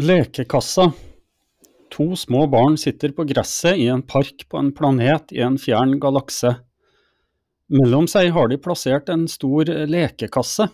Lekekassa. 0.00 0.92
To 1.92 2.16
små 2.16 2.46
barn 2.46 2.78
sitter 2.80 3.12
på 3.12 3.26
gresset 3.28 3.76
i 3.76 3.84
en 3.92 4.00
park 4.00 4.46
på 4.48 4.56
en 4.56 4.70
planet 4.72 5.34
i 5.36 5.42
en 5.44 5.58
fjern 5.60 5.98
galakse. 6.00 6.54
Mellom 7.68 8.08
seg 8.08 8.30
har 8.32 8.48
de 8.48 8.56
plassert 8.64 9.12
en 9.12 9.26
stor 9.28 9.68
lekekasse. 9.68 10.70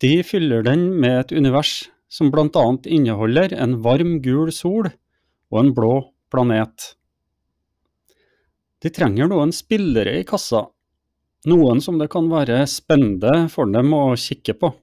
De 0.00 0.12
fyller 0.24 0.64
den 0.64 0.86
med 1.04 1.18
et 1.18 1.36
univers 1.36 1.90
som 2.08 2.32
annet 2.32 2.86
inneholder 2.86 3.52
en 3.52 3.82
varm, 3.84 4.22
gul 4.24 4.48
sol 4.52 4.88
og 5.52 5.60
en 5.60 5.74
blå 5.76 5.94
planet. 6.32 6.94
De 8.80 8.88
trenger 8.88 9.28
noen 9.28 9.52
spillere 9.52 10.16
i 10.16 10.24
kassa, 10.24 10.70
noen 11.44 11.84
som 11.84 12.00
det 12.00 12.08
kan 12.08 12.32
være 12.32 12.64
spennende 12.64 13.50
for 13.52 13.68
dem 13.68 13.92
å 13.92 14.16
kikke 14.16 14.56
på. 14.56 14.78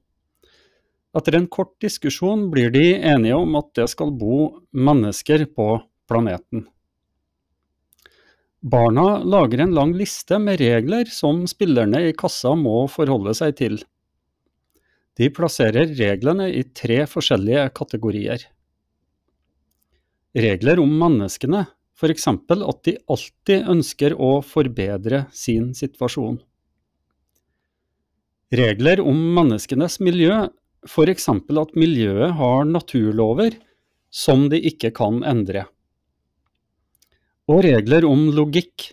Etter 1.18 1.38
en 1.40 1.48
kort 1.50 1.74
diskusjon 1.82 2.50
blir 2.54 2.70
de 2.74 2.92
enige 2.96 3.38
om 3.38 3.56
at 3.58 3.72
det 3.80 3.88
skal 3.90 4.12
bo 4.14 4.42
mennesker 4.76 5.48
på 5.50 5.70
planeten. 6.10 6.68
Barna 8.62 9.24
lager 9.24 9.64
en 9.64 9.74
lang 9.74 9.94
liste 9.98 10.38
med 10.42 10.60
regler 10.62 11.10
som 11.14 11.46
spillerne 11.50 12.04
i 12.10 12.14
kassa 12.18 12.54
må 12.58 12.84
forholde 12.92 13.34
seg 13.38 13.56
til. 13.58 13.78
De 15.18 15.30
plasserer 15.34 15.94
reglene 15.98 16.50
i 16.54 16.64
tre 16.78 17.00
forskjellige 17.10 17.64
kategorier. 17.78 18.44
Regler 20.38 20.82
om 20.84 20.92
menneskene, 21.02 21.64
f.eks. 21.98 22.28
at 22.30 22.84
de 22.86 22.94
alltid 23.10 23.72
ønsker 23.74 24.14
å 24.14 24.38
forbedre 24.46 25.24
sin 25.34 25.72
situasjon. 25.78 26.38
Regler 28.54 29.02
om 29.02 29.18
menneskenes 29.38 29.98
miljø, 30.04 30.46
f.eks. 30.86 31.30
at 31.30 31.74
miljøet 31.76 32.36
har 32.38 32.68
naturlover 32.68 33.58
som 34.14 34.48
de 34.52 34.60
ikke 34.70 34.92
kan 34.96 35.24
endre. 35.28 35.66
Og 37.48 37.64
regler 37.64 38.06
om 38.06 38.28
logikk, 38.36 38.92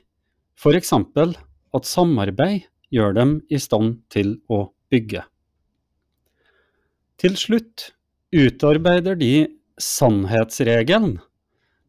f.eks. 0.57 0.93
at 0.95 1.91
samarbeid 1.91 2.65
gjør 2.95 3.17
dem 3.17 3.37
i 3.51 3.59
stand 3.59 3.99
til 4.15 4.39
å 4.49 4.69
bygge. 4.93 5.25
Til 7.19 7.37
slutt 7.39 7.91
utarbeider 8.35 9.19
de 9.19 9.47
sannhetsregelen, 9.81 11.19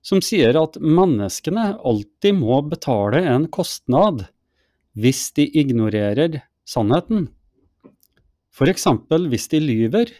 som 0.05 0.21
sier 0.21 0.57
at 0.59 0.77
menneskene 0.81 1.75
alltid 1.81 2.37
må 2.37 2.59
betale 2.69 3.23
en 3.25 3.47
kostnad 3.49 4.27
hvis 4.95 5.31
de 5.35 5.47
ignorerer 5.59 6.43
sannheten 6.69 7.27
f.eks. 8.55 8.87
hvis 9.27 9.49
de 9.51 9.59
lyver, 9.59 10.11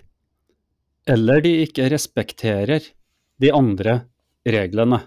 eller 1.08 1.41
de 1.41 1.53
ikke 1.64 1.88
respekterer 1.94 2.83
de 3.39 3.52
andre 3.53 4.02
reglene. 4.45 5.00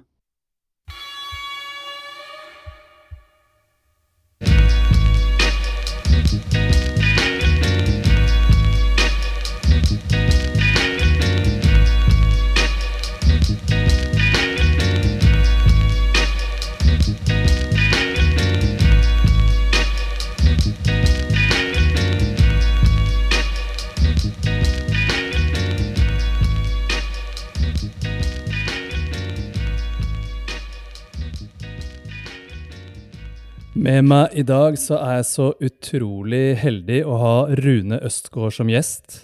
Med 33.89 34.05
meg 34.05 34.35
i 34.37 34.43
dag 34.45 34.75
så 34.77 34.99
er 35.01 35.15
jeg 35.17 35.27
så 35.31 35.45
utrolig 35.65 36.59
heldig 36.61 36.99
å 37.09 37.15
ha 37.23 37.37
Rune 37.57 37.97
Østgaard 38.05 38.53
som 38.53 38.69
gjest. 38.69 39.15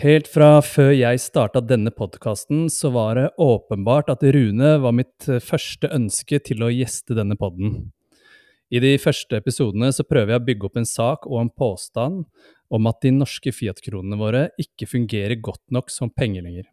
Helt 0.00 0.30
fra 0.32 0.62
før 0.64 0.88
jeg 0.96 1.20
starta 1.20 1.60
denne 1.60 1.92
podkasten, 1.92 2.70
så 2.72 2.88
var 2.94 3.18
det 3.18 3.26
åpenbart 3.36 4.08
at 4.14 4.24
Rune 4.24 4.70
var 4.80 4.94
mitt 4.96 5.28
første 5.28 5.90
ønske 5.92 6.40
til 6.46 6.64
å 6.64 6.70
gjeste 6.72 7.12
denne 7.18 7.36
podden. 7.36 7.90
I 8.72 8.80
de 8.80 8.94
første 9.02 9.36
episodene 9.36 9.90
så 9.92 10.06
prøver 10.08 10.32
jeg 10.32 10.40
å 10.40 10.46
bygge 10.46 10.70
opp 10.70 10.80
en 10.80 10.88
sak 10.88 11.28
og 11.28 11.42
en 11.42 11.52
påstand 11.52 12.22
om 12.72 12.88
at 12.88 13.04
de 13.04 13.12
norske 13.12 13.52
Fiat-kronene 13.52 14.16
våre 14.16 14.46
ikke 14.64 14.88
fungerer 14.94 15.36
godt 15.44 15.66
nok 15.76 15.92
som 15.92 16.08
penger 16.08 16.46
lenger. 16.46 16.70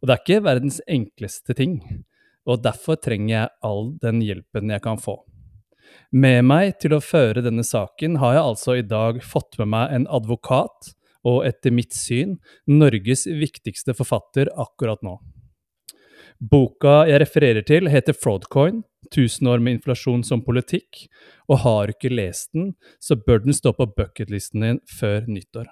Og 0.00 0.08
det 0.08 0.16
er 0.16 0.24
ikke 0.24 0.46
verdens 0.48 0.80
enkleste 0.88 1.58
ting, 1.60 1.82
og 2.48 2.64
derfor 2.64 2.96
trenger 2.96 3.34
jeg 3.34 3.58
all 3.60 3.92
den 4.00 4.24
hjelpen 4.24 4.72
jeg 4.72 4.88
kan 4.88 5.04
få. 5.04 5.18
Med 6.10 6.42
meg 6.42 6.72
til 6.82 6.96
å 6.96 6.98
føre 6.98 7.42
denne 7.44 7.62
saken 7.62 8.16
har 8.18 8.34
jeg 8.34 8.42
altså 8.42 8.74
i 8.80 8.82
dag 8.82 9.20
fått 9.22 9.54
med 9.60 9.68
meg 9.70 9.92
en 9.94 10.06
advokat, 10.10 10.94
og 11.22 11.44
etter 11.46 11.70
mitt 11.70 11.94
syn 11.94 12.38
Norges 12.66 13.28
viktigste 13.28 13.94
forfatter 13.94 14.50
akkurat 14.58 15.04
nå. 15.06 15.20
Boka 16.40 17.04
jeg 17.06 17.20
refererer 17.22 17.62
til, 17.68 17.86
heter 17.92 18.16
Fraudcoin, 18.16 18.80
1000 19.12 19.50
år 19.52 19.62
med 19.62 19.76
inflasjon 19.76 20.24
som 20.26 20.42
politikk, 20.42 21.04
og 21.46 21.62
har 21.62 21.86
du 21.86 21.94
ikke 21.94 22.10
lest 22.10 22.50
den, 22.56 22.72
så 22.98 23.14
bør 23.14 23.44
den 23.44 23.54
stå 23.54 23.70
på 23.76 23.86
bucketlisten 23.94 24.66
din 24.66 24.80
før 24.90 25.28
nyttår. 25.30 25.70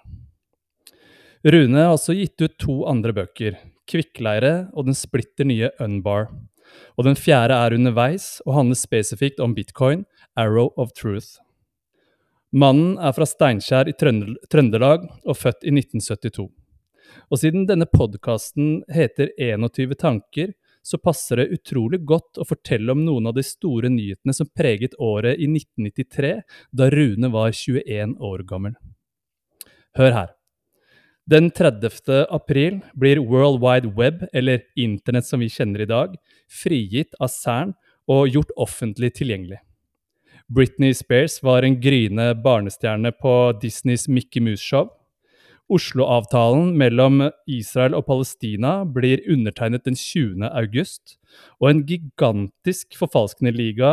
Rune 1.49 1.83
har 1.83 1.97
også 1.97 2.15
gitt 2.15 2.39
ut 2.45 2.55
to 2.63 2.85
andre 2.91 3.17
bøker, 3.17 3.59
Kvikkleire 3.89 4.69
og 4.77 4.87
den 4.87 4.95
splitter 4.95 5.49
nye 5.49 5.73
Unbar. 5.83 6.29
Og 7.01 7.07
den 7.07 7.17
fjerde 7.17 7.57
er 7.57 7.73
underveis 7.73 8.43
og 8.45 8.59
handler 8.59 8.77
spesifikt 8.77 9.41
om 9.41 9.55
bitcoin, 9.57 10.05
Arrow 10.39 10.71
of 10.77 10.93
Truth. 10.95 11.41
Mannen 12.55 12.95
er 13.03 13.13
fra 13.13 13.27
Steinkjer 13.29 13.91
i 13.91 13.95
Trøndelag 13.99 15.05
og 15.27 15.37
født 15.37 15.67
i 15.67 15.75
1972. 15.75 16.47
Og 17.29 17.41
siden 17.41 17.67
denne 17.69 17.89
podkasten 17.91 18.79
heter 18.93 19.33
21 19.37 19.99
tanker, 20.01 20.55
så 20.89 20.97
passer 21.03 21.43
det 21.43 21.59
utrolig 21.59 22.01
godt 22.09 22.41
å 22.41 22.47
fortelle 22.49 22.95
om 22.95 23.03
noen 23.05 23.29
av 23.29 23.37
de 23.37 23.45
store 23.45 23.91
nyhetene 23.93 24.33
som 24.33 24.49
preget 24.57 24.97
året 25.03 25.37
i 25.37 25.51
1993, 25.51 26.33
da 26.73 26.89
Rune 26.95 27.33
var 27.35 27.53
21 27.53 28.17
år 28.25 28.45
gammel. 28.49 28.79
Hør 29.99 30.15
her. 30.15 30.35
Den 31.29 31.51
30. 31.53 31.91
april 32.33 32.81
blir 32.97 33.21
World 33.21 33.61
Wide 33.61 33.93
Web, 33.99 34.25
eller 34.33 34.63
Internett 34.81 35.29
som 35.29 35.43
vi 35.45 35.51
kjenner 35.53 35.85
i 35.85 35.91
dag, 35.91 36.15
frigitt 36.49 37.13
av 37.21 37.29
CERN 37.35 37.75
og 38.09 38.31
gjort 38.33 38.55
offentlig 38.57 39.13
tilgjengelig. 39.19 39.61
Britney 40.49 40.95
Spears 40.95 41.43
var 41.43 41.63
en 41.63 41.75
gryende 41.81 42.31
barnestjerne 42.41 43.11
på 43.13 43.33
Disneys 43.61 44.07
Mickey 44.09 44.41
Mouse-show. 44.41 44.87
Oslo-avtalen 45.69 46.71
mellom 46.81 47.21
Israel 47.45 47.93
og 47.99 48.07
Palestina 48.09 48.79
blir 48.89 49.21
undertegnet 49.29 49.85
den 49.85 49.99
20. 50.01 50.49
august, 50.49 51.19
og 51.61 51.69
en 51.69 51.85
gigantisk 51.85 52.97
forfalskende 52.97 53.53
liga 53.53 53.93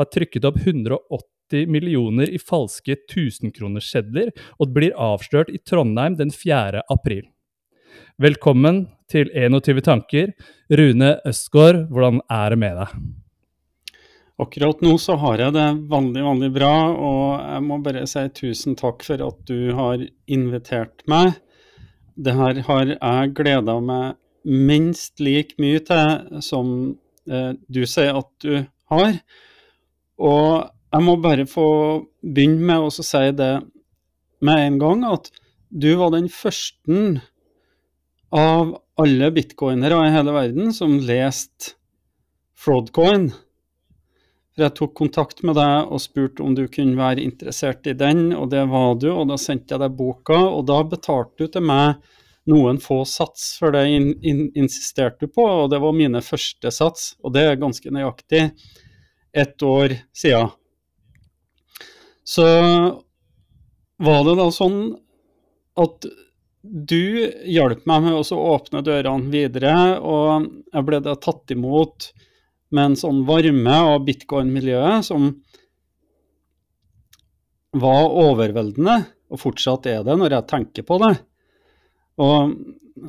har 0.00 0.08
trykket 0.08 0.48
opp 0.48 0.56
180 0.64 1.68
millioner 1.68 2.32
i 2.32 2.40
falske 2.40 2.96
tusenkronerssedler, 3.12 4.32
og 4.56 4.72
blir 4.72 4.96
avslørt 4.96 5.52
i 5.52 5.60
Trondheim 5.60 6.16
den 6.16 6.32
4. 6.32 6.80
april. 6.88 7.26
Velkommen 8.16 8.86
til 9.10 9.28
21 9.36 9.84
tanker. 9.84 10.32
Rune 10.72 11.18
Østgaard, 11.28 11.90
hvordan 11.92 12.24
er 12.32 12.54
det 12.56 12.64
med 12.64 12.86
deg? 12.86 13.19
Akkurat 14.40 14.80
nå 14.80 14.94
så 14.96 15.18
har 15.20 15.42
jeg 15.42 15.52
det 15.52 15.66
veldig, 15.90 16.22
veldig 16.24 16.48
bra, 16.54 16.72
og 16.96 17.24
jeg 17.44 17.64
må 17.66 17.76
bare 17.84 18.06
si 18.08 18.22
tusen 18.32 18.76
takk 18.78 19.04
for 19.04 19.20
at 19.26 19.40
du 19.50 19.72
har 19.76 20.00
invitert 20.32 21.04
meg. 21.10 21.34
Det 22.16 22.32
her 22.38 22.60
har 22.64 22.92
jeg 22.94 23.34
gleda 23.36 23.76
meg 23.84 24.16
minst 24.48 25.20
like 25.20 25.60
mye 25.60 25.82
til 25.84 26.40
som 26.44 26.70
eh, 27.28 27.52
du 27.68 27.82
sier 27.84 28.16
at 28.22 28.30
du 28.40 28.62
har. 28.92 29.18
Og 30.20 30.70
jeg 30.90 31.04
må 31.04 31.18
bare 31.20 31.46
få 31.48 31.68
begynne 32.24 32.64
med 32.72 32.86
å 32.86 32.94
si 32.94 33.24
det 33.36 33.52
med 34.40 34.64
en 34.64 34.80
gang, 34.80 35.04
at 35.04 35.28
du 35.68 35.92
var 36.00 36.14
den 36.16 36.30
første 36.32 37.20
av 38.32 38.72
alle 39.00 39.30
bitcoinere 39.36 40.00
i 40.06 40.16
hele 40.16 40.32
verden 40.32 40.72
som 40.72 40.96
leste 41.04 41.76
Fraudcoin 42.60 43.30
jeg 44.58 44.74
tok 44.76 44.94
kontakt 44.98 45.44
med 45.46 45.56
deg 45.58 45.92
og 45.92 46.02
spurte 46.02 46.42
om 46.42 46.54
du 46.56 46.66
kunne 46.72 46.98
være 46.98 47.22
interessert 47.22 47.86
i 47.86 47.94
den, 47.96 48.30
og 48.34 48.50
det 48.52 48.64
var 48.70 48.96
du, 49.00 49.10
og 49.12 49.28
da 49.30 49.38
sendte 49.40 49.74
jeg 49.74 49.82
deg 49.82 49.98
boka, 49.98 50.38
og 50.50 50.66
da 50.68 50.80
betalte 50.84 51.44
du 51.44 51.52
til 51.54 51.64
meg 51.68 52.00
noen 52.50 52.80
få 52.82 53.02
sats, 53.06 53.52
for 53.60 53.74
det 53.74 53.84
in 53.88 54.08
in 54.26 54.46
insisterte 54.58 55.26
du 55.26 55.32
på, 55.32 55.44
og 55.44 55.70
det 55.70 55.80
var 55.82 55.96
mine 55.96 56.22
første 56.24 56.72
sats, 56.74 57.14
og 57.22 57.34
det 57.36 57.46
er 57.46 57.60
ganske 57.60 57.92
nøyaktig 57.94 58.50
ett 59.32 59.62
år 59.62 59.94
siden. 60.16 60.50
Så 62.24 62.46
var 64.00 64.24
det 64.26 64.34
da 64.38 64.48
sånn 64.54 64.80
at 65.80 66.08
du 66.62 67.30
hjalp 67.48 67.86
meg 67.88 68.02
med 68.04 68.18
å 68.18 68.40
åpne 68.54 68.82
dørene 68.84 69.32
videre, 69.32 69.74
og 70.00 70.50
jeg 70.72 70.86
ble 70.88 71.00
da 71.04 71.16
tatt 71.16 71.54
imot 71.54 72.10
med 72.74 72.90
en 72.90 72.98
sånn 72.98 73.24
varme 73.28 73.76
av 73.92 74.04
bitcoin-miljøet 74.06 75.06
som 75.06 75.32
var 77.80 78.10
overveldende, 78.10 78.96
og 79.30 79.42
fortsatt 79.42 79.86
er 79.90 80.04
det 80.06 80.16
når 80.18 80.36
jeg 80.36 80.48
tenker 80.50 80.86
på 80.86 80.98
det. 81.02 81.14
Og 82.20 82.54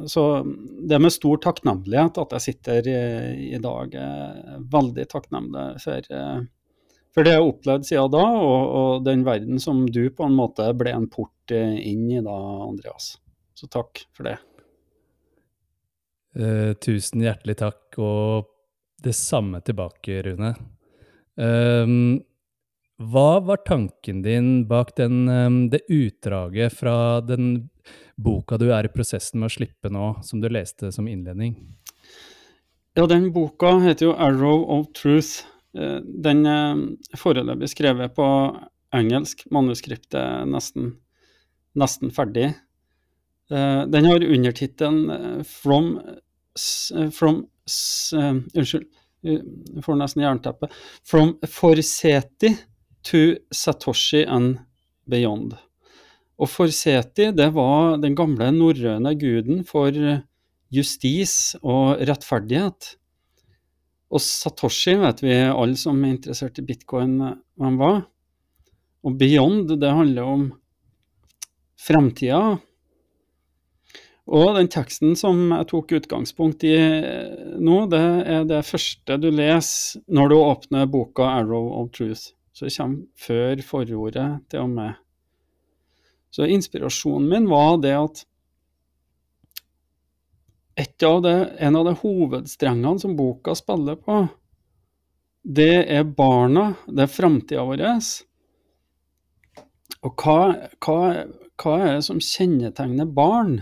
så 0.08 0.24
det 0.46 0.96
er 0.96 1.04
med 1.04 1.14
stor 1.14 1.40
takknemlighet 1.44 2.20
at 2.22 2.36
jeg 2.38 2.46
sitter 2.46 2.88
i, 2.88 3.00
i 3.58 3.60
dag. 3.62 3.96
veldig 4.72 5.08
takknemlig 5.10 5.66
for, 5.84 6.12
for, 7.12 7.26
det 7.26 7.34
jeg 7.34 7.42
har 7.42 7.50
opplevd 7.50 7.90
siden 7.90 8.14
da, 8.14 8.24
og, 8.38 8.62
og, 8.82 8.94
den 9.08 9.26
verden 9.28 9.60
som 9.60 9.84
du 9.90 10.06
på 10.14 10.28
en 10.28 10.38
måte 10.38 10.70
ble 10.78 10.94
en 10.96 11.10
port 11.12 11.52
inn 11.52 12.08
i 12.14 12.22
da, 12.24 12.38
Andreas. 12.70 13.16
Så 13.58 13.68
takk 13.70 14.06
for 14.16 14.30
det. 14.30 14.38
Eh, 16.40 16.72
tusen 16.80 17.26
hjertelig 17.26 17.58
takk, 17.60 17.84
og 18.00 18.48
det 19.04 19.14
samme 19.18 19.62
tilbake, 19.66 20.22
Rune. 20.26 20.54
Um, 21.36 22.22
hva 23.02 23.40
var 23.42 23.64
tanken 23.66 24.22
din 24.22 24.68
bak 24.70 24.96
den, 24.98 25.30
um, 25.30 25.62
det 25.70 25.82
utdraget 25.90 26.74
fra 26.78 27.22
den 27.26 27.70
boka 28.16 28.58
du 28.62 28.70
er 28.74 28.86
i 28.86 28.94
prosessen 28.94 29.42
med 29.42 29.50
å 29.50 29.56
slippe 29.56 29.90
nå, 29.90 30.14
som 30.26 30.42
du 30.42 30.50
leste 30.52 30.92
som 30.94 31.08
innledning? 31.10 31.56
Ja, 32.98 33.08
den 33.08 33.32
boka 33.32 33.78
heter 33.80 34.10
jo 34.10 34.14
'Arrow 34.14 34.66
of 34.70 34.88
Truth'. 34.94 35.46
Eh, 35.78 36.00
den 36.04 36.46
er 36.46 36.76
foreløpig 37.16 37.70
skrevet 37.72 38.14
på 38.16 38.26
engelsk. 38.94 39.46
Manuskriptet 39.52 40.20
er 40.20 40.46
nesten, 40.46 40.98
nesten 41.76 42.12
ferdig. 42.12 42.50
Eh, 43.50 43.86
den 43.88 44.06
har 44.06 44.20
undertittelen 44.20 45.46
'From, 45.46 46.02
'From, 46.56 47.48
from 47.68 48.44
Unnskyld, 48.56 48.88
jeg 49.22 49.84
får 49.86 50.00
nesten 50.00 50.24
jernteppe. 50.24 50.70
'From 51.06 51.36
Forseti 51.46 52.56
to 53.04 53.36
Satoshi 53.54 54.24
and 54.26 54.58
Beyond'. 55.10 55.58
Og 56.42 56.50
Forseti 56.50 57.32
det 57.38 57.52
var 57.54 57.98
den 58.02 58.16
gamle 58.16 58.52
norrøne 58.52 59.14
guden 59.20 59.64
for 59.68 59.92
justis 60.72 61.56
og 61.62 62.02
rettferdighet. 62.02 62.96
Og 64.12 64.20
Satoshi 64.20 64.96
vet 65.00 65.22
vi 65.24 65.36
alle 65.36 65.78
som 65.80 66.02
er 66.04 66.16
interessert 66.16 66.58
i 66.60 66.66
bitcoin 66.66 67.20
hvem 67.60 67.78
var. 67.80 68.02
Og 69.06 69.16
Beyond, 69.18 69.70
det 69.82 69.90
handler 69.90 70.24
om 70.28 70.44
fremtida. 71.80 72.58
Og 74.30 74.56
den 74.56 74.70
teksten 74.72 75.16
som 75.18 75.50
jeg 75.50 75.68
tok 75.72 75.96
utgangspunkt 75.98 76.64
i 76.68 76.76
nå, 77.58 77.78
det 77.90 78.02
er 78.30 78.46
det 78.48 78.62
første 78.68 79.18
du 79.18 79.32
leser 79.34 80.04
når 80.08 80.30
du 80.30 80.36
åpner 80.38 80.92
boka 80.92 81.24
'Arrow 81.24 81.72
of 81.82 81.90
Truth'. 81.98 82.32
Så 82.54 82.66
det 82.66 82.76
kommer 82.78 83.06
før 83.18 83.62
forordet 83.66 84.30
til 84.50 84.60
og 84.60 84.70
med. 84.70 84.94
Så 86.32 86.46
inspirasjonen 86.46 87.30
min 87.30 87.50
var 87.50 87.78
det 87.82 87.96
at 87.98 88.26
av 91.04 91.22
det, 91.22 91.50
en 91.60 91.76
av 91.76 91.86
de 91.86 91.94
hovedstrengene 91.94 93.00
som 93.00 93.16
boka 93.16 93.56
spiller 93.56 93.96
på, 93.96 94.28
det 95.44 95.90
er 95.90 96.04
barna, 96.04 96.74
det 96.88 97.06
er 97.06 97.12
framtida 97.12 97.66
vår. 97.66 97.84
Og 100.02 100.24
hva, 100.24 100.38
hva, 100.82 100.98
hva, 101.62 101.76
er 101.78 101.98
det 101.98 102.06
som 102.06 102.22
kjennetegner 102.22 103.10
barn? 103.10 103.60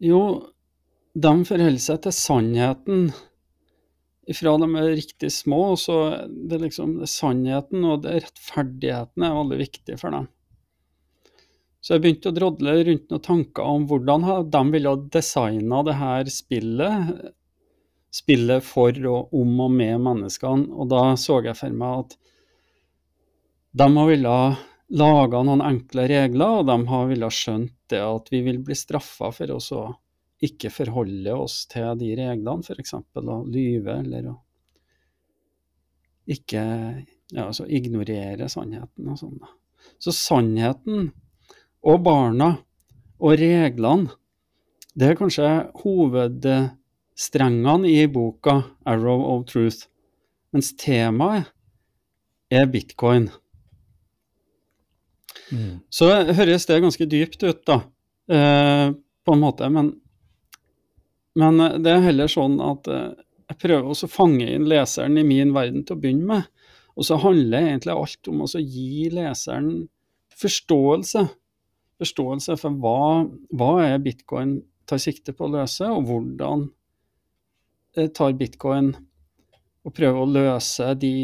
Jo, 0.00 0.22
de 1.12 1.32
forholder 1.44 1.82
seg 1.82 2.00
til 2.06 2.16
sannheten 2.16 3.10
ifra 4.30 4.54
de 4.62 4.68
er 4.78 4.92
riktig 4.94 5.30
små. 5.34 5.74
Så 5.76 5.96
det 6.28 6.58
er 6.58 6.66
liksom 6.66 6.98
det 7.00 7.10
sannheten 7.10 7.86
og 7.86 8.06
rettferdigheten 8.06 9.26
er 9.26 9.36
veldig 9.38 9.58
viktig 9.64 9.98
for 10.00 10.16
dem. 10.16 10.28
Så 11.80 11.96
jeg 11.96 12.04
begynte 12.04 12.28
å 12.28 12.36
drodle 12.36 12.74
rundt 12.84 13.12
noen 13.12 13.24
tanker 13.24 13.64
om 13.64 13.86
hvordan 13.88 14.26
de 14.52 14.64
ville 14.74 14.96
designa 15.12 15.82
det 15.86 15.96
her 15.96 16.32
spillet. 16.32 17.12
Spillet 18.12 18.66
for 18.66 18.96
og 19.08 19.36
om 19.36 19.60
og 19.66 19.70
med 19.72 20.02
menneskene. 20.04 20.68
Og 20.74 20.90
da 20.92 21.14
så 21.20 21.40
jeg 21.46 21.56
for 21.58 21.76
meg 21.82 22.04
at 22.04 22.18
de 23.80 23.86
ville 24.10 24.38
laga 25.00 25.42
noen 25.46 25.62
enkle 25.62 26.08
regler, 26.10 26.60
og 26.60 26.66
de 26.66 27.02
ville 27.12 27.28
skjønt 27.32 27.76
det 27.90 28.00
at 28.04 28.30
vi 28.32 28.42
vil 28.46 28.60
bli 28.64 28.76
straffa 28.78 29.32
for 29.34 29.56
å 29.56 29.82
ikke 30.40 30.70
forholde 30.72 31.34
oss 31.36 31.64
til 31.70 31.98
de 32.00 32.14
reglene, 32.16 32.64
f.eks. 32.64 32.94
å 32.96 33.40
lyve 33.50 33.98
eller 34.00 34.30
å 34.30 34.36
ikke 36.30 36.62
ja, 37.34 37.46
altså 37.46 37.66
ignorere 37.66 38.48
sannheten 38.50 39.08
og 39.10 39.18
sånn. 39.18 39.38
Så 40.00 40.12
sannheten 40.14 41.12
og 41.80 42.02
barna 42.04 42.58
og 43.20 43.38
reglene, 43.40 44.10
det 44.96 45.06
er 45.10 45.16
kanskje 45.18 45.48
hovedstrengene 45.82 47.88
i 47.88 48.06
boka 48.10 48.62
'Arrow 48.84 49.20
of 49.34 49.44
Truth', 49.50 49.88
mens 50.52 50.74
temaet 50.74 51.44
er 52.50 52.66
bitcoin. 52.66 53.30
Mm. 55.50 55.80
Så 55.90 56.10
høres 56.10 56.68
det 56.68 56.80
ganske 56.84 57.08
dypt 57.10 57.42
ut, 57.46 57.64
da, 57.66 57.80
eh, 58.30 58.86
på 59.26 59.34
en 59.34 59.42
måte. 59.42 59.68
Men, 59.72 59.92
men, 61.38 61.64
det 61.82 61.94
er 61.94 62.06
heller 62.08 62.30
sånn 62.30 62.58
at 62.64 62.90
eh, 62.90 63.10
jeg 63.50 63.60
prøver 63.64 63.90
også 63.90 64.08
å 64.08 64.14
fange 64.14 64.46
inn 64.46 64.68
leseren 64.70 65.18
i 65.18 65.26
min 65.26 65.54
verden 65.56 65.84
til 65.84 65.98
å 65.98 66.02
begynne 66.02 66.28
med. 66.30 66.70
Og 66.98 67.06
så 67.06 67.18
handler 67.22 67.72
egentlig 67.72 67.94
alt 67.96 68.30
om 68.30 68.44
å 68.44 68.50
gi 68.60 69.10
leseren 69.14 69.74
forståelse 70.40 71.26
forståelse 72.00 72.56
for 72.60 72.80
hva, 72.80 73.28
hva 73.52 73.72
er 73.84 74.02
bitcoin 74.02 74.58
tar 74.88 75.00
sikte 75.02 75.34
på 75.36 75.46
å 75.46 75.52
løse, 75.52 75.86
og 75.86 76.06
hvordan 76.08 76.66
eh, 77.96 78.08
tar 78.08 78.36
bitcoin 78.38 78.94
og 79.84 79.94
prøver 79.96 80.20
å 80.22 80.30
løse 80.30 80.92
de 81.00 81.14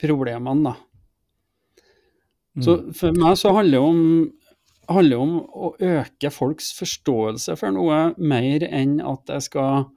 problemene, 0.00 0.72
da. 0.72 0.74
Så 2.62 2.78
mm. 2.80 2.90
for 2.96 3.20
meg 3.20 3.38
så 3.40 3.52
handler 3.56 3.76
det 3.76 3.84
om, 3.84 4.02
handler 4.88 5.22
om 5.22 5.36
å 5.44 5.72
øke 5.76 6.32
folks 6.32 6.72
forståelse 6.78 7.56
for 7.60 7.74
noe 7.76 8.00
mer 8.16 8.64
enn 8.68 8.98
at 9.04 9.32
jeg 9.34 9.48
skal 9.50 9.88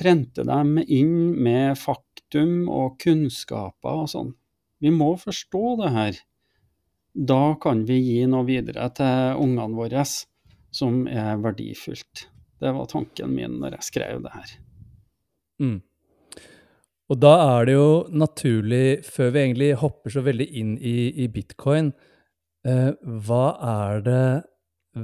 prente 0.00 0.46
dem 0.46 0.78
inn 0.86 1.34
med 1.42 1.76
faktum 1.78 2.68
og 2.72 2.98
kunnskaper 3.02 4.04
og 4.04 4.10
sånn. 4.12 4.34
Vi 4.80 4.92
må 4.94 5.12
forstå 5.20 5.64
det 5.82 5.94
her 5.96 6.20
da 7.12 7.56
kan 7.60 7.84
vi 7.84 7.98
gi 7.98 8.26
noe 8.30 8.46
videre 8.46 8.86
til 8.94 9.40
ungene 9.42 9.74
våre 9.76 10.04
som 10.06 11.02
er 11.10 11.40
verdifullt. 11.42 12.26
Det 12.60 12.72
var 12.76 12.90
tanken 12.90 13.34
min 13.34 13.58
når 13.60 13.78
jeg 13.78 13.88
skrev 13.88 14.22
det 14.22 14.34
her. 14.34 14.52
Mm. 15.60 15.78
Og 17.10 17.18
da 17.18 17.32
er 17.56 17.66
det 17.66 17.74
jo 17.74 17.90
naturlig, 18.14 19.02
før 19.02 19.32
vi 19.34 19.42
egentlig 19.42 19.70
hopper 19.80 20.12
så 20.14 20.22
veldig 20.22 20.46
inn 20.60 20.76
i, 20.78 21.10
i 21.24 21.26
bitcoin, 21.26 21.90
eh, 22.62 22.92
hva 23.26 23.46
er 23.66 24.04
det 24.06 24.26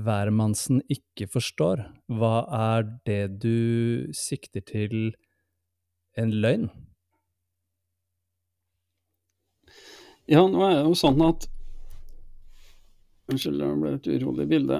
hvermannsen 0.06 0.84
ikke 0.90 1.26
forstår? 1.30 1.82
Hva 2.06 2.46
er 2.54 2.86
det 3.08 3.40
du 3.42 4.06
sikter 4.14 4.62
til 4.66 5.16
en 6.18 6.30
løgn? 6.44 6.68
Ja, 10.30 10.46
nå 10.46 10.62
er 10.62 10.78
det 10.78 10.86
jo 10.86 10.96
sånn 10.98 11.22
at 11.26 11.50
Unnskyld, 13.26 13.58
det 13.58 13.68
ble 13.80 13.90
et 13.96 14.04
urolig 14.06 14.44
bilde. 14.46 14.76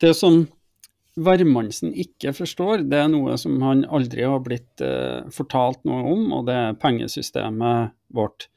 Det 0.00 0.14
som 0.16 0.46
hvermannsen 1.20 1.92
ikke 1.96 2.32
forstår, 2.36 2.84
det 2.88 2.98
er 3.00 3.10
noe 3.12 3.36
som 3.40 3.58
han 3.64 3.84
aldri 3.92 4.24
har 4.26 4.40
blitt 4.44 4.82
eh, 4.84 5.26
fortalt 5.34 5.82
noe 5.88 6.04
om, 6.12 6.26
og 6.36 6.46
det 6.48 6.56
er 6.56 6.78
pengesystemet 6.80 7.94
vårt. 8.16 8.48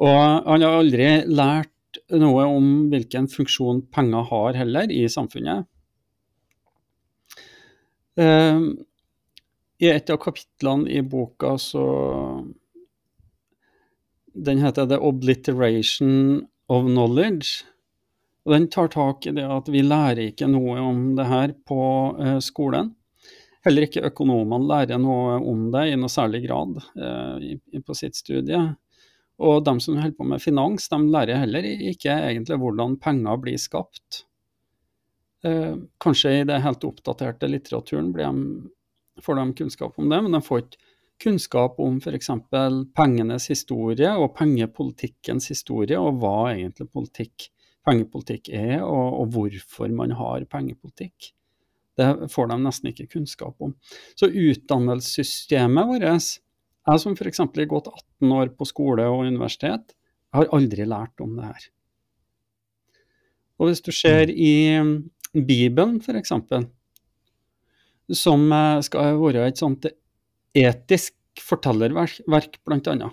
Og 0.00 0.16
han 0.16 0.64
har 0.64 0.78
aldri 0.80 1.08
lært 1.28 2.00
noe 2.14 2.46
om 2.46 2.70
hvilken 2.92 3.26
funksjon 3.30 3.82
penger 3.94 4.28
har 4.30 4.58
heller 4.58 4.92
i 4.94 5.04
samfunnet. 5.10 5.66
Eh, 8.20 8.62
I 9.80 9.90
et 9.90 10.10
av 10.12 10.20
kapitlene 10.22 10.90
i 10.90 11.02
boka 11.02 11.56
så 11.58 11.84
Den 14.30 14.60
heter 14.62 14.86
'The 14.86 14.98
Obliteration 15.02 16.46
of 16.68 16.84
Knowledge'. 16.84 17.64
Og 18.46 18.54
Den 18.54 18.68
tar 18.72 18.88
tak 18.88 19.26
i 19.26 19.34
det 19.36 19.44
at 19.44 19.68
vi 19.68 19.82
lærer 19.84 20.30
ikke 20.30 20.48
noe 20.48 20.78
om 20.80 21.02
det 21.18 21.26
her 21.28 21.52
på 21.68 21.82
eh, 22.20 22.38
skolen. 22.44 22.94
Heller 23.64 23.84
ikke 23.84 24.06
økonomene 24.08 24.64
lærer 24.64 25.00
noe 25.00 25.36
om 25.44 25.66
det 25.74 25.90
i 25.90 25.98
noe 26.00 26.12
særlig 26.12 26.46
grad 26.46 26.80
eh, 26.96 27.82
på 27.84 27.96
sitt 27.96 28.16
studie. 28.16 28.62
Og 29.40 29.64
de 29.64 29.74
som 29.80 29.96
holder 29.96 30.16
på 30.16 30.28
med 30.28 30.42
finans, 30.42 30.88
de 30.88 31.00
lærer 31.12 31.42
heller 31.42 31.68
ikke 31.68 32.12
egentlig 32.12 32.60
hvordan 32.60 32.96
penger 33.00 33.40
blir 33.40 33.60
skapt. 33.60 34.24
Eh, 35.44 35.76
kanskje 36.00 36.40
i 36.40 36.44
det 36.48 36.60
helt 36.64 36.84
oppdaterte 36.84 37.48
litteraturen 37.48 38.12
de, 38.16 38.32
får 39.24 39.40
de 39.40 39.46
kunnskap 39.60 40.00
om 40.00 40.08
det, 40.08 40.22
men 40.24 40.36
de 40.36 40.42
får 40.44 40.64
ikke 40.64 40.88
kunnskap 41.20 41.80
om 41.80 41.98
f.eks. 42.00 42.30
pengenes 42.96 43.48
historie 43.52 44.12
og 44.16 44.34
pengepolitikkens 44.36 45.50
historie, 45.52 46.00
og 46.00 46.20
hva 46.20 46.52
egentlig 46.54 46.88
politikk, 46.92 47.50
pengepolitikk 47.86 48.50
er, 48.52 48.80
og, 48.84 49.20
og 49.22 49.34
hvorfor 49.34 49.92
man 49.94 50.14
har 50.18 50.46
pengepolitikk. 50.50 51.32
Det 51.98 52.30
får 52.32 52.50
de 52.50 52.58
nesten 52.62 52.90
ikke 52.90 53.08
kunnskap 53.16 53.56
om. 53.62 53.74
Så 54.16 54.30
utdannelsessystemet 54.30 55.88
vårt 55.90 56.06
Jeg 56.06 57.02
som 57.02 57.16
f.eks. 57.16 57.42
har 57.42 57.70
gått 57.70 57.90
18 57.90 58.32
år 58.36 58.52
på 58.56 58.66
skole 58.68 59.04
og 59.08 59.26
universitet, 59.28 59.94
har 60.32 60.50
aldri 60.54 60.86
lært 60.86 61.20
om 61.20 61.34
det 61.36 61.48
her. 61.48 61.64
Og 63.60 63.68
hvis 63.68 63.82
du 63.84 63.90
ser 63.92 64.30
i 64.32 64.80
Bibelen, 65.34 65.98
f.eks., 66.00 66.32
som 68.16 68.46
skal 68.82 69.18
være 69.20 69.48
et 69.50 69.60
sånt 69.60 69.86
etisk 70.56 71.14
fortellerverk, 71.44 72.56
bl.a., 72.64 73.10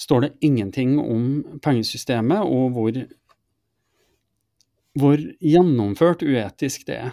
står 0.00 0.20
det 0.20 0.32
ingenting 0.40 0.96
om 1.00 1.26
pengesystemet 1.62 2.42
og 2.46 2.74
hvor, 2.74 2.98
hvor 4.98 5.22
gjennomført 5.38 6.24
uetisk 6.26 6.86
det 6.88 6.98
er. 7.08 7.12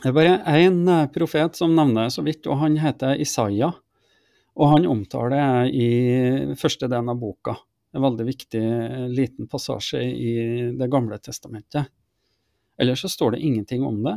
Det 0.00 0.08
er 0.08 0.16
bare 0.16 0.36
én 0.56 0.84
eh, 0.88 1.08
profet 1.12 1.58
som 1.58 1.74
nevner 1.76 2.08
så 2.12 2.22
vidt, 2.24 2.46
og 2.48 2.60
han 2.62 2.78
heter 2.80 3.20
Isaiah. 3.20 3.74
Og 4.60 4.72
han 4.72 4.86
omtaler 4.88 5.34
det 5.34 5.74
i 5.76 6.54
første 6.58 6.88
delen 6.88 7.10
av 7.12 7.18
boka. 7.20 7.56
En 7.92 8.04
veldig 8.06 8.26
viktig 8.28 8.62
eh, 8.62 9.08
liten 9.10 9.48
passasje 9.50 10.00
i 10.00 10.32
Det 10.78 10.88
gamle 10.90 11.18
testamentet. 11.18 11.90
Ellers 12.80 13.02
så 13.04 13.10
står 13.12 13.34
det 13.34 13.44
ingenting 13.44 13.84
om 13.84 13.98
det. 14.06 14.16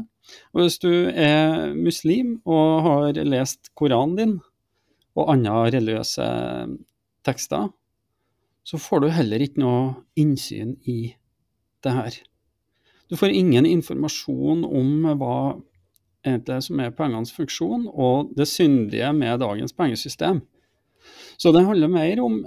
Og 0.54 0.64
hvis 0.64 0.80
du 0.80 0.92
er 1.10 1.74
muslim 1.76 2.38
og 2.48 2.84
har 2.86 3.20
lest 3.28 3.74
Koranen 3.76 4.16
din 4.16 4.36
og 5.20 5.34
andre 5.34 5.66
religiøse 5.76 6.28
tekster, 7.26 7.72
så 8.64 8.80
får 8.80 9.04
du 9.04 9.10
heller 9.12 9.44
ikke 9.44 9.62
noe 9.64 9.82
innsyn 10.20 10.78
i 10.88 11.14
det 11.84 11.94
her. 11.94 12.18
Du 13.12 13.18
får 13.20 13.36
ingen 13.36 13.68
informasjon 13.68 14.64
om 14.66 15.08
hva 15.20 15.38
egentlig 16.24 16.62
som 16.64 16.80
er 16.80 16.96
pengenes 16.96 17.34
funksjon, 17.36 17.88
og 17.92 18.32
det 18.38 18.48
syndige 18.48 19.12
med 19.16 19.42
dagens 19.44 19.76
pengesystem. 19.76 20.42
Så 21.38 21.52
det 21.52 21.66
handler 21.68 21.92
mer 21.92 22.22
om, 22.24 22.38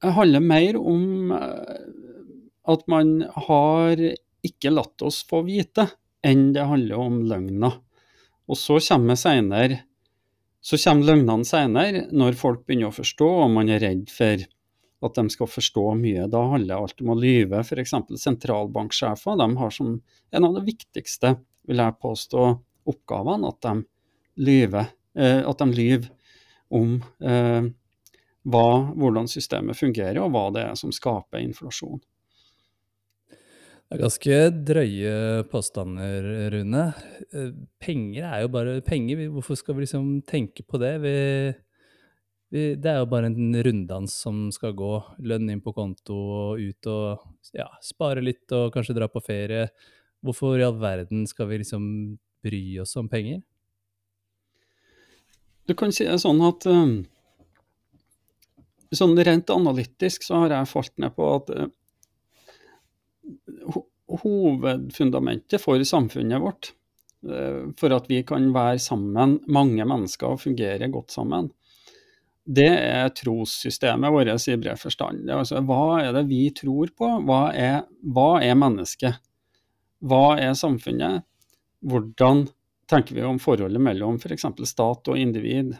handler 0.00 0.40
mer 0.40 0.78
om 0.80 1.32
eh, 1.36 1.82
at 2.72 2.86
man 2.88 3.18
har 3.46 4.00
ikke 4.44 4.72
latt 4.72 5.04
oss 5.04 5.20
få 5.28 5.42
vite, 5.44 5.86
enn 6.24 6.52
det 6.56 6.64
handler 6.64 7.00
om 7.00 7.20
løgna. 7.28 7.74
Og 8.48 8.60
så 8.60 8.78
kommer, 8.80 9.18
senere, 9.20 9.82
så 10.64 10.78
kommer 10.80 11.10
løgnene 11.10 11.44
senere, 11.44 12.06
når 12.16 12.38
folk 12.40 12.62
begynner 12.64 12.88
å 12.88 12.96
forstå, 12.96 13.26
og 13.44 13.50
man 13.52 13.68
er 13.68 13.82
redd 13.84 14.06
for 14.12 14.44
at 15.04 15.18
de 15.18 15.24
skal 15.32 15.50
forstå 15.50 15.84
mye. 16.00 16.24
Da 16.32 16.40
handler 16.54 16.80
alt 16.80 17.02
om 17.04 17.12
å 17.12 17.18
lyve. 17.18 17.60
F.eks. 17.60 17.92
sentralbanksjefer 18.22 19.36
de 19.40 19.48
har 19.60 19.74
som 19.74 19.98
en 20.32 20.48
av 20.48 20.56
de 20.56 20.64
viktigste, 20.64 21.34
vil 21.68 21.82
jeg 21.84 21.98
påstå, 22.00 22.46
oppgavene 22.88 23.48
at 23.52 23.60
de 23.64 23.74
lyver, 24.44 24.88
eh, 25.16 25.42
at 25.44 25.60
de 25.60 25.68
lyver 25.72 26.08
om 26.74 26.96
eh, 27.20 27.68
hva, 28.44 28.66
hvordan 28.96 29.28
systemet 29.30 29.78
fungerer, 29.78 30.20
og 30.24 30.32
hva 30.32 30.48
det 30.56 30.64
er 30.64 30.80
som 30.80 30.92
skaper 30.92 31.44
inflasjon. 31.44 32.00
Det 33.84 33.98
er 33.98 34.00
ganske 34.00 34.36
drøye 34.66 35.16
påstander, 35.52 36.24
Rune. 36.54 36.86
Eh, 37.36 37.50
penger 37.78 38.24
er 38.26 38.40
jo 38.42 38.50
bare 38.54 38.78
penger. 38.82 39.26
Hvorfor 39.30 39.58
skal 39.60 39.76
vi 39.76 39.84
liksom 39.84 40.08
tenke 40.26 40.64
på 40.64 40.80
det? 40.80 40.94
Vi, 41.04 41.12
vi, 42.50 42.62
det 42.80 42.90
er 42.90 43.02
jo 43.02 43.10
bare 43.12 43.28
en 43.28 43.58
runddans 43.66 44.16
som 44.24 44.48
skal 44.56 44.72
gå. 44.74 44.92
Lønn 45.28 45.52
inn 45.52 45.62
på 45.62 45.76
konto 45.76 46.16
og 46.16 46.64
ut 46.64 46.90
og 46.90 47.52
ja, 47.54 47.68
spare 47.84 48.24
litt 48.24 48.56
og 48.56 48.72
kanskje 48.74 48.96
dra 48.96 49.10
på 49.12 49.22
ferie. 49.22 49.68
Hvorfor 50.24 50.56
i 50.56 50.64
all 50.64 50.80
verden 50.80 51.28
skal 51.28 51.52
vi 51.52 51.60
liksom 51.60 51.84
bry 52.44 52.64
oss 52.80 52.96
om 52.96 53.12
penger? 53.12 53.44
Du 55.68 55.76
kan 55.76 55.92
si 55.92 56.08
det 56.08 56.18
sånn 56.24 56.40
at 56.44 56.64
um, 56.68 57.04
sånn 58.92 59.14
rent 59.28 59.52
analytisk 59.52 60.24
så 60.24 60.42
har 60.42 60.58
jeg 60.58 60.72
falt 60.72 60.96
ned 61.00 61.14
på 61.16 61.30
at 61.36 61.52
uh, 61.52 61.68
hovedfundamentet 64.22 65.62
for 65.62 65.82
samfunnet 65.88 66.42
vårt, 66.42 66.72
uh, 67.28 67.70
for 67.80 67.96
at 67.96 68.08
vi 68.10 68.22
kan 68.26 68.48
være 68.54 68.80
sammen, 68.82 69.38
mange 69.46 69.86
mennesker, 69.88 70.34
og 70.34 70.42
fungere 70.44 70.90
godt 70.92 71.14
sammen, 71.14 71.50
det 72.44 72.68
er 72.68 73.08
trossystemet 73.16 74.12
vårt 74.12 74.48
i 74.52 74.56
bred 74.60 74.76
forstand. 74.76 75.30
Altså, 75.32 75.62
hva 75.64 76.02
er 76.02 76.10
det 76.12 76.26
vi 76.28 76.42
tror 76.52 76.90
på? 76.92 77.08
Hva 77.24 77.44
er, 77.56 77.78
hva 78.04 78.42
er 78.44 78.58
mennesket? 78.58 79.22
Hva 80.04 80.34
er 80.36 80.52
samfunnet? 80.58 81.24
hvordan 81.84 82.48
tenker 82.90 83.14
vi 83.14 83.24
om 83.24 83.38
forholdet 83.38 83.82
mellom 83.82 84.16
f.eks. 84.16 84.46
For 84.46 84.68
stat 84.68 85.10
og 85.12 85.18
individ. 85.18 85.74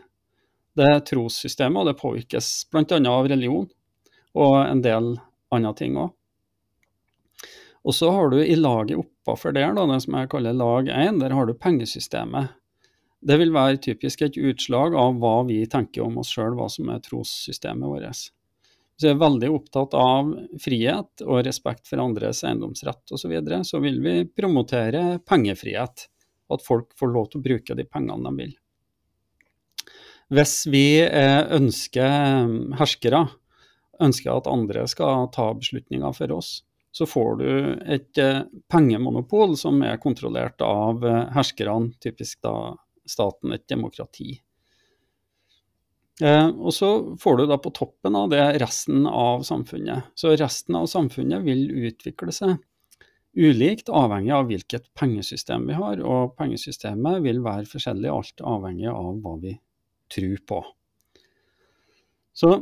Det 0.74 0.90
er 0.90 1.04
trossystemet, 1.06 1.80
og 1.80 1.88
det 1.88 2.00
påvirkes 2.00 2.50
bl.a. 2.72 2.98
av 2.98 3.28
religion 3.30 3.68
og 4.34 4.56
en 4.64 4.82
del 4.84 5.14
andre 5.54 5.74
ting 5.78 5.98
òg. 6.00 6.12
Og 7.84 7.94
så 7.94 8.10
har 8.10 8.30
du 8.32 8.38
i 8.40 8.56
laget 8.56 8.96
oppafor 8.96 9.52
der, 9.52 9.74
da, 9.76 9.84
det 9.90 10.00
som 10.04 10.16
jeg 10.16 10.30
kaller 10.32 10.56
lag 10.56 10.88
1, 10.88 11.18
der 11.20 11.34
har 11.36 11.48
du 11.48 11.52
pengesystemet. 11.56 12.54
Det 13.24 13.36
vil 13.40 13.52
være 13.52 13.80
typisk 13.80 14.24
et 14.24 14.36
utslag 14.36 14.96
av 15.00 15.18
hva 15.20 15.36
vi 15.48 15.62
tenker 15.70 16.04
om 16.04 16.18
oss 16.20 16.32
sjøl, 16.32 16.56
hva 16.56 16.68
som 16.72 16.88
er 16.92 17.04
trossystemet 17.04 17.88
vårt. 17.88 18.24
Hvis 18.94 19.08
vi 19.08 19.10
er 19.10 19.20
veldig 19.20 19.50
opptatt 19.50 19.94
av 19.98 20.32
frihet 20.62 21.24
og 21.24 21.40
respekt 21.46 21.88
for 21.90 22.02
andres 22.04 22.44
eiendomsrett 22.46 23.02
osv., 23.10 23.24
så, 23.24 23.30
videre, 23.32 23.62
så 23.66 23.80
vil 23.84 24.00
vi 24.04 24.18
promotere 24.28 25.18
pengefrihet. 25.26 26.08
At 26.52 26.62
folk 26.62 26.92
får 27.00 27.10
lov 27.10 27.30
til 27.32 27.40
å 27.40 27.44
bruke 27.46 27.74
de 27.76 27.86
pengene 27.88 28.28
de 28.28 28.44
vil. 28.44 28.52
Hvis 30.34 30.58
vi 30.70 31.00
eh, 31.04 31.40
ønsker 31.56 32.04
eh, 32.04 32.52
herskere, 32.78 33.24
ønsker 34.04 34.36
at 34.36 34.50
andre 34.52 34.84
skal 34.90 35.28
ta 35.34 35.48
beslutninger 35.56 36.14
for 36.16 36.36
oss, 36.36 36.58
så 36.94 37.06
får 37.10 37.36
du 37.40 37.50
et 37.90 38.22
eh, 38.22 38.44
pengemonopol 38.70 39.56
som 39.58 39.82
er 39.82 40.00
kontrollert 40.02 40.62
av 40.62 41.02
herskerne, 41.34 41.90
typisk 42.02 42.38
da 42.46 42.54
staten, 43.10 43.52
et 43.52 43.66
demokrati. 43.68 44.36
Eh, 46.22 46.46
og 46.46 46.70
så 46.74 46.90
får 47.20 47.36
du 47.36 47.46
da 47.50 47.58
på 47.58 47.72
toppen 47.74 48.14
av 48.16 48.30
det 48.30 48.42
resten 48.62 49.06
av 49.06 49.42
samfunnet. 49.46 50.12
Så 50.14 50.36
resten 50.36 50.78
av 50.78 50.86
samfunnet 50.90 51.42
vil 51.46 51.66
utvikle 51.88 52.34
seg 52.34 52.56
ulikt, 53.34 53.90
avhengig 53.90 54.30
av 54.30 54.46
hvilket 54.46 54.92
pengesystem 54.94 55.66
vi 55.66 55.78
har. 55.78 56.02
Og 56.06 56.36
pengesystemet 56.38 57.18
vil 57.24 57.42
være 57.44 57.66
forskjellig, 57.70 58.10
alt 58.12 58.44
avhengig 58.46 58.88
av 58.92 59.18
hva 59.24 59.36
vi 59.42 59.56
tror 60.14 60.38
på. 60.46 60.62
Så 62.34 62.54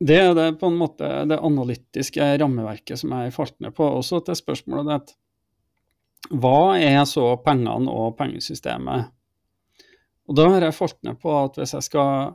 det 0.00 0.16
er 0.16 0.34
det 0.36 0.48
på 0.60 0.70
en 0.70 0.78
måte 0.80 1.08
det 1.28 1.36
analytiske 1.44 2.24
rammeverket 2.40 3.02
som 3.02 3.12
jeg 3.12 3.34
falt 3.36 3.56
ned 3.60 3.74
på. 3.76 3.84
Også 4.00 4.22
til 4.24 4.38
spørsmålet 4.38 4.88
ditt. 4.88 5.16
Hva 6.40 6.78
er 6.80 7.02
så 7.08 7.34
pengene 7.44 7.92
og 7.92 8.14
pengesystemet? 8.18 9.10
Og 10.30 10.36
da 10.38 10.46
har 10.54 10.64
jeg 10.64 10.76
falt 10.76 10.98
ned 11.04 11.18
på 11.20 11.34
at 11.36 11.58
hvis 11.58 11.74
jeg 11.76 11.88
skal 11.90 12.32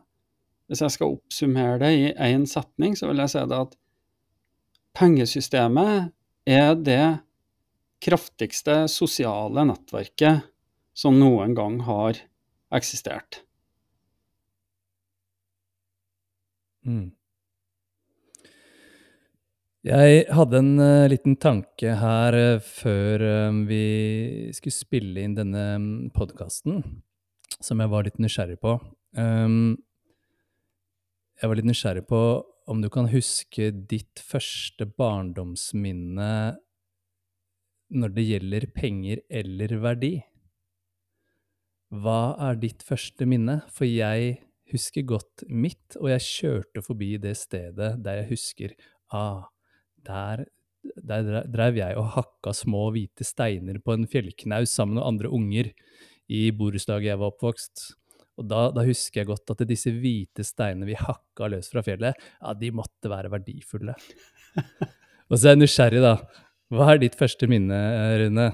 hvis 0.65 0.81
jeg 0.81 0.93
skal 0.95 1.13
oppsummere 1.13 1.77
det 1.83 1.91
i 1.93 2.05
én 2.25 2.47
setning, 2.49 2.95
så 2.97 3.05
vil 3.09 3.21
jeg 3.21 3.33
si 3.35 3.43
det 3.49 3.59
at 3.67 3.75
pengesystemet 4.97 6.09
er 6.49 6.71
det 6.79 7.05
kraftigste 8.05 8.85
sosiale 8.91 9.65
nettverket 9.69 10.47
som 10.97 11.17
noen 11.19 11.53
gang 11.57 11.77
har 11.85 12.17
eksistert. 12.73 13.43
Mm. 16.85 17.13
Jeg 19.85 20.23
hadde 20.33 20.57
en 20.63 20.79
uh, 20.81 21.05
liten 21.05 21.35
tanke 21.37 21.91
her 21.99 22.33
uh, 22.33 22.55
før 22.57 23.21
uh, 23.21 23.57
vi 23.69 24.49
skulle 24.57 24.73
spille 24.73 25.21
inn 25.21 25.35
denne 25.37 25.65
mm, 25.77 26.07
podkasten, 26.15 26.79
som 27.61 27.83
jeg 27.83 27.91
var 27.93 28.07
litt 28.07 28.17
nysgjerrig 28.17 28.57
på. 28.65 28.79
Um, 29.13 29.75
jeg 31.37 31.51
var 31.51 31.61
litt 31.61 31.69
nysgjerrig 31.69 32.07
på 32.09 32.23
om 32.65 32.81
du 32.81 32.89
kan 32.89 33.11
huske 33.13 33.69
ditt 33.93 34.25
første 34.25 34.89
barndomsminne 34.89 36.33
når 37.93 38.17
det 38.17 38.29
gjelder 38.31 38.69
penger 38.73 39.21
eller 39.29 39.79
verdi. 39.85 40.15
Hva 41.93 42.21
er 42.49 42.57
ditt 42.57 42.81
første 42.81 43.29
minne? 43.29 43.61
For 43.69 43.85
jeg 43.85 44.39
husker 44.73 45.05
godt 45.05 45.45
mitt, 45.45 45.93
og 46.01 46.09
jeg 46.17 46.31
kjørte 46.33 46.89
forbi 46.89 47.19
det 47.21 47.37
stedet 47.37 47.99
der 48.01 48.23
jeg 48.23 48.33
husker 48.33 48.81
ah, 49.13 49.45
der, 50.05 50.45
der 51.09 51.43
drev 51.51 51.79
jeg 51.79 51.97
og 51.99 52.11
hakka 52.15 52.53
små 52.55 52.87
hvite 52.95 53.27
steiner 53.27 53.79
på 53.83 53.95
en 53.95 54.07
fjellknaus 54.09 54.73
sammen 54.73 54.99
med 54.99 55.07
andre 55.07 55.31
unger 55.33 55.71
i 56.31 56.49
borettslaget 56.55 57.11
jeg 57.11 57.21
var 57.21 57.33
oppvokst. 57.33 57.85
Og 58.35 58.47
da, 58.51 58.65
da, 58.75 58.83
husker 58.83 59.21
jeg 59.21 59.29
godt 59.29 59.53
at 59.53 59.63
disse 59.69 59.93
hvite 59.95 60.43
steinene 60.43 60.89
vi 60.89 60.97
hakka 60.99 61.47
løs 61.53 61.69
fra 61.71 61.83
fjellet, 61.85 62.17
ja, 62.41 62.55
de 62.59 62.71
måtte 62.75 63.11
være 63.11 63.31
verdifulle. 63.31 63.95
og 65.29 65.37
så 65.37 65.51
er 65.51 65.55
jeg 65.55 65.61
nysgjerrig, 65.61 66.01
da. 66.03 66.15
Hva 66.73 66.89
er 66.91 66.99
ditt 66.99 67.15
første 67.15 67.47
minne, 67.47 67.77
Rune? 68.19 68.49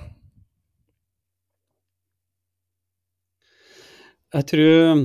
Jeg 4.31 4.48
tror 4.48 5.01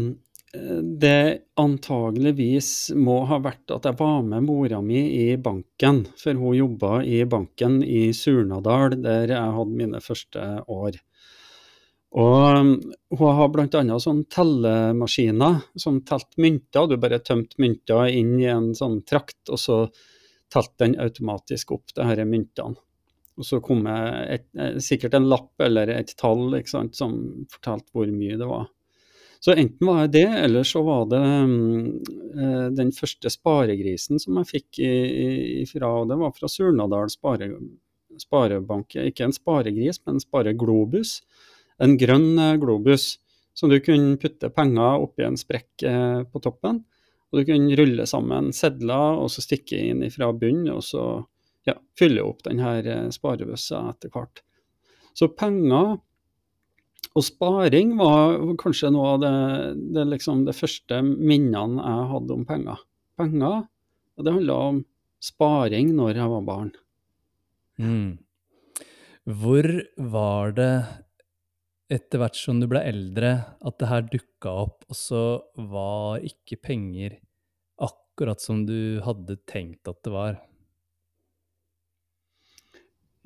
det 1.01 1.49
antageligvis 1.61 2.71
må 2.97 3.21
ha 3.31 3.39
vært 3.43 3.73
at 3.75 3.89
jeg 3.89 3.99
var 3.99 4.23
med 4.27 4.47
mora 4.47 4.81
mi 4.85 5.03
i 5.17 5.37
banken, 5.37 6.05
for 6.19 6.39
hun 6.39 6.57
jobba 6.57 7.01
i 7.05 7.23
banken 7.29 7.83
i 7.85 8.09
Surnadal, 8.17 8.99
der 9.03 9.33
jeg 9.35 9.57
hadde 9.59 9.81
mine 9.83 10.03
første 10.05 10.47
år. 10.67 10.99
Og 12.17 12.59
um, 12.61 12.73
hun 13.19 13.39
har 13.39 13.51
bl.a. 13.53 13.99
sånn 14.01 14.23
tellemaskiner 14.33 15.61
som 15.77 16.01
telte 16.07 16.41
mynter. 16.41 16.89
Du 16.89 16.97
bare 17.01 17.21
tømte 17.21 17.61
mynter 17.61 18.07
inn 18.09 18.39
i 18.41 18.49
en 18.49 18.71
sånn 18.79 19.03
trakt, 19.09 19.43
og 19.51 19.61
så 19.61 19.81
telte 20.53 20.87
den 20.87 20.97
automatisk 21.03 21.75
opp 21.77 21.93
de 21.97 22.07
her 22.07 22.23
myntene. 22.29 22.79
Og 23.37 23.45
så 23.45 23.59
kom 23.61 23.83
det 23.85 24.39
eh, 24.57 24.79
sikkert 24.81 25.19
en 25.19 25.29
lapp 25.29 25.61
eller 25.61 25.91
et 25.93 26.15
tall 26.17 26.55
sant, 26.65 26.97
som 26.97 27.19
fortalte 27.53 27.93
hvor 27.93 28.09
mye 28.09 28.39
det 28.41 28.49
var. 28.49 28.71
Så 29.43 29.55
enten 29.55 29.87
var 29.87 30.05
jeg 30.05 30.13
det, 30.15 30.29
eller 30.47 30.67
så 30.67 30.81
var 30.87 31.05
det 31.11 31.21
um, 31.21 31.99
den 32.77 32.93
første 32.97 33.31
sparegrisen 33.31 34.21
som 34.23 34.41
jeg 34.41 34.51
fikk 34.51 34.81
ifra, 34.81 35.93
og 36.01 36.09
det 36.11 36.17
var 36.21 36.33
fra 36.35 36.51
Surnadal 36.51 37.13
spare, 37.13 37.51
sparebank. 38.21 38.97
Ikke 39.11 39.27
en 39.29 39.37
sparegris, 39.37 40.01
men 40.05 40.17
en 40.17 40.25
spareglobus. 40.25 41.21
En 41.83 41.97
grønn 42.01 42.35
uh, 42.41 42.57
globus 42.61 43.17
som 43.57 43.73
du 43.73 43.79
kunne 43.81 44.19
putte 44.21 44.51
penger 44.53 45.01
oppi 45.01 45.25
en 45.25 45.39
sprekk 45.41 45.83
eh, 45.89 46.19
på 46.29 46.41
toppen. 46.45 46.83
Og 47.33 47.39
du 47.41 47.47
kunne 47.49 47.77
rulle 47.79 48.05
sammen 48.09 48.51
sedler 48.53 49.17
og 49.23 49.31
så 49.33 49.41
stikke 49.41 49.79
inn 49.81 50.05
fra 50.13 50.29
bunnen, 50.37 50.69
og 50.75 50.85
så 50.85 51.05
ja, 51.65 51.73
fylle 51.99 52.23
opp 52.23 52.45
denne 52.45 52.75
uh, 52.85 53.09
sparebøssa 53.11 53.81
etter 53.95 54.13
hvert. 54.13 54.43
Så 55.17 55.31
penger 55.33 55.97
og 57.17 57.25
sparing 57.25 57.95
var 57.97 58.37
kanskje 58.61 58.91
noe 58.93 59.15
av 59.15 59.23
det, 59.23 59.33
det, 59.97 60.05
liksom 60.13 60.45
det 60.45 60.57
første 60.57 61.01
minnene 61.03 61.81
jeg 61.81 62.11
hadde 62.13 62.37
om 62.37 62.45
penger. 62.49 62.83
Penger, 63.17 63.65
og 64.17 64.27
det 64.27 64.35
handla 64.37 64.59
om 64.67 64.83
sparing 65.25 65.95
når 65.97 66.21
jeg 66.21 66.33
var 66.35 66.47
barn. 66.47 66.71
Mm. 67.81 68.11
Hvor 69.27 69.69
var 70.13 70.53
det 70.57 70.73
etter 71.93 72.21
hvert 72.21 72.37
som 72.39 72.61
du 72.61 72.67
ble 72.71 72.83
eldre, 72.85 73.33
at 73.65 73.79
det 73.81 73.91
her 73.91 74.05
dukka 74.11 74.53
opp, 74.67 74.85
og 74.91 74.99
så 74.99 75.25
var 75.71 76.25
ikke 76.27 76.59
penger 76.69 77.17
akkurat 77.83 78.43
som 78.43 78.65
du 78.69 79.01
hadde 79.05 79.39
tenkt 79.49 79.89
at 79.89 80.03
det 80.05 80.13
var? 80.15 80.41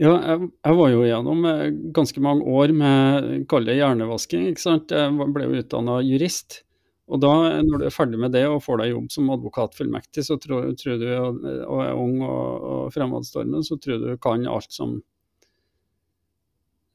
Ja, 0.00 0.14
jeg, 0.16 0.48
jeg, 0.64 0.76
var 0.78 0.90
jo 0.94 1.04
gjennom 1.04 1.44
eh, 1.44 1.66
ganske 1.92 2.22
mange 2.24 2.46
år 2.48 2.72
med 2.72 3.30
kall 3.50 3.66
det 3.68 3.76
hjernevasking. 3.76 4.46
ikke 4.48 4.62
sant? 4.62 4.94
Jeg 4.96 5.30
ble 5.34 5.44
jo 5.44 5.60
utdanna 5.60 5.98
jurist. 6.00 6.62
Og 7.10 7.20
da, 7.20 7.32
når 7.66 7.82
du 7.82 7.84
er 7.88 7.92
ferdig 7.92 8.20
med 8.22 8.32
det 8.32 8.46
og 8.48 8.62
får 8.64 8.80
deg 8.80 8.92
jobb 8.92 9.10
som 9.12 9.32
advokatfullmektig, 9.34 10.24
så 10.24 10.38
tror, 10.40 10.70
tror 10.78 11.00
du, 11.00 11.08
og, 11.18 11.80
er 11.82 11.98
ung 11.98 12.20
og, 12.22 12.68
og 12.70 12.92
fremadstormende, 12.94 13.64
så 13.66 13.76
tror 13.82 13.98
du 14.00 14.12
kan 14.22 14.46
alt 14.48 14.72
som 14.72 15.00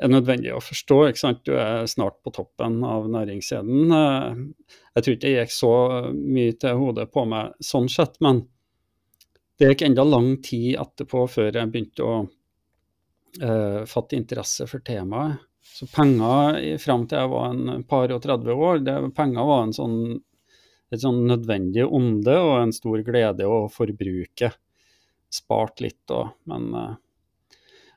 er 0.02 0.12
nødvendig 0.12 0.56
å 0.56 0.64
forstå. 0.64 1.02
ikke 1.10 1.22
sant? 1.22 1.44
Du 1.46 1.54
er 1.60 1.86
snart 1.92 2.18
på 2.24 2.34
toppen 2.34 2.80
av 2.88 3.06
næringskjeden. 3.12 3.92
Jeg 3.92 5.06
tror 5.06 5.18
ikke 5.18 5.28
det 5.28 5.36
gikk 5.36 5.54
så 5.56 5.76
mye 6.16 6.56
til 6.64 6.82
hodet 6.82 7.12
på 7.14 7.28
meg 7.30 7.54
sånn 7.64 7.92
sett, 7.92 8.18
men 8.24 8.48
det 9.60 9.72
gikk 9.72 9.86
enda 9.92 10.08
lang 10.08 10.34
tid 10.44 10.80
etterpå 10.82 11.28
før 11.32 11.52
jeg 11.52 11.72
begynte 11.72 12.08
å 12.08 12.16
uh, 13.42 13.84
fått 13.90 14.16
interesse 14.18 14.68
for 14.70 14.84
temaet. 14.86 15.42
Så 15.66 15.88
penger 15.92 16.78
fram 16.80 17.04
til 17.10 17.20
jeg 17.20 17.32
var 17.32 17.50
en 17.52 17.84
par 17.90 18.12
og 18.14 18.22
30 18.24 18.62
år, 18.68 18.84
det, 18.86 18.94
penger 19.18 19.48
var 19.50 19.72
sånn, 19.76 19.98
et 20.94 21.02
sånn 21.02 21.26
nødvendig 21.28 21.84
onde 21.84 22.36
og 22.40 22.54
en 22.62 22.76
stor 22.76 23.02
glede 23.04 23.50
å 23.50 23.66
forbruke. 23.74 24.54
Spart 25.34 25.84
litt 25.84 26.14
òg, 26.16 26.32
men 26.48 26.70
uh, 26.72 26.94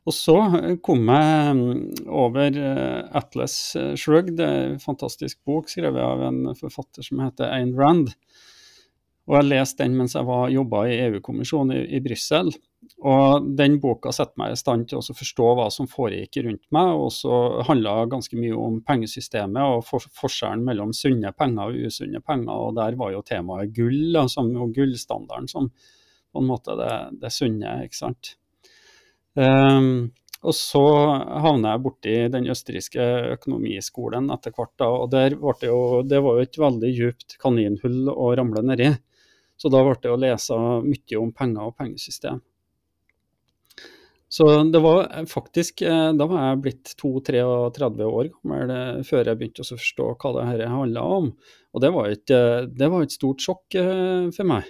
og 0.08 0.14
så 0.16 0.38
kom 0.80 1.10
jeg 1.12 1.56
mm, 1.58 1.80
over 2.16 2.54
Atlas 3.18 3.58
Shrugged, 4.00 4.40
en 4.40 4.78
fantastisk 4.80 5.36
bok 5.44 5.68
skrevet 5.68 6.00
av 6.00 6.22
en 6.30 6.54
forfatter 6.56 7.04
som 7.04 7.20
heter 7.20 7.52
Ayn 7.52 7.74
Rand. 7.76 8.14
Og 9.28 9.36
jeg 9.36 9.48
leste 9.50 9.84
den 9.84 9.98
mens 9.98 10.16
jeg 10.16 10.24
jobba 10.54 10.86
i 10.88 10.96
EU-kommisjonen 11.04 11.76
i, 11.76 11.82
i 11.98 12.00
Brussel. 12.00 12.48
Og 12.98 13.46
den 13.58 13.76
boka 13.82 14.10
setter 14.14 14.34
meg 14.40 14.54
i 14.54 14.58
stand 14.58 14.88
til 14.90 14.98
å 14.98 15.16
forstå 15.16 15.50
hva 15.58 15.68
som 15.70 15.86
foregikk 15.90 16.40
rundt 16.46 16.64
meg, 16.74 16.90
og 16.98 17.12
så 17.14 17.62
handla 17.68 18.08
ganske 18.10 18.38
mye 18.38 18.56
om 18.58 18.80
pengesystemet 18.86 19.76
og 19.76 19.84
for 19.86 20.04
forskjellen 20.20 20.64
mellom 20.66 20.94
sunne 20.96 21.32
penger 21.36 21.70
og 21.70 21.88
usunne 21.88 22.22
penger. 22.24 22.52
Og 22.54 22.74
der 22.80 22.98
var 22.98 23.14
jo 23.14 23.24
temaet 23.26 23.74
gull, 23.76 24.18
som, 24.32 24.50
og 24.56 24.74
gullstandarden 24.76 25.50
som 25.50 25.70
på 26.32 26.42
en 26.42 26.48
måte 26.48 26.74
det, 26.78 26.94
det 27.22 27.32
sunne, 27.32 27.78
ikke 27.86 28.00
sant. 28.00 28.34
Um, 29.38 30.10
og 30.46 30.54
så 30.54 30.82
havna 31.42 31.74
jeg 31.74 31.82
borti 31.82 32.16
den 32.30 32.46
østerrikske 32.52 33.04
økonomiskolen 33.34 34.28
etter 34.34 34.54
hvert, 34.54 34.74
da, 34.78 34.90
og 34.90 35.10
der 35.14 35.34
det, 35.34 35.70
jo, 35.70 36.02
det 36.06 36.20
var 36.22 36.38
jo 36.38 36.46
et 36.46 36.60
veldig 36.62 36.92
djupt 36.94 37.38
kaninhull 37.42 38.10
å 38.12 38.30
ramle 38.38 38.62
nedi. 38.66 38.92
Så 39.58 39.70
da 39.74 39.82
ble 39.82 39.96
det 40.02 40.12
å 40.12 40.20
lese 40.20 40.58
mye 40.84 41.18
om 41.18 41.32
penger 41.34 41.70
og 41.70 41.74
pengesystem. 41.80 42.38
Så 44.28 44.62
det 44.62 44.80
var 44.84 45.26
faktisk 45.26 45.82
eh, 45.82 46.12
Da 46.12 46.26
var 46.28 46.42
jeg 46.50 46.62
blitt 46.64 46.90
32-33 47.00 48.08
år 48.08 48.30
gammel 48.32 48.72
eh, 48.74 48.98
før 49.08 49.30
jeg 49.30 49.40
begynte 49.40 49.64
å 49.64 49.70
forstå 49.70 50.08
hva 50.20 50.32
det 50.36 50.48
her 50.50 50.64
handla 50.68 51.04
om. 51.18 51.30
Og 51.72 51.84
det 51.84 51.92
var, 51.94 52.10
et, 52.12 52.34
eh, 52.34 52.66
det 52.68 52.90
var 52.92 53.06
et 53.06 53.14
stort 53.14 53.44
sjokk 53.44 53.78
for 54.36 54.48
meg. 54.48 54.68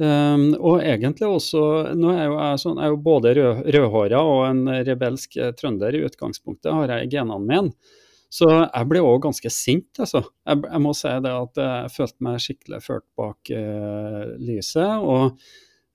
Um, 0.00 0.54
og 0.56 0.78
egentlig 0.80 1.26
også 1.28 1.62
Nå 1.92 2.14
er 2.14 2.22
jo 2.22 2.36
jeg, 2.38 2.60
sånn, 2.62 2.78
jeg 2.80 2.88
jo 2.88 3.00
både 3.04 3.34
rød, 3.36 3.58
rødhåra 3.76 4.20
og 4.24 4.38
en 4.46 4.62
rebelsk 4.86 5.36
trønder 5.58 5.98
i 5.98 6.00
utgangspunktet, 6.06 6.70
har 6.72 6.94
jeg 6.94 7.04
i 7.04 7.10
genene 7.18 7.36
mine. 7.44 7.98
Så 8.32 8.48
jeg 8.48 8.88
ble 8.88 9.02
òg 9.04 9.18
ganske 9.26 9.50
sint, 9.52 9.90
altså. 10.00 10.22
Jeg, 10.46 10.62
jeg, 10.62 10.80
må 10.80 10.94
si 10.96 11.12
det 11.26 11.34
at 11.34 11.60
jeg 11.60 11.92
følte 11.98 12.24
meg 12.24 12.44
skikkelig 12.46 12.80
ført 12.86 13.06
bak 13.18 13.52
uh, 13.52 14.24
lyset. 14.40 15.04
Og 15.04 15.36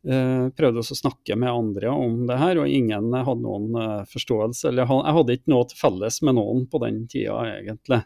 prøvde 0.06 0.82
også 0.82 0.94
å 0.94 1.00
snakke 1.00 1.38
med 1.40 1.50
andre 1.50 1.90
om 1.90 2.20
det 2.30 2.38
her, 2.38 2.60
og 2.62 2.70
ingen 2.70 3.10
hadde 3.16 3.42
noen 3.42 3.74
uh, 3.74 4.06
forståelse. 4.12 4.70
Eller 4.70 4.86
jeg 4.86 5.16
hadde 5.18 5.38
ikke 5.40 5.54
noe 5.54 5.66
til 5.72 5.80
felles 5.80 6.22
med 6.26 6.38
noen 6.38 6.64
på 6.70 6.82
den 6.84 7.04
tida, 7.10 7.40
egentlig. 7.56 8.04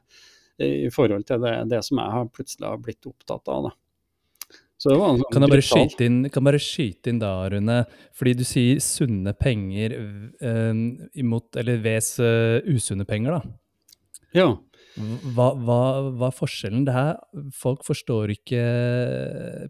I 0.60 0.90
forhold 0.92 1.24
til 1.28 1.40
det, 1.44 1.54
det 1.72 1.84
som 1.88 2.02
jeg 2.02 2.16
har 2.16 2.32
plutselig 2.36 2.68
har 2.68 2.82
blitt 2.84 3.08
opptatt 3.08 3.52
av. 3.52 3.70
da. 3.70 3.76
Sånn 4.80 5.24
kan, 5.32 5.44
jeg 5.44 5.52
bare 5.52 5.64
skyte 5.64 6.08
inn, 6.08 6.18
kan 6.32 6.48
bare 6.48 6.60
skyte 6.64 7.12
inn 7.12 7.20
da, 7.20 7.34
Rune, 7.52 7.78
fordi 8.16 8.34
du 8.40 8.46
sier 8.48 8.80
sunne 8.84 9.34
penger 9.36 9.96
imot, 11.20 11.60
eller 11.60 11.80
ves 11.84 12.14
usunne 12.68 13.08
penger, 13.08 13.40
da. 13.40 13.56
Ja. 14.36 14.50
Hva, 15.00 15.54
hva, 15.56 15.80
hva, 16.12 16.28
er 16.28 16.36
forskjellen? 16.36 16.84
Det 16.88 16.96
her, 16.96 17.20
folk 17.56 17.86
forstår 17.88 18.34
ikke 18.36 18.64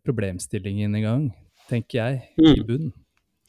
problemstillingen 0.06 0.96
engang, 0.98 1.30
tenker 1.70 2.02
jeg, 2.02 2.20
mm. 2.40 2.52
i 2.52 2.66
bunnen. 2.66 2.92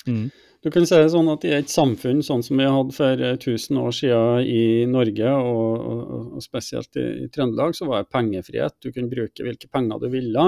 Mm. 0.07 0.29
Du 0.61 0.69
kan 0.73 0.85
si 0.85 0.97
det 0.97 1.09
sånn 1.13 1.29
at 1.33 1.45
I 1.49 1.55
et 1.57 1.73
samfunn 1.73 2.21
sånn 2.25 2.43
som 2.45 2.61
vi 2.61 2.69
hadde 2.69 2.93
for 2.93 3.25
1000 3.31 3.81
år 3.81 3.95
siden 3.97 4.45
i 4.45 4.63
Norge, 4.89 5.33
og, 5.33 5.89
og, 5.89 6.31
og 6.37 6.45
spesielt 6.45 7.01
i, 7.01 7.07
i, 7.25 7.29
Trøndelag, 7.33 7.77
så 7.77 7.89
var 7.89 8.05
det 8.05 8.13
pengefrihet. 8.13 8.77
Du 8.85 8.91
kunne 8.93 9.13
bruke 9.13 9.47
hvilke 9.47 9.71
penger 9.73 10.03
du 10.03 10.11
ville. 10.13 10.47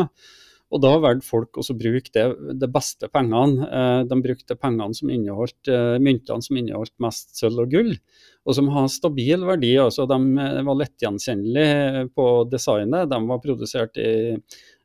Og 0.73 0.81
da 0.81 0.93
valgte 1.01 1.29
folk 1.29 1.59
å 1.61 1.65
bruke 1.77 2.13
det, 2.13 2.27
det 2.61 2.69
beste 2.73 3.09
pengene. 3.13 3.69
Eh, 3.69 4.03
de 4.09 4.21
brukte 4.25 4.57
pengene 4.57 4.97
som 4.97 5.13
inneholdt, 5.13 5.69
eh, 5.69 5.97
myntene 6.01 6.45
som 6.45 6.61
inneholdt 6.61 6.95
mest 7.05 7.37
sølv 7.41 7.67
og 7.67 7.75
gull 7.75 7.97
og 8.43 8.57
som 8.57 8.69
har 8.75 8.89
stabil 8.91 9.45
verdi. 9.47 9.73
altså 9.79 10.07
De 10.11 10.19
eh, 10.43 10.61
var 10.67 10.79
lettgjenkjennelige 10.81 12.07
på 12.17 12.29
designet. 12.51 13.11
De 13.11 13.21
var 13.29 13.43
produsert 13.43 13.99
i 14.03 14.13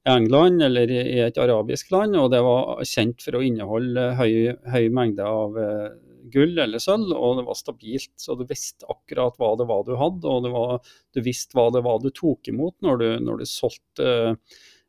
England 0.09 0.63
eller 0.63 0.91
i 0.91 1.19
et 1.25 1.37
arabisk 1.41 1.91
land, 1.93 2.17
og 2.19 2.31
det 2.33 2.41
var 2.45 2.83
kjent 2.87 3.23
for 3.23 3.37
å 3.37 3.43
inneholde 3.45 4.09
høy, 4.19 4.33
høy 4.71 4.85
mengde 4.93 5.25
av 5.27 5.57
eh, 5.61 5.89
gull 6.31 6.57
eller 6.59 6.81
sølv, 6.81 7.11
og 7.15 7.39
det 7.39 7.45
var 7.47 7.59
stabilt. 7.59 8.13
Så 8.19 8.37
du 8.37 8.45
visste 8.47 8.87
akkurat 8.91 9.37
hva 9.39 9.53
det 9.59 9.67
var 9.69 9.85
du 9.87 9.93
hadde, 9.99 10.31
og 10.31 10.49
var, 10.53 10.95
du 11.15 11.21
visste 11.25 11.57
hva 11.57 11.69
det 11.73 11.83
var 11.85 12.01
du 12.03 12.09
tok 12.15 12.51
imot 12.51 12.75
når 12.85 13.03
du, 13.03 13.07
når 13.27 13.41
du 13.41 13.49
solgte 13.49 14.07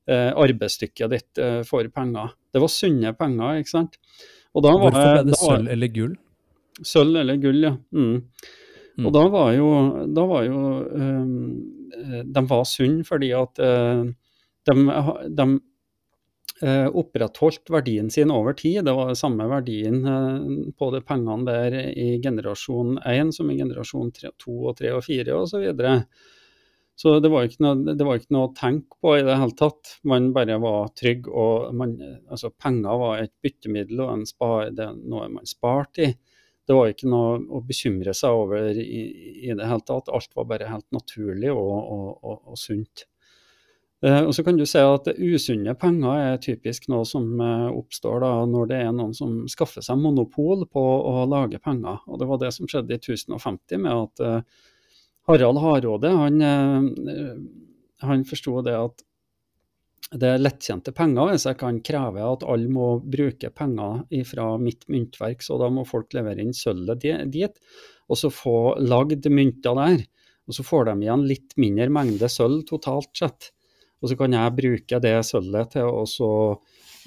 eh, 0.09 0.31
arbeidsstykket 0.33 1.15
ditt 1.15 1.43
eh, 1.43 1.61
for 1.69 1.89
penger. 1.95 2.35
Det 2.53 2.63
var 2.63 2.73
sunne 2.73 3.15
penger, 3.19 3.63
ikke 3.63 3.75
sant. 3.75 4.01
Hvorfor 4.55 4.89
ble 4.91 5.27
det 5.29 5.39
sølv 5.39 5.75
eller 5.75 5.93
gull? 5.95 6.15
Sølv 6.87 7.21
eller 7.21 7.39
gull, 7.43 7.61
ja. 7.67 7.75
Mm. 7.95 8.23
Mm. 8.99 9.07
Og 9.07 9.13
da 9.15 9.27
var 9.31 9.53
jo, 9.55 9.67
da 10.11 10.25
var 10.27 10.47
jo 10.49 10.61
um, 10.91 12.23
De 12.27 12.43
var 12.51 12.65
sunne 12.67 13.05
fordi 13.07 13.29
at 13.37 13.61
eh, 13.63 14.09
de, 14.69 15.29
de 15.41 15.47
eh, 16.63 16.87
opprettholdt 16.87 17.71
verdien 17.73 18.11
sin 18.11 18.33
over 18.35 18.57
tid. 18.59 18.85
Det 18.85 18.95
var 18.97 19.15
samme 19.19 19.49
verdien 19.51 20.01
eh, 20.07 20.73
på 20.79 20.91
de 20.95 21.03
pengene 21.05 21.47
der 21.49 21.79
i 21.91 22.09
generasjon 22.25 22.99
1 23.05 23.35
som 23.37 23.51
i 23.51 23.59
generasjon 23.59 24.13
2 24.15 24.59
og 24.71 24.77
3 24.81 24.97
og 24.97 25.05
4 25.07 25.39
osv. 25.39 25.51
Så, 25.53 25.63
videre. 25.63 25.95
så 26.99 27.19
det 27.25 27.33
var, 27.33 27.51
noe, 27.65 27.95
det 27.95 28.07
var 28.07 28.21
ikke 28.21 28.37
noe 28.37 28.51
å 28.51 28.57
tenke 28.57 29.01
på 29.03 29.19
i 29.19 29.27
det 29.27 29.39
hele 29.41 29.59
tatt. 29.59 29.99
Man 30.09 30.33
bare 30.37 30.59
var 30.63 30.91
trygg. 30.99 31.29
og 31.29 31.75
man, 31.75 31.99
altså 32.31 32.51
Penger 32.51 33.05
var 33.05 33.23
et 33.23 33.35
byttemiddel 33.43 34.03
og 34.07 34.27
spar, 34.31 34.73
det 34.75 34.91
er 34.91 34.99
noe 34.99 35.31
man 35.39 35.49
sparte 35.49 36.11
i 36.11 36.17
det 36.69 36.77
var 36.77 36.91
ikke 36.93 37.09
noe 37.09 37.37
å 37.57 37.63
bekymre 37.65 38.13
seg 38.13 38.39
over 38.43 38.77
i, 38.77 39.05
i 39.49 39.55
det 39.57 39.69
hele 39.71 39.85
tatt. 39.89 40.11
Alt 40.13 40.35
var 40.37 40.51
bare 40.51 40.69
helt 40.69 40.85
naturlig 40.93 41.49
og, 41.49 41.71
og, 41.81 42.11
og, 42.21 42.43
og 42.53 42.59
sunt. 42.61 43.07
Eh, 44.07 44.21
og 44.23 44.31
så 44.35 44.45
kan 44.47 44.59
du 44.59 44.63
se 44.69 44.83
at 44.87 45.09
Usunne 45.19 45.75
penger 45.79 46.21
er 46.23 46.43
typisk 46.43 46.87
noe 46.93 47.07
som 47.09 47.41
eh, 47.43 47.67
oppstår 47.73 48.23
da, 48.23 48.31
når 48.47 48.71
det 48.71 48.79
er 48.85 48.93
noen 48.95 49.15
som 49.17 49.41
skaffer 49.51 49.83
seg 49.83 49.99
monopol 49.99 50.63
på 50.71 50.83
å 50.83 51.27
lage 51.31 51.59
penger. 51.63 52.05
Og 52.07 52.21
Det 52.21 52.29
var 52.31 52.43
det 52.43 52.53
som 52.55 52.71
skjedde 52.71 52.95
i 52.95 53.01
1050 53.01 53.83
med 53.83 53.93
at 53.97 54.25
eh, 54.25 54.65
Harald 55.29 55.61
Hardråde 55.61 56.09
han, 56.09 56.41
han 58.01 58.23
forsto 58.25 58.63
det 58.65 58.73
at 58.79 59.03
det 60.17 60.31
er 60.31 60.41
lettjente 60.41 60.95
penger 60.97 61.35
hvis 61.35 61.45
jeg 61.51 61.59
kan 61.61 61.83
kreve 61.85 62.23
at 62.25 62.47
alle 62.49 62.71
må 62.73 62.87
bruke 63.05 63.51
penger 63.53 64.25
fra 64.25 64.47
mitt 64.57 64.87
myntverk, 64.89 65.45
så 65.45 65.59
da 65.61 65.69
må 65.69 65.85
folk 65.85 66.17
levere 66.17 66.41
inn 66.41 66.57
sølvet 66.57 67.05
dit, 67.29 67.61
og 68.09 68.17
så 68.17 68.33
få 68.33 68.57
lagd 68.81 69.29
mynter 69.29 69.77
der. 69.77 70.01
Og 70.49 70.57
så 70.57 70.65
får 70.65 70.89
de 70.89 70.97
igjen 71.05 71.29
litt 71.29 71.53
mindre 71.61 71.91
mengde 71.93 72.33
sølv 72.33 72.65
totalt 72.71 73.13
sett. 73.21 73.51
Og 74.03 74.11
så 74.11 74.19
kan 74.19 74.35
jeg 74.37 74.57
bruke 74.59 75.01
det 75.03 75.15
sølvet 75.27 75.75
til 75.75 75.89
å 75.91 76.35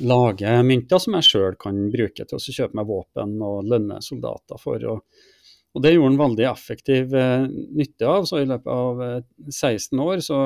lage 0.02 0.56
mynter 0.66 1.00
som 1.02 1.16
jeg 1.20 1.28
sjøl 1.28 1.60
kan 1.62 1.84
bruke 1.94 2.26
til 2.26 2.38
å 2.38 2.56
kjøpe 2.58 2.80
meg 2.80 2.90
våpen 2.90 3.38
og 3.46 3.68
lønne 3.70 4.02
soldater 4.04 4.60
for. 4.62 4.88
Og 4.96 5.28
og 5.72 5.84
Det 5.86 5.94
gjorde 5.94 6.10
han 6.10 6.20
veldig 6.20 6.46
effektiv 6.50 7.14
eh, 7.16 7.46
nytte 7.48 8.08
av. 8.08 8.26
så 8.28 8.42
I 8.42 8.48
løpet 8.50 8.72
av 8.74 9.04
eh, 9.06 9.20
16 9.48 10.02
år 10.04 10.24
så 10.26 10.40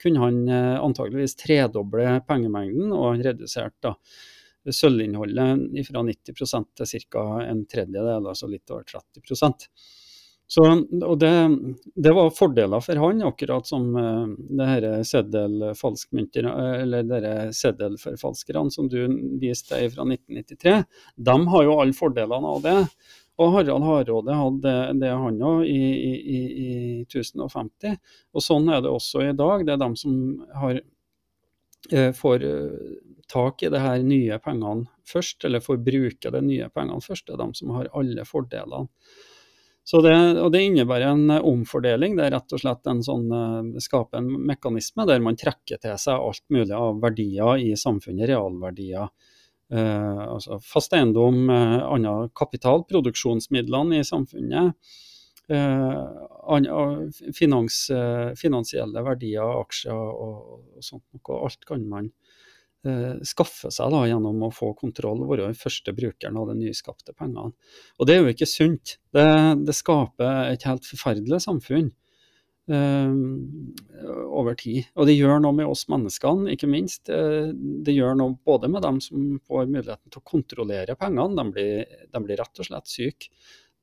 kunne 0.00 0.22
han 0.24 0.38
eh, 0.48 0.76
antageligvis 0.80 1.36
tredoble 1.36 2.14
pengemengden, 2.28 2.88
og 2.96 3.10
han 3.10 3.24
reduserte 3.26 3.90
da 3.90 4.72
sølvinnholdet 4.76 5.84
fra 5.88 6.04
90% 6.04 6.70
til 6.76 7.04
ca. 7.12 7.26
en 7.44 7.64
tredjedel, 7.68 8.28
altså 8.28 8.48
litt 8.48 8.72
over 8.72 8.84
30 8.88 9.20
så, 10.50 10.64
og 10.82 11.18
det, 11.22 11.30
det, 11.94 12.10
var 12.16 12.32
fordeler 12.34 12.82
for 12.82 12.98
han, 12.98 13.22
akkurat 13.22 13.68
som 13.70 13.84
uh, 13.94 14.32
det 14.58 14.66
her 14.66 14.86
seddelfalskmynter, 15.06 16.48
eller 16.82 17.06
dere 17.06 17.34
seddelforfalskerne 17.54 18.74
som 18.74 18.88
du 18.90 18.98
viste 19.38 19.76
deg 19.76 19.92
fra 19.94 20.08
1993. 20.08 20.74
De 21.30 21.36
har 21.54 21.66
jo 21.68 21.76
alle 21.78 21.94
fordelene 21.94 22.54
av 22.56 22.64
det. 22.66 22.76
Og 23.40 23.54
Harald 23.54 23.86
Hardråde 23.86 24.36
hadde 24.36 24.74
det, 25.00 25.12
han 25.22 25.38
òg, 25.38 25.62
i, 25.64 25.86
i, 26.18 26.40
i, 26.66 26.72
1050. 27.06 27.96
Og 28.34 28.44
sånn 28.44 28.68
er 28.68 28.82
det 28.84 28.92
også 28.92 29.24
i 29.30 29.36
dag. 29.36 29.64
Det 29.64 29.76
er 29.76 29.80
dem 29.80 29.96
som 29.96 30.18
har, 30.60 30.82
eh, 31.94 32.10
får 32.16 32.44
eh, 32.44 32.92
tak 33.30 33.62
i 33.62 33.70
de 33.72 33.80
her 33.80 34.02
nye 34.04 34.42
pengene 34.42 34.90
først, 35.08 35.46
eller 35.46 35.64
får 35.64 35.80
bruke 35.86 36.34
de 36.34 36.44
nye 36.44 36.68
pengene 36.74 37.00
først. 37.06 37.28
Det 37.30 37.38
er 37.38 37.44
dem 37.46 37.56
som 37.56 37.72
har 37.78 37.88
alle 37.96 38.26
fordelene. 38.28 38.90
Så 39.86 40.02
det, 40.04 40.12
og 40.38 40.52
det 40.54 40.60
innebærer 40.66 41.14
en 41.14 41.32
omfordeling. 41.38 42.14
Det 42.18 42.26
er 42.26 42.34
rett 42.36 42.52
og 42.54 42.60
slett 42.62 42.86
en 42.90 43.00
sånn, 43.02 43.26
uh, 43.32 43.80
skaper 43.82 44.20
en 44.20 44.28
mekanisme 44.50 45.06
der 45.08 45.22
man 45.24 45.38
trekker 45.40 45.80
til 45.82 45.96
seg 45.98 46.20
alt 46.20 46.44
mulig 46.52 46.76
av 46.76 47.00
verdier 47.02 47.62
i 47.64 47.72
samfunnet, 47.80 48.28
realverdier 48.30 49.08
eh, 49.72 50.22
altså 50.26 50.58
fast 50.64 50.94
eiendom, 50.96 51.44
eh, 51.50 51.78
annen 51.86 52.30
kapital, 52.34 52.84
produksjonsmidlene 52.88 54.00
i 54.00 54.04
samfunnet. 54.06 54.74
Eh, 55.50 55.98
finans, 57.34 57.90
eh, 57.90 58.34
finansielle 58.38 59.02
verdier, 59.02 59.62
aksjer 59.64 59.94
og, 59.94 60.50
og 60.78 60.84
sånt 60.86 61.02
noe. 61.10 61.40
Alt 61.46 61.66
kan 61.66 61.86
man 61.88 62.10
eh, 62.10 62.19
skaffe 63.28 63.68
seg 63.74 63.90
da, 63.92 64.04
gjennom 64.08 64.46
å 64.46 64.52
få 64.54 64.70
kontroll, 64.78 65.26
være 65.28 65.50
den 65.50 65.58
første 65.58 65.92
brukeren 65.92 66.38
av 66.40 66.48
de 66.48 66.54
nyskapte 66.62 67.12
pengene. 67.12 67.52
Og 68.00 68.08
det 68.08 68.14
er 68.14 68.22
jo 68.22 68.32
ikke 68.32 68.48
sunt. 68.48 68.94
Det, 69.12 69.26
det 69.66 69.76
skaper 69.76 70.52
et 70.54 70.64
helt 70.68 70.88
forferdelig 70.88 71.42
samfunn. 71.44 71.90
eh, 72.70 74.10
over 74.30 74.54
tid. 74.54 74.90
Og 74.94 75.08
det 75.08 75.16
gjør 75.16 75.40
noe 75.42 75.56
med 75.56 75.68
oss 75.70 75.86
menneskene, 75.90 76.52
ikke 76.54 76.70
minst. 76.70 77.10
Uh, 77.10 77.50
det 77.84 77.94
gjør 77.96 78.18
noe 78.20 78.36
både 78.46 78.70
med 78.70 78.84
dem 78.86 79.00
som 79.02 79.32
får 79.46 79.66
muligheten 79.66 80.12
til 80.12 80.22
å 80.22 80.28
kontrollere 80.32 80.96
pengene, 80.98 81.36
de 81.38 81.56
blir, 81.56 81.98
de 82.12 82.22
blir 82.24 82.40
rett 82.40 82.62
og 82.62 82.68
slett 82.68 82.90
syke. 82.90 83.32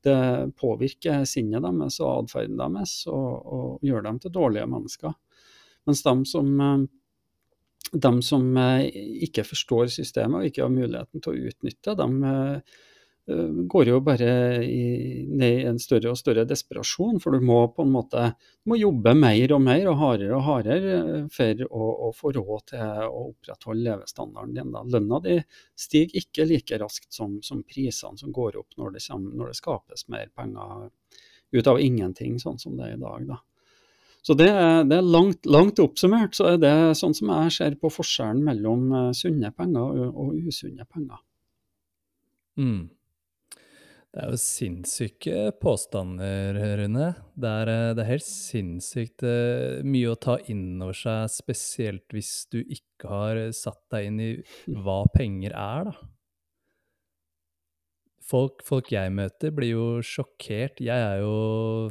Det 0.04 0.18
påvirker 0.56 1.24
sinnet 1.26 1.64
deres 1.66 1.98
og 2.00 2.24
atferden 2.24 2.60
deres 2.60 3.00
og, 3.10 3.30
og, 3.42 3.70
gjør 3.82 4.04
dem 4.06 4.20
til 4.22 4.34
dårlige 4.34 4.68
mennesker. 4.70 5.16
Mens 5.88 6.04
de 6.06 6.14
som, 6.30 6.52
uh, 6.62 6.86
de 7.92 8.12
som 8.24 8.46
ikke 8.58 9.46
forstår 9.48 9.88
systemet 9.92 10.40
og 10.40 10.50
ikke 10.50 10.64
har 10.64 10.72
muligheten 10.72 11.24
til 11.24 11.34
å 11.34 11.50
utnytte, 11.50 11.94
de 11.98 12.62
Eh, 13.28 13.48
går 13.68 13.88
jo 13.88 13.98
bare 14.00 14.28
i, 14.64 15.24
ned 15.28 15.58
i 15.60 15.64
en 15.68 15.78
større 15.80 16.14
og 16.14 16.18
større 16.18 16.46
desperasjon. 16.48 17.18
For 17.20 17.36
du 17.36 17.44
må 17.44 17.58
på 17.76 17.84
en 17.84 17.92
måte 17.92 18.22
må 18.68 18.78
jobbe 18.80 19.12
mer 19.18 19.52
og 19.52 19.60
mer 19.66 19.90
og 19.90 19.98
hardere 20.00 20.36
og 20.38 20.46
hardere 20.46 20.94
eh, 21.02 21.26
for 21.32 21.64
å, 21.68 21.90
å 22.08 22.12
få 22.16 22.32
råd 22.38 22.70
til 22.72 23.02
å 23.04 23.26
opprettholde 23.26 23.84
levestandarden 23.90 24.56
din. 24.56 24.72
Da. 24.72 24.84
Lønna 24.96 25.20
di 25.26 25.36
stiger 25.76 26.22
ikke 26.22 26.48
like 26.48 26.80
raskt 26.80 27.10
som, 27.12 27.36
som 27.44 27.60
prisene 27.68 28.16
som 28.20 28.32
går 28.32 28.56
opp 28.62 28.80
når 28.80 28.96
det, 28.96 29.04
kommer, 29.10 29.36
når 29.42 29.52
det, 29.52 29.60
skapes 29.60 30.08
mer 30.08 30.32
penger 30.32 30.88
ut 31.52 31.68
av 31.68 31.80
ingenting, 31.80 32.40
sånn 32.40 32.58
som 32.60 32.80
det 32.80 32.88
er 32.88 32.96
i 32.96 33.02
dag. 33.02 33.28
Da. 33.28 33.42
Så 34.28 34.34
det 34.36 34.50
er, 34.52 34.82
det 34.84 34.98
er 34.98 35.06
langt, 35.08 35.46
langt, 35.48 35.78
oppsummert 35.80 36.34
så 36.36 36.50
er 36.50 36.58
det 36.60 36.72
sånn 36.98 37.14
som 37.16 37.30
jeg 37.32 37.52
ser 37.54 37.76
på 37.80 37.88
forskjellen 37.88 38.42
mellom 38.44 38.90
eh, 38.92 39.10
sunne 39.16 39.48
penger 39.56 40.02
og, 40.10 40.34
usunne 40.36 40.84
penger. 40.84 41.22
Mm. 42.60 42.90
Det 44.12 44.20
er 44.20 44.34
jo 44.34 44.40
sinnssyke 44.42 45.46
påstander, 45.62 46.58
Rune. 46.76 47.06
Det 47.40 47.52
er, 47.62 47.70
eh, 47.72 47.94
det 47.96 48.04
er 48.04 48.10
helt 48.10 48.26
sinnssykt 48.26 49.24
eh, 49.24 49.80
mye 49.88 50.10
å 50.12 50.18
ta 50.20 50.36
inn 50.52 50.76
over 50.76 50.98
seg, 51.00 51.32
spesielt 51.32 52.12
hvis 52.12 52.34
du 52.52 52.58
ikke 52.60 53.08
har 53.08 53.40
satt 53.56 53.80
deg 53.94 54.10
inn 54.10 54.20
i 54.26 54.28
hva 54.76 54.98
penger 55.14 55.56
er, 55.56 55.88
da. 55.88 56.10
Folk, 58.28 58.60
folk 58.60 58.92
jeg 58.92 59.08
møter, 59.16 59.56
blir 59.56 59.72
jo 59.72 59.88
sjokkert. 60.04 60.84
Jeg 60.84 61.00
er 61.00 61.22
jo 61.22 61.88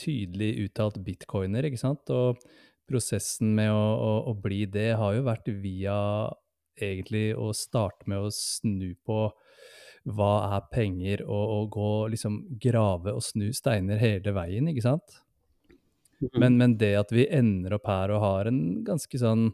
tydelig 0.00 0.52
uttalt 0.66 1.00
bitcoiner, 1.04 1.66
ikke 1.68 1.80
sant? 1.80 2.10
Og 2.14 2.40
prosessen 2.88 3.54
med 3.56 3.72
å, 3.72 3.84
å, 3.94 4.12
å 4.30 4.34
bli 4.36 4.64
det 4.70 4.92
har 5.00 5.14
jo 5.16 5.24
vært 5.26 5.48
via 5.62 5.96
egentlig 6.74 7.30
å 7.38 7.52
starte 7.56 8.08
med 8.10 8.26
å 8.26 8.32
snu 8.34 8.94
på 9.06 9.28
hva 10.04 10.32
er 10.52 10.64
penger, 10.72 11.22
og, 11.24 11.44
og 11.54 11.68
gå 11.72 11.90
liksom 12.12 12.40
grave 12.60 13.14
og 13.16 13.24
snu 13.24 13.48
steiner 13.56 14.00
hele 14.00 14.34
veien, 14.36 14.68
ikke 14.68 14.84
sant? 14.84 15.20
Mm-hmm. 16.20 16.40
Men, 16.40 16.58
men, 16.60 16.76
det 16.80 16.92
at 16.98 17.12
vi 17.12 17.24
ender 17.32 17.78
opp 17.78 17.88
her 17.88 18.12
og 18.14 18.22
har 18.22 18.50
en 18.50 18.60
ganske 18.86 19.18
sånn 19.18 19.48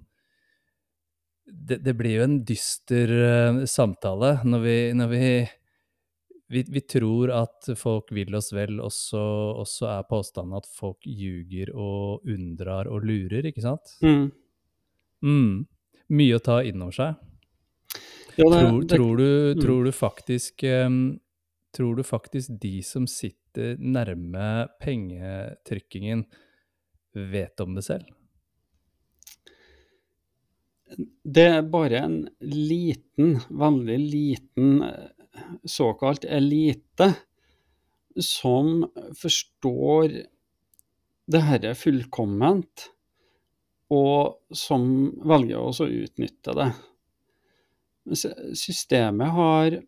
Det, 1.50 1.81
det 1.83 1.94
blir 1.98 2.18
jo 2.18 2.26
en 2.26 2.37
dyster 2.46 3.11
uh, 3.11 3.62
samtale 3.66 4.37
når 4.46 4.61
vi, 4.62 4.76
når 4.94 5.09
vi, 5.11 5.22
vi, 6.50 6.64
vi 6.68 6.80
tror 6.80 7.30
at 7.30 7.68
folk 7.78 8.10
vil 8.14 8.34
oss 8.34 8.50
vel, 8.50 8.80
og 8.82 8.90
så 8.90 9.86
er 9.86 10.06
påstanden 10.10 10.58
at 10.58 10.66
folk 10.66 11.06
ljuger 11.06 11.70
og 11.78 12.26
unndrar 12.26 12.90
og 12.90 13.06
lurer, 13.06 13.46
ikke 13.46 13.62
sant? 13.62 13.92
Mm. 14.02 14.32
Mm. 15.22 15.52
Mye 16.10 16.38
å 16.40 16.42
ta 16.42 16.58
inn 16.66 16.82
over 16.82 16.96
seg. 16.96 17.20
Ja, 18.34 18.48
det, 18.48 18.58
tror, 18.58 18.80
det, 18.82 18.96
tror, 18.96 19.20
du, 19.20 19.28
mm. 19.30 19.60
tror, 19.60 19.84
du, 19.84 19.92
faktisk 19.92 20.64
um, 20.86 21.02
Tror 21.76 21.96
du 21.98 22.02
faktisk 22.02 22.54
de 22.62 22.80
som 22.82 23.04
sitter 23.06 23.76
nærme 23.78 24.66
pengetrykkingen, 24.82 26.24
vet 27.14 27.62
om 27.62 27.76
det 27.78 27.84
selv? 27.86 28.08
Det 31.22 31.46
er 31.46 31.62
bare 31.70 32.02
en 32.08 32.16
liten, 32.42 33.36
veldig 33.54 33.98
liten 34.02 34.82
såkalt 35.64 36.24
elite 36.24 37.12
som 38.20 38.85
forstår 39.18 40.09
det 41.31 41.42
dette 41.46 41.74
fullkomment, 41.79 42.88
og 43.90 44.55
som 44.55 44.85
velger 45.26 45.59
å 45.62 45.87
utnytte 45.87 46.55
det 46.59 46.70
systemet 48.55 49.31
har 49.31 49.81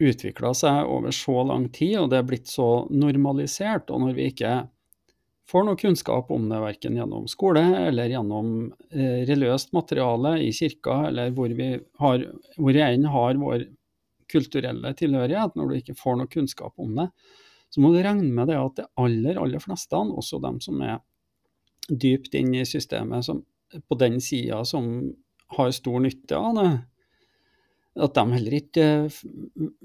utvikla 0.00 0.52
seg 0.56 0.88
over 0.88 1.12
så 1.12 1.42
lang 1.44 1.68
tid, 1.68 1.98
og 2.00 2.10
det 2.10 2.20
er 2.20 2.28
blitt 2.28 2.48
så 2.48 2.86
normalisert. 2.90 3.90
Og 3.90 4.06
når 4.06 4.14
vi 4.16 4.28
ikke 4.30 4.54
får 5.50 5.66
noe 5.66 5.80
kunnskap 5.80 6.30
om 6.32 6.46
det, 6.48 6.60
verken 6.62 6.96
gjennom 6.96 7.26
skole 7.28 7.62
eller 7.88 8.12
gjennom 8.12 8.70
eh, 8.94 9.26
religiøst 9.28 9.74
materiale 9.76 10.38
i 10.46 10.52
kirka, 10.56 11.02
eller 11.10 11.34
hvor 11.36 11.52
vi 11.52 11.74
har, 12.00 12.24
hvor 12.56 12.80
har 12.80 13.42
vår 13.42 13.66
kulturelle 14.30 14.94
tilhørighet, 14.96 15.56
når 15.58 15.68
du 15.68 15.78
ikke 15.78 15.98
får 15.98 16.20
noe 16.20 16.30
kunnskap 16.30 16.74
om 16.80 16.94
det, 16.98 17.08
så 17.70 17.82
må 17.82 17.92
du 17.94 18.00
regne 18.02 18.30
med 18.34 18.50
det 18.50 18.58
at 18.58 18.78
de 18.80 18.86
aller, 18.98 19.38
aller 19.38 19.62
fleste, 19.62 19.96
også 19.96 20.40
dem 20.42 20.58
som 20.62 20.80
er 20.82 20.98
dypt 21.90 22.34
inn 22.38 22.54
i 22.54 22.66
systemet, 22.66 23.26
som, 23.26 23.42
på 23.86 23.98
den 23.98 24.18
sida 24.22 24.62
som 24.66 24.88
har 25.56 25.70
stor 25.74 26.00
nytte 26.02 26.38
av 26.38 26.56
det, 26.58 26.70
at 28.00 28.14
de 28.14 28.24
heller 28.36 28.56
ikke 28.58 28.86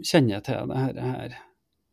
kjenner 0.05 0.41
til 0.45 0.71
det 0.71 1.03
her. 1.05 1.38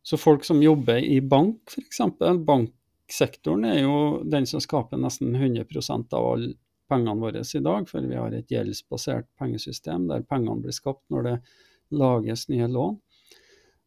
Så 0.05 0.19
folk 0.19 0.45
som 0.45 0.61
jobber 0.61 1.01
i 1.01 1.19
bank, 1.21 1.71
f.eks. 1.71 2.01
Banksektoren 2.45 3.65
er 3.69 3.79
jo 3.81 3.95
den 4.29 4.45
som 4.49 4.61
skaper 4.61 5.01
nesten 5.01 5.33
100 5.35 5.65
av 6.13 6.27
alle 6.27 6.53
pengene 6.91 7.21
våre 7.21 7.41
i 7.41 7.63
dag, 7.63 7.89
for 7.89 8.05
vi 8.05 8.19
har 8.19 8.33
et 8.35 8.51
gjeldsbasert 8.51 9.29
pengesystem 9.39 10.09
der 10.09 10.25
pengene 10.27 10.61
blir 10.61 10.75
skapt 10.75 11.05
når 11.13 11.29
det 11.29 11.35
lages 11.91 12.47
nye 12.49 12.67
lån. 12.67 12.99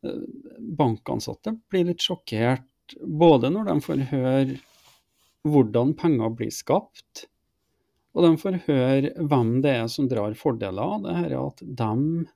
Eh, 0.04 0.24
bankansatte 0.58 1.56
blir 1.70 1.88
litt 1.90 2.04
sjokkert 2.04 2.96
både 3.00 3.50
når 3.50 3.70
de 3.70 3.80
får 3.82 4.04
høre 4.12 4.58
hvordan 5.46 5.94
penger 5.98 6.32
blir 6.38 6.50
skapt, 6.54 7.26
og 8.16 8.24
de 8.24 8.32
får 8.40 8.58
høre 8.66 9.12
hvem 9.28 9.60
det 9.64 9.74
er 9.82 9.88
som 9.92 10.08
drar 10.10 10.34
fordeler 10.38 10.82
av 10.96 11.04
det 11.04 11.14
her, 11.18 11.36
at 11.38 11.62
de 11.62 12.26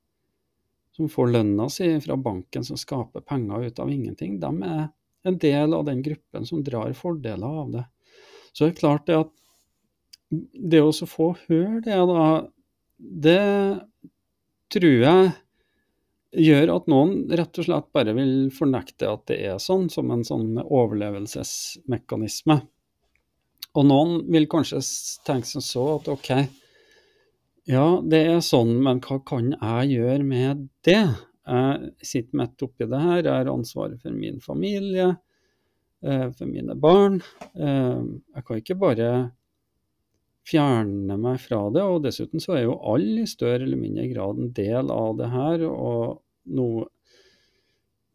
som 0.97 1.09
får 1.11 1.31
lønna 1.33 1.69
si 1.73 1.89
fra 2.05 2.17
banken 2.21 2.67
som 2.67 2.79
skaper 2.79 3.25
penger 3.25 3.71
ut 3.71 3.81
av 3.81 3.91
ingenting, 3.91 4.39
de 4.43 4.51
er 4.67 4.89
en 5.29 5.39
del 5.41 5.75
av 5.77 5.85
den 5.89 6.03
gruppen 6.05 6.47
som 6.47 6.65
drar 6.65 6.93
fordeler 6.97 7.61
av 7.63 7.73
det. 7.75 7.85
Så 8.53 8.67
det 8.67 8.73
er 8.73 8.81
klart 8.81 9.07
det 9.09 9.19
at 9.21 9.33
det 10.31 10.83
å 10.85 10.93
få 11.09 11.33
høre 11.49 11.81
det, 11.85 11.97
da, 12.11 12.27
det 12.99 13.41
tror 14.71 14.99
jeg 15.05 15.31
gjør 16.37 16.75
at 16.77 16.91
noen 16.91 17.25
rett 17.35 17.59
og 17.59 17.67
slett 17.67 17.89
bare 17.95 18.15
vil 18.17 18.35
fornekte 18.55 19.09
at 19.11 19.25
det 19.31 19.41
er 19.51 19.59
sånn, 19.63 19.89
som 19.91 20.11
en 20.15 20.25
sånn 20.27 20.61
overlevelsesmekanisme. 20.63 22.61
Og 23.79 23.87
noen 23.87 24.17
vil 24.31 24.49
kanskje 24.51 24.83
tenke 25.27 25.47
som 25.47 25.63
så 25.65 25.87
at 25.97 26.11
OK, 26.11 26.31
ja, 27.71 27.87
det 28.03 28.23
er 28.27 28.41
sånn, 28.43 28.73
men 28.83 29.03
hva 29.05 29.21
kan 29.27 29.53
jeg 29.53 29.91
gjøre 29.95 30.23
med 30.27 30.69
det? 30.87 31.03
Jeg 31.51 31.91
sitter 32.07 32.39
midt 32.41 32.65
oppi 32.67 32.87
det 32.89 33.03
her, 33.03 33.21
jeg 33.23 33.33
har 33.33 33.51
ansvaret 33.53 34.01
for 34.03 34.15
min 34.15 34.41
familie, 34.43 35.13
eh, 36.03 36.27
for 36.35 36.51
mine 36.51 36.75
barn. 36.79 37.21
Eh, 37.55 38.01
jeg 38.37 38.47
kan 38.47 38.63
ikke 38.63 38.79
bare 38.81 39.11
fjerne 40.51 41.17
meg 41.21 41.41
fra 41.43 41.63
det, 41.73 41.83
og 41.83 42.03
dessuten 42.05 42.43
så 42.43 42.57
er 42.57 42.65
jo 42.67 42.81
alle 42.93 43.25
i 43.25 43.31
større 43.31 43.63
eller 43.65 43.79
mindre 43.81 44.09
grad 44.11 44.41
en 44.41 44.55
del 44.57 44.91
av 44.95 45.15
det 45.21 45.31
her. 45.33 45.67
og 45.71 46.21
noe 46.51 46.89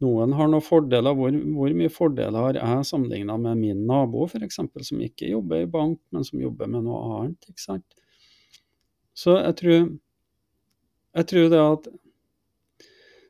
noen 0.04 0.34
har 0.36 0.48
noen 0.52 0.64
fordeler. 0.64 1.14
Hvor, 1.16 1.36
hvor 1.56 1.76
mye 1.76 1.92
fordeler 1.92 2.36
har 2.36 2.58
jeg 2.58 2.88
sammenligna 2.88 3.38
med 3.40 3.60
min 3.62 3.84
nabo, 3.88 4.26
f.eks., 4.28 4.60
som 4.60 5.04
ikke 5.04 5.30
jobber 5.30 5.64
i 5.64 5.70
bank, 5.70 6.00
men 6.12 6.26
som 6.26 6.42
jobber 6.42 6.68
med 6.68 6.84
noe 6.84 6.98
annet? 7.20 7.48
ikke 7.48 7.64
sant? 7.64 7.86
Så 9.16 9.38
jeg 9.38 9.56
tror, 9.60 9.86
jeg 11.16 11.28
tror 11.30 11.48
det 11.52 11.62
at 11.62 11.88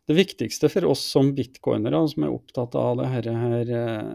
det 0.06 0.14
viktigste 0.14 0.68
for 0.70 0.86
oss 0.92 1.02
som 1.02 1.32
bitcoinere 1.34 1.98
som 2.08 2.26
er 2.26 2.34
opptatt 2.34 2.76
av 2.78 3.00
dette 3.00 3.32
her, 3.34 3.70
eh, 3.74 4.12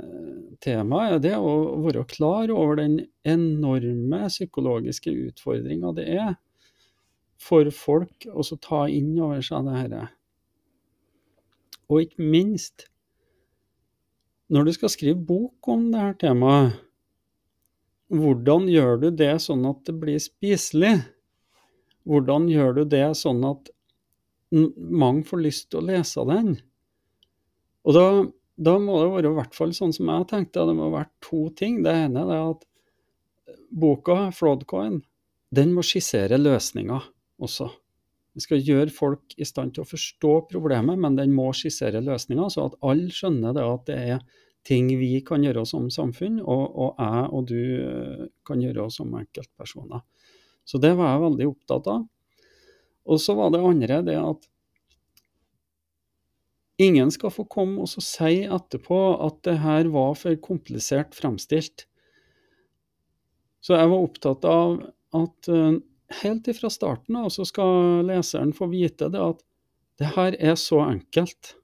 temaet, 0.63 1.17
er 1.17 1.19
det 1.19 1.34
å 1.36 1.82
være 1.84 2.06
klar 2.08 2.51
over 2.54 2.80
den 2.80 3.01
enorme 3.27 4.21
psykologiske 4.32 5.12
utfordringa 5.12 5.91
det 5.97 6.08
er 6.15 6.38
for 7.41 7.67
folk 7.75 8.27
å 8.30 8.45
ta 8.62 8.86
inn 8.88 9.17
over 9.19 9.41
seg 9.43 9.67
det 9.67 9.82
dette. 9.82 10.08
Og 11.91 12.06
ikke 12.06 12.23
minst, 12.23 12.86
når 14.51 14.69
du 14.69 14.73
skal 14.77 14.93
skrive 14.93 15.19
bok 15.27 15.67
om 15.67 15.89
dette 15.91 16.21
temaet, 16.23 16.80
hvordan 18.12 18.67
gjør 18.67 18.97
du 19.01 19.10
det 19.15 19.34
sånn 19.43 19.63
at 19.67 19.84
det 19.88 19.95
blir 19.99 20.19
spiselig? 20.19 20.97
Hvordan 22.08 22.47
gjør 22.51 22.82
du 22.82 22.84
det 22.91 23.06
sånn 23.19 23.43
at 23.47 23.71
mange 24.51 25.25
får 25.27 25.43
lyst 25.45 25.69
til 25.71 25.81
å 25.81 25.87
lese 25.87 26.25
den? 26.27 26.55
Og 27.87 27.95
da, 27.97 28.05
da 28.61 28.75
må 28.81 28.99
det 29.01 29.11
være 29.15 29.31
i 29.31 29.37
hvert 29.39 29.55
fall 29.57 29.73
sånn 29.75 29.93
som 29.95 30.11
jeg 30.11 30.27
tenkte, 30.29 30.67
det 30.67 30.75
må 30.77 30.91
være 30.93 31.09
to 31.23 31.47
ting. 31.57 31.81
Det 31.85 31.93
ene 32.05 32.25
er 32.27 32.51
at 32.51 32.67
boka, 33.71 34.27
Fraudcoin, 34.35 34.99
den 35.51 35.73
må 35.75 35.83
skissere 35.85 36.39
løsninger 36.39 37.07
også. 37.41 37.71
Den 38.31 38.43
skal 38.45 38.61
gjøre 38.63 38.93
folk 38.95 39.33
i 39.35 39.47
stand 39.47 39.73
til 39.75 39.83
å 39.83 39.89
forstå 39.89 40.35
problemet, 40.51 40.99
men 40.99 41.17
den 41.17 41.33
må 41.35 41.49
skissere 41.57 42.03
løsninger, 42.03 42.47
så 42.53 42.69
at 42.69 42.77
alle 42.87 43.11
skjønner 43.11 43.57
det 43.57 43.65
at 43.67 43.89
det 43.89 43.97
er 44.13 44.21
ting 44.67 44.87
vi 44.99 45.17
kan 45.25 45.43
gjøre 45.43 45.65
som 45.67 45.89
samfunn, 45.91 46.39
og, 46.39 46.63
og 46.69 47.01
jeg 47.01 47.27
og 47.33 47.47
du 47.49 47.61
eh, 47.81 48.25
kan 48.47 48.61
gjøre 48.61 48.87
som 48.93 49.11
enkeltpersoner. 49.17 50.03
Så 50.63 50.79
det 50.79 50.93
var 50.95 51.15
jeg 51.15 51.23
veldig 51.25 51.47
opptatt 51.49 51.89
av. 51.91 52.05
Og 53.09 53.21
så 53.21 53.35
var 53.37 53.53
det 53.53 53.63
andre 53.65 54.01
det 54.05 54.17
at 54.19 54.47
ingen 56.81 57.11
skal 57.13 57.33
få 57.33 57.45
komme 57.49 57.83
og 57.83 57.89
si 57.91 58.43
etterpå 58.45 58.99
at 59.25 59.39
det 59.45 59.57
her 59.61 59.89
var 59.93 60.15
for 60.17 60.37
komplisert 60.41 61.15
fremstilt. 61.17 61.85
Så 63.61 63.77
jeg 63.77 63.91
var 63.91 64.05
opptatt 64.07 64.45
av 64.49 64.79
at 65.17 65.49
eh, 65.51 65.79
helt 66.23 66.47
ifra 66.49 66.69
starten 66.73 67.19
av 67.19 67.29
så 67.33 67.45
skal 67.45 68.05
leseren 68.07 68.53
få 68.57 68.71
vite 68.71 69.11
det 69.13 69.21
at 69.21 69.43
det 70.01 70.13
her 70.15 70.37
er 70.39 70.57
så 70.57 70.81
enkelt. 70.87 71.55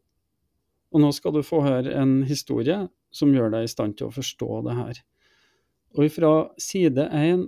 Og 0.93 1.01
nå 1.03 1.09
skal 1.15 1.33
du 1.35 1.41
få 1.45 1.63
høre 1.65 1.93
en 1.97 2.21
historie 2.27 2.83
som 3.13 3.33
gjør 3.33 3.55
deg 3.55 3.65
i 3.65 3.71
stand 3.71 3.97
til 3.97 4.09
å 4.09 4.13
forstå 4.13 4.61
det 4.67 4.75
her. 4.77 4.99
Og 5.97 6.11
fra 6.13 6.33
side 6.61 7.07
én 7.17 7.47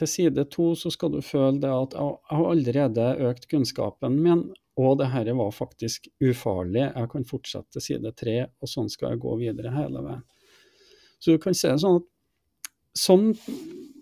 til 0.00 0.10
side 0.10 0.46
to 0.52 0.72
så 0.78 0.92
skal 0.92 1.12
du 1.14 1.20
føle 1.24 1.60
det 1.62 1.70
at 1.70 1.96
jeg 1.96 2.38
har 2.38 2.48
allerede 2.50 3.08
økt 3.28 3.46
kunnskapen 3.50 4.16
min, 4.24 4.46
og 4.80 4.96
det 5.00 5.10
her 5.12 5.28
var 5.36 5.52
faktisk 5.52 6.08
ufarlig. 6.24 6.86
Jeg 6.88 7.10
kan 7.12 7.26
fortsette 7.28 7.76
til 7.76 7.84
side 7.84 8.14
tre, 8.16 8.36
og 8.60 8.70
sånn 8.70 8.88
skal 8.92 9.14
jeg 9.14 9.22
gå 9.24 9.36
videre 9.42 9.74
hele 9.74 10.04
veien. 10.06 10.24
Så 11.20 11.36
du 11.36 11.42
kan 11.42 11.56
se 11.56 11.74
sånn 11.82 12.00
at 12.00 12.08
sånn 12.96 13.34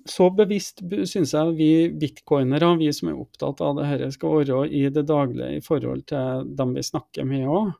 så 0.08 0.28
bevisst 0.32 0.80
syns 1.10 1.34
jeg 1.34 1.56
vi 1.58 1.70
bitcoinere, 2.00 2.70
vi 2.80 2.88
som 2.94 3.10
er 3.10 3.18
opptatt 3.20 3.60
av 3.64 3.76
det 3.78 3.88
dette, 3.90 4.12
skal 4.16 4.38
være 4.40 4.62
i 4.72 4.86
det 4.92 5.04
daglige 5.08 5.58
i 5.58 5.64
forhold 5.64 6.06
til 6.08 6.48
dem 6.58 6.74
vi 6.76 6.84
snakker 6.86 7.28
med 7.28 7.48
òg. 7.48 7.74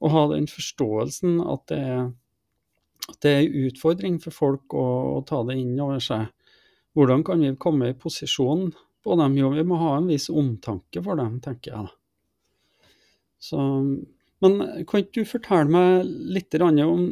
Og 0.00 0.14
ha 0.14 0.26
den 0.32 0.48
forståelsen 0.48 1.40
at 1.44 1.64
det 1.72 1.78
er, 1.94 2.04
at 3.08 3.18
det 3.24 3.32
er 3.32 3.40
en 3.42 3.70
utfordring 3.70 4.20
for 4.22 4.36
folk 4.36 4.76
å, 4.76 4.86
å, 5.16 5.24
ta 5.28 5.42
det 5.48 5.58
inn 5.60 5.80
over 5.80 6.00
seg. 6.04 6.28
Hvordan 6.96 7.24
kan 7.26 7.42
vi 7.42 7.54
komme 7.60 7.90
i 7.90 7.98
posisjon 7.98 8.70
på 9.04 9.16
dem? 9.20 9.36
Jo, 9.38 9.52
vi 9.54 9.64
må 9.66 9.78
ha 9.80 9.96
en 9.98 10.08
viss 10.10 10.28
omtanke 10.32 11.02
for 11.04 11.20
dem, 11.20 11.38
tenker 11.44 11.76
jeg. 11.76 11.92
Så 13.40 13.60
men 14.40 14.60
kan 14.88 15.02
ikke 15.02 15.20
du 15.20 15.28
fortelle 15.28 15.68
meg 15.68 16.06
litt 16.32 16.56
om 16.64 17.02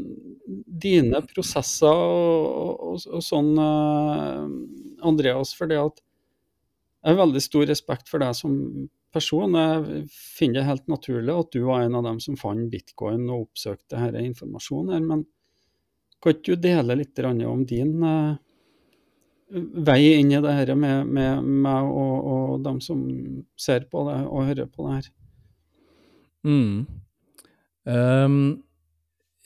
dine 0.48 1.20
prosesser 1.28 1.92
og, 1.92 2.70
og, 2.80 3.02
og 3.04 3.24
sånn, 3.24 3.50
eh, 3.60 4.46
Andreas? 5.04 5.52
For 5.52 5.68
det 5.68 5.76
at 5.82 6.00
jeg 6.00 7.12
har 7.12 7.20
veldig 7.20 7.42
stor 7.44 7.66
respekt 7.68 8.08
for 8.08 8.24
deg 8.24 8.32
som 8.36 8.56
person. 9.14 9.54
Jeg 9.54 10.06
finner 10.12 10.60
det 10.60 10.68
helt 10.70 10.88
naturlig 10.90 11.36
at 11.36 11.52
du 11.52 11.62
var 11.68 11.84
en 11.84 11.98
av 12.00 12.08
dem 12.08 12.18
som 12.20 12.36
fant 12.40 12.68
bitcoin 12.72 13.28
og 13.28 13.48
oppsøkte 13.48 14.00
denne 14.00 14.24
informasjonen. 14.32 14.94
her, 14.96 15.04
Men 15.04 15.26
kan 16.22 16.34
ikke 16.34 16.56
du 16.56 16.64
dele 16.64 16.96
litt 16.98 17.18
om 17.22 17.64
din 17.68 18.02
uh, 18.02 18.36
vei 19.50 20.18
inn 20.18 20.32
i 20.32 20.40
det 20.44 20.54
her 20.54 20.74
med, 20.76 21.08
med 21.08 21.44
meg 21.64 21.88
og, 21.88 22.30
og 22.32 22.64
dem 22.66 22.80
som 22.84 23.02
ser 23.58 23.86
på 23.90 24.04
det 24.08 24.20
og 24.26 24.48
hører 24.50 24.70
på 24.70 24.86
det 24.86 24.96
her? 24.98 25.10
Mm. 26.48 26.86
Um, 27.88 28.38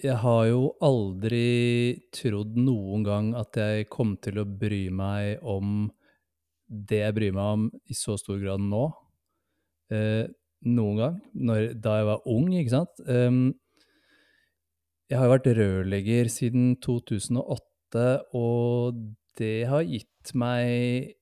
jeg 0.02 0.18
har 0.18 0.44
jo 0.50 0.72
aldri 0.82 2.02
trodd 2.14 2.56
noen 2.58 3.06
gang 3.06 3.32
at 3.38 3.58
jeg 3.58 3.88
kom 3.92 4.16
til 4.22 4.42
å 4.42 4.48
bry 4.48 4.88
meg 4.90 5.42
om 5.46 5.86
det 6.66 7.02
jeg 7.04 7.14
bryr 7.14 7.34
meg 7.36 7.56
om 7.56 7.66
i 7.86 7.96
så 7.96 8.16
stor 8.18 8.40
grad 8.42 8.62
nå. 8.64 8.88
Uh, 9.92 10.26
noen 10.66 10.98
gang. 10.98 11.18
Når, 11.34 11.72
da 11.82 11.98
jeg 12.00 12.08
var 12.08 12.30
ung, 12.32 12.48
ikke 12.56 12.74
sant. 12.74 13.02
Um, 13.06 13.52
jeg 15.10 15.20
har 15.20 15.28
jo 15.28 15.34
vært 15.34 15.50
rørlegger 15.58 16.30
siden 16.32 16.70
2008, 16.82 18.04
og 18.38 19.02
det 19.40 19.66
har 19.70 19.84
gitt 19.86 20.32
meg 20.38 21.12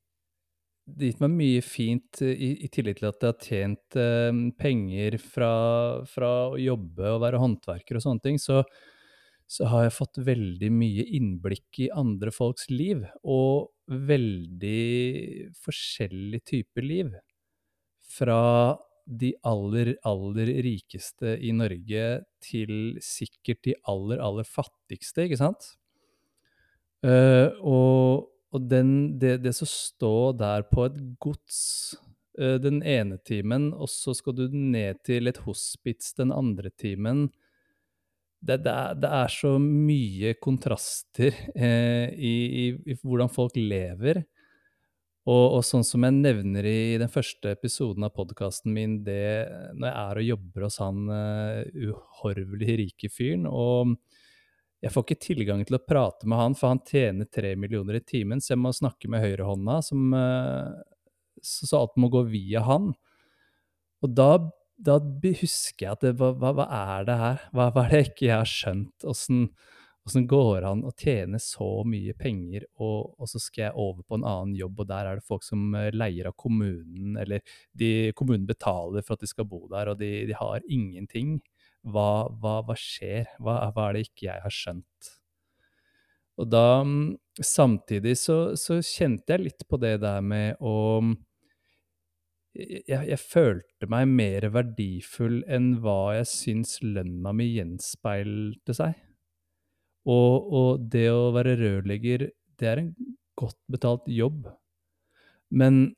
det 0.91 1.05
har 1.05 1.11
gitt 1.13 1.21
meg 1.23 1.35
mye 1.39 1.63
fint 1.63 2.23
i, 2.25 2.51
i 2.67 2.69
tillegg 2.73 2.99
til 2.99 3.11
at 3.11 3.23
jeg 3.23 3.31
har 3.31 3.45
tjent 3.47 3.99
eh, 4.01 4.41
penger 4.59 5.17
fra, 5.23 5.53
fra 6.11 6.31
å 6.51 6.59
jobbe 6.59 7.13
og 7.15 7.21
være 7.23 7.43
håndverker 7.43 7.99
og 7.99 8.05
sånne 8.05 8.25
ting, 8.25 8.41
så, 8.43 8.65
så 9.47 9.69
har 9.71 9.87
jeg 9.87 9.97
fått 10.01 10.21
veldig 10.27 10.71
mye 10.75 11.07
innblikk 11.19 11.83
i 11.87 11.91
andre 11.95 12.35
folks 12.35 12.67
liv, 12.73 13.05
og 13.23 13.71
veldig 13.91 15.51
forskjellig 15.63 16.43
type 16.47 16.85
liv. 16.85 17.15
Fra 18.11 18.43
de 19.11 19.33
aller, 19.47 19.95
aller 20.07 20.51
rikeste 20.63 21.35
i 21.43 21.51
Norge 21.57 22.07
til 22.45 22.75
sikkert 23.03 23.63
de 23.67 23.75
aller, 23.91 24.23
aller 24.23 24.47
fattigste, 24.47 25.27
ikke 25.27 25.41
sant? 25.41 25.75
Uh, 27.01 27.49
og 27.65 28.31
og 28.51 28.67
den, 28.67 29.19
det, 29.23 29.41
det 29.45 29.53
som 29.55 29.69
står 29.71 30.39
der 30.41 30.65
på 30.71 30.89
et 30.89 30.97
gods 31.23 31.61
uh, 32.41 32.57
den 32.63 32.81
ene 32.83 33.21
timen, 33.27 33.71
og 33.71 33.91
så 33.91 34.15
skal 34.17 34.35
du 34.37 34.49
ned 34.51 35.05
til 35.07 35.31
et 35.31 35.39
hospits 35.45 36.17
den 36.19 36.35
andre 36.35 36.73
timen 36.75 37.29
Det, 38.41 38.57
det, 38.65 38.73
er, 38.73 38.95
det 38.97 39.09
er, 39.13 39.29
så 39.29 39.59
mye 39.61 40.35
kontraster 40.41 41.35
uh, 41.55 42.09
i, 42.11 42.35
i, 42.65 42.67
i, 42.89 42.97
hvordan 43.03 43.29
folk 43.29 43.57
lever. 43.57 44.25
Og, 45.29 45.59
og, 45.59 45.61
sånn 45.69 45.85
som 45.85 46.07
jeg 46.07 46.17
nevner 46.17 46.65
i 46.65 46.97
den 46.99 47.11
første 47.13 47.53
episoden 47.53 48.07
av 48.09 48.15
podkasten 48.17 48.73
min, 48.73 49.03
det 49.05 49.45
når 49.77 49.87
jeg 49.87 49.99
er 50.01 50.21
og 50.23 50.29
jobber 50.31 50.65
hos 50.65 50.79
han 50.81 51.03
uhorvelig 51.13 52.79
rike 52.81 53.11
fyren, 53.13 53.45
og 53.47 53.93
jeg 54.81 54.93
får 54.95 55.05
ikke 55.05 55.25
tilgang 55.27 55.65
til 55.69 55.77
å 55.77 55.83
prate 55.85 56.29
med 56.29 56.41
han, 56.41 56.55
for 56.57 56.73
han 56.73 56.81
tjener 56.89 57.29
tre 57.29 57.53
millioner 57.61 57.99
i 57.99 58.05
timen, 58.05 58.41
så 58.41 58.55
jeg 58.55 58.63
må 58.63 58.73
snakke 58.73 59.11
med 59.13 59.21
høyrehånda, 59.27 59.81
som, 59.85 60.15
eh, 60.17 61.11
så 61.45 61.83
alt 61.83 61.99
må 62.01 62.09
gå 62.13 62.25
via 62.31 62.65
han. 62.65 62.95
Og 64.01 64.15
da, 64.17 64.31
da 64.81 64.97
husker 65.43 65.85
jeg 65.85 65.93
at 65.93 66.07
det, 66.07 66.15
hva, 66.17 66.33
hva, 66.41 66.65
er 66.65 67.05
det 67.09 67.19
her? 67.21 67.45
Hva, 67.53 67.69
hva, 67.75 67.85
er 67.85 67.93
det 67.93 68.03
ikke 68.09 68.31
jeg 68.31 68.39
har 68.39 68.49
skjønt? 68.49 69.05
Åssen, 69.05 69.51
går 70.27 70.63
det 70.63 70.71
an 70.71 70.87
å 70.89 70.95
tjene 70.97 71.39
så 71.45 71.69
mye 71.87 72.17
penger, 72.19 72.65
og, 72.81 73.13
og, 73.21 73.29
så 73.29 73.39
skal 73.39 73.67
jeg 73.67 73.77
over 73.77 74.01
på 74.03 74.17
en 74.17 74.25
annen 74.25 74.57
jobb, 74.57 74.81
og 74.81 74.89
der 74.89 75.11
er 75.11 75.21
det 75.21 75.29
folk 75.29 75.45
som 75.45 75.75
eh, 75.77 75.93
leier 75.93 76.33
av 76.33 76.39
kommunen, 76.41 77.21
eller 77.21 77.45
de, 77.77 78.11
kommunen 78.17 78.49
betaler 78.49 79.05
for 79.05 79.19
at 79.19 79.29
de 79.29 79.29
skal 79.29 79.47
bo 79.47 79.67
der, 79.69 79.93
og 79.93 80.01
de, 80.01 80.25
de 80.33 80.41
har 80.41 80.65
ingenting 80.73 81.37
hva, 81.87 82.29
hva, 82.41 82.61
hva 82.67 82.77
skjer? 82.77 83.31
Hva, 83.41 83.57
hva, 83.73 83.89
er 83.89 83.97
det 83.97 84.05
ikke 84.09 84.27
jeg 84.27 84.45
har 84.45 84.55
skjønt? 84.55 85.11
Og 86.41 86.49
da 86.53 86.67
mm, 86.85 87.11
Samtidig 87.41 88.19
så, 88.21 88.53
så 88.61 88.83
kjente 88.85 89.33
jeg 89.33 89.47
litt 89.47 89.63
på 89.65 89.79
det 89.81 89.95
der 90.03 90.21
med 90.21 90.59
å 90.61 90.75
jeg, 92.53 93.07
jeg, 93.07 93.19
følte 93.23 93.89
meg 93.89 94.11
mer 94.11 94.49
verdifull 94.53 95.39
enn 95.49 95.71
hva 95.81 96.17
jeg 96.19 96.29
syns 96.29 96.75
lønna 96.83 97.33
mi 97.37 97.47
gjenspeilte 97.55 98.77
seg. 98.77 98.99
Og, 100.11 100.51
og, 100.51 100.85
det 100.93 101.07
å 101.13 101.31
være 101.33 101.57
rørlegger, 101.61 102.27
det 102.61 102.69
er 102.69 102.83
en 102.83 102.93
godt 103.39 103.59
betalt 103.71 104.09
jobb. 104.11 104.51
Men, 105.49 105.95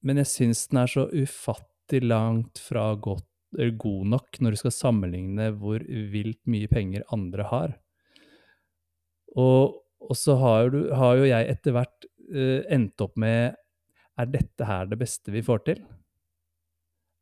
men 0.00 0.22
jeg 0.22 0.32
syns 0.32 0.66
den 0.70 0.82
er 0.84 0.92
så 0.94 1.08
ufattelig 1.12 2.08
langt 2.08 2.62
fra 2.62 2.90
godt 2.94 3.27
god 3.52 4.06
nok 4.12 4.40
når 4.42 4.54
du 4.54 4.60
skal 4.60 4.74
sammenligne 4.74 5.50
hvor 5.56 5.82
vilt 6.12 6.40
mye 6.50 6.68
penger 6.70 7.06
andre 7.14 7.46
har. 7.48 7.76
Og, 9.36 9.78
og 10.00 10.16
så 10.16 10.36
har, 10.40 10.70
du, 10.72 10.82
har, 10.94 11.16
jo 11.20 11.28
jeg 11.28 11.48
etter 11.52 11.76
hvert 11.76 12.08
uh, 12.32 12.60
endt 12.72 13.00
opp 13.04 13.16
med 13.20 13.56
Er 14.18 14.30
dette 14.32 14.66
her 14.66 14.88
det 14.90 14.98
beste 14.98 15.30
vi 15.30 15.44
får 15.44 15.64
til? 15.68 15.82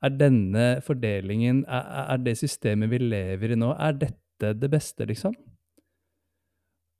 Er 0.04 0.12
denne 0.12 0.80
fordelingen, 0.84 1.64
er, 1.68 1.84
er 2.14 2.22
det 2.22 2.36
systemet 2.38 2.90
vi 2.92 3.00
lever 3.00 3.52
i 3.52 3.58
nå, 3.58 3.72
er 3.74 3.96
dette 3.96 4.52
det 4.56 4.70
beste, 4.70 5.06
liksom? 5.08 5.34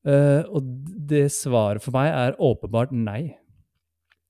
Uh, 0.07 0.43
og 0.55 0.69
det 1.11 1.27
svaret 1.35 1.83
for 1.85 1.97
meg 1.97 2.13
er 2.13 2.39
åpenbart 2.41 2.93
nei. 2.95 3.37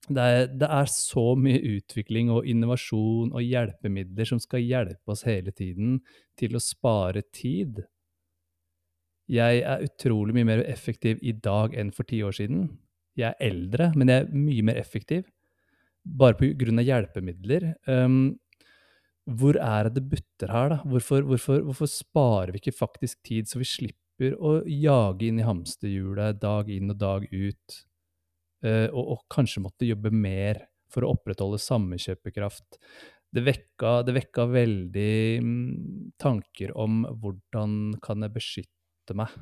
Det 0.07 0.23
er, 0.23 0.45
det 0.55 0.69
er, 0.71 0.87
så 0.91 1.35
mye 1.39 1.59
utvikling 1.77 2.31
og 2.31 2.47
innovasjon 2.47 3.33
og 3.35 3.43
hjelpemidler 3.43 4.29
som 4.29 4.39
skal 4.43 4.63
hjelpe 4.63 5.15
oss 5.15 5.25
hele 5.27 5.51
tiden 5.51 5.99
til 6.39 6.55
å 6.55 6.63
spare 6.63 7.25
tid. 7.35 7.83
Jeg 9.27 9.65
er 9.67 9.83
utrolig 9.83 10.37
mye 10.37 10.47
mer 10.47 10.63
effektiv 10.71 11.19
i 11.27 11.35
dag 11.35 11.75
enn 11.75 11.91
for 11.95 12.07
ti 12.07 12.21
år 12.23 12.37
siden. 12.39 12.69
Jeg 13.19 13.33
er 13.33 13.49
eldre, 13.49 13.91
men 13.97 14.13
jeg 14.13 14.23
er 14.23 14.39
mye 14.47 14.67
mer 14.69 14.79
effektiv. 14.79 15.27
Bare 16.07 16.39
av 16.79 16.87
hjelpemidler. 16.87 17.73
Um, 17.91 18.37
hvor 19.27 19.59
er 19.59 19.89
det 19.89 19.97
det 19.97 20.09
butter 20.13 20.53
her, 20.55 20.69
da? 20.71 20.79
Hvorfor, 20.87 21.25
hvorfor, 21.27 21.65
hvorfor 21.67 21.91
sparer 21.91 22.55
vi 22.55 22.63
ikke 22.63 22.79
faktisk 22.79 23.19
tid, 23.27 23.51
så 23.51 23.59
vi 23.59 23.67
slipper 23.67 24.37
å 24.39 24.61
jage 24.71 25.27
inn 25.27 25.41
i 25.43 25.47
hamsterhjulet 25.47 26.39
dag 26.39 26.71
inn 26.71 26.95
og 26.95 27.01
dag 27.01 27.27
ut? 27.33 27.81
Eh, 28.65 28.89
og, 28.89 29.03
og, 29.03 29.21
kanskje 29.33 29.63
måtte 29.65 29.89
jobbe 29.89 30.13
mer 30.15 30.63
for 30.93 31.05
å 31.05 31.13
opprettholde 31.17 31.61
samme 31.61 31.99
kjøpekraft. 32.01 32.79
Det 33.35 33.43
vekka, 33.45 34.01
det 34.07 34.15
vekka 34.17 34.47
veldig 34.49 35.17
mm, 35.45 36.13
tanker 36.23 36.73
om 36.79 37.03
hvordan 37.21 37.97
kan 38.05 38.25
jeg 38.25 38.35
beskytte 38.37 39.17
meg? 39.19 39.33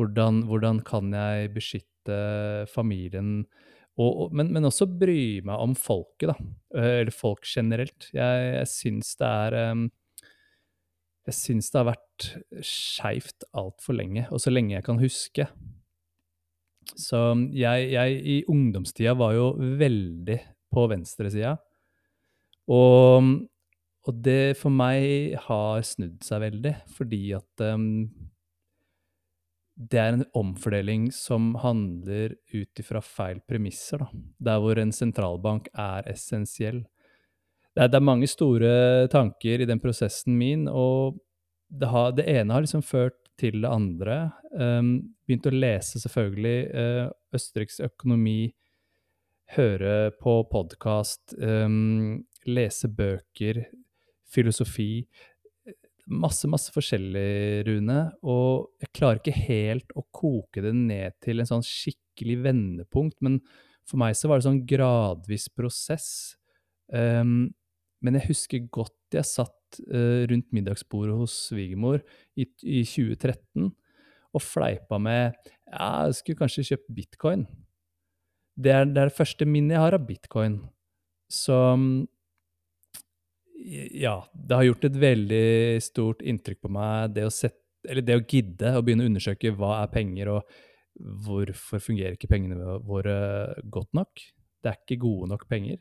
Hvordan, 0.00 0.44
hvordan 0.48 0.80
kan 0.84 1.12
jeg 1.14 1.52
beskytte 1.54 2.18
familien? 2.72 3.44
Og, 4.00 4.30
men, 4.32 4.52
men, 4.54 4.64
også 4.64 4.86
bry 4.88 5.40
meg 5.44 5.60
om 5.60 5.74
folket, 5.76 6.32
da. 6.32 6.36
Eh, 6.76 7.00
eller 7.02 7.14
folk 7.14 7.48
generelt. 7.48 8.10
Jeg, 8.16 8.52
jeg 8.56 8.70
syns 8.72 9.16
det 9.20 9.32
er 9.46 9.58
Jeg 11.28 11.36
syns 11.36 11.68
det 11.70 11.78
har 11.78 11.90
vært 11.92 12.30
skeivt 12.66 13.44
altfor 13.54 13.94
lenge, 13.94 14.26
og 14.32 14.40
så 14.42 14.52
lenge 14.52 14.74
jeg 14.74 14.86
kan 14.86 15.00
huske. 15.00 15.46
Så 16.98 17.20
jeg, 17.56 17.90
jeg 17.94 18.20
i 18.24 18.38
ungdomstida 18.50 19.14
var 19.18 19.34
jo 19.36 19.52
veldig 19.58 20.38
på 20.70 20.86
venstresida. 20.90 21.56
Og, 22.70 23.30
og 24.06 24.18
det 24.24 24.56
for 24.60 24.74
meg 24.74 25.36
har 25.48 25.86
snudd 25.86 26.20
seg 26.24 26.44
veldig, 26.44 26.74
fordi 26.94 27.22
at 27.38 27.64
um, 27.74 27.88
det 29.80 30.00
er 30.00 30.14
en 30.14 30.26
omfordeling 30.36 31.08
som 31.14 31.54
handler 31.62 32.34
ut 32.52 32.82
ifra 32.82 33.00
feil 33.04 33.40
premisser, 33.48 34.02
da. 34.02 34.10
Der 34.50 34.60
hvor 34.60 34.78
en 34.78 34.92
sentralbank 34.92 35.70
er 35.72 36.08
essensiell. 36.12 36.82
Det 37.70 37.86
er, 37.86 37.88
det 37.88 37.96
er, 37.96 38.04
mange 38.04 38.28
store 38.28 39.08
tanker 39.12 39.62
i 39.62 39.68
den 39.68 39.80
prosessen 39.80 40.36
min, 40.36 40.66
og 40.68 41.16
det, 41.70 41.88
har, 41.88 42.10
det 42.12 42.26
ene 42.28 42.52
har 42.52 42.66
liksom 42.66 42.82
ført 42.84 43.16
til 43.40 43.62
det 43.64 43.70
andre. 43.70 44.16
Um, 44.52 44.92
begynte 45.26 45.52
å 45.52 45.56
lese 45.56 46.00
selvfølgelig 46.02 46.56
uh, 46.74 47.06
Østerriks 47.36 47.80
økonomi, 47.84 48.52
høre 49.56 50.12
på 50.20 50.36
podkast, 50.50 51.34
um, 51.40 52.20
lese 52.46 52.90
bøker, 52.92 53.64
filosofi. 54.30 55.06
Masse, 56.10 56.48
masse 56.50 56.72
forskjellig, 56.74 57.64
Rune. 57.68 58.00
Og 58.26 58.70
jeg 58.82 58.92
klarer 58.98 59.22
ikke 59.22 59.46
helt 59.46 59.94
å 59.98 60.04
koke 60.14 60.62
det 60.64 60.74
ned 60.76 61.16
til 61.22 61.42
en 61.42 61.50
sånn 61.50 61.66
skikkelig 61.66 62.40
vendepunkt, 62.46 63.18
men 63.24 63.40
for 63.88 64.00
meg 64.02 64.14
så 64.18 64.30
var 64.30 64.38
det 64.38 64.46
sånn 64.46 64.64
gradvis 64.68 65.48
prosess. 65.54 66.10
Um, 66.90 67.50
men 68.00 68.16
jeg 68.18 68.30
husker 68.30 68.68
godt 68.72 69.16
jeg 69.16 69.28
satt 69.28 69.80
uh, 69.90 70.26
rundt 70.30 70.48
middagsbordet 70.54 71.16
hos 71.18 71.34
svigermor 71.48 72.00
i, 72.38 72.46
i, 72.62 72.82
2013 72.86 73.70
og 74.30 74.44
fleipa 74.44 74.98
med 75.02 75.34
ja, 75.70 76.06
jeg 76.06 76.20
skulle 76.20 76.38
kanskje 76.38 76.66
kjøpt 76.68 76.94
bitcoin. 76.94 77.44
Det 78.60 78.72
er, 78.74 78.86
det 78.86 79.02
er 79.02 79.10
det 79.10 79.16
første 79.16 79.46
minnet 79.48 79.76
jeg 79.76 79.84
har 79.84 79.96
av 79.96 80.06
bitcoin. 80.06 80.56
Så 81.30 81.56
ja, 83.94 84.16
det 84.32 84.56
har 84.56 84.66
gjort 84.66 84.86
et 84.88 84.98
veldig 85.02 85.46
stort 85.84 86.24
inntrykk 86.26 86.62
på 86.64 86.72
meg, 86.74 87.14
det 87.14 87.26
å, 87.28 87.32
sette, 87.34 88.00
det 88.02 88.16
å 88.16 88.24
gidde 88.24 88.74
å 88.76 88.82
begynne 88.84 89.06
å 89.06 89.10
undersøke 89.10 89.52
hva 89.56 89.76
er 89.82 89.92
penger, 89.94 90.32
og 90.34 91.20
hvorfor 91.26 91.82
fungerer 91.82 92.16
ikke 92.16 92.30
pengene 92.30 92.78
våre 92.86 93.16
godt 93.72 93.92
nok. 93.96 94.22
Det 94.60 94.72
er 94.72 94.80
ikke 94.80 95.00
gode 95.04 95.30
nok 95.32 95.46
penger. 95.50 95.80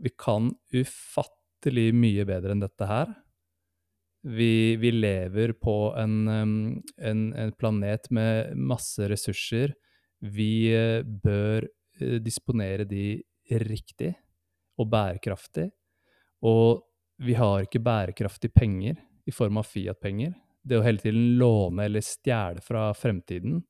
Vi 0.00 0.12
kan 0.18 0.50
ufattelig 0.74 1.90
mye 1.96 2.26
bedre 2.28 2.54
enn 2.54 2.62
dette 2.64 2.88
her. 2.88 3.14
Vi, 4.26 4.76
vi 4.76 4.90
lever 4.90 5.52
på 5.52 5.94
en, 5.96 6.28
en, 6.28 7.22
en, 7.32 7.52
planet 7.58 8.10
med 8.10 8.56
masse 8.58 9.06
ressurser. 9.08 9.74
Vi 10.18 10.74
eh, 10.74 11.04
bør 11.06 11.68
eh, 12.00 12.18
disponere 12.22 12.84
de 12.88 13.22
riktig 13.62 14.10
og 14.76 14.90
bærekraftig. 14.90 15.68
Og 16.42 16.82
vi 17.22 17.36
har 17.38 17.64
ikke 17.64 17.84
bærekraftige 17.84 18.52
penger 18.52 18.98
i 19.26 19.32
form 19.32 19.62
av 19.62 19.70
Fiat-penger. 19.70 20.34
Det 20.66 20.80
å 20.80 20.84
hele 20.84 21.00
tiden 21.00 21.36
låne 21.38 21.86
eller 21.86 22.04
stjele 22.04 22.60
fra 22.64 22.90
fremtiden, 22.98 23.62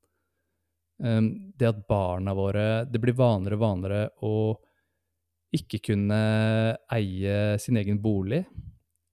det 0.97 1.66
at 1.68 1.83
barna 1.89 2.33
våre 2.33 2.85
Det 2.89 2.97
blir 2.97 3.12
vanligere 3.12 3.59
og 3.59 3.61
vanligere 3.61 4.05
å 4.24 4.37
ikke 5.57 5.83
kunne 5.91 6.21
eie 6.93 7.37
sin 7.63 7.79
egen 7.81 8.01
bolig 8.03 8.45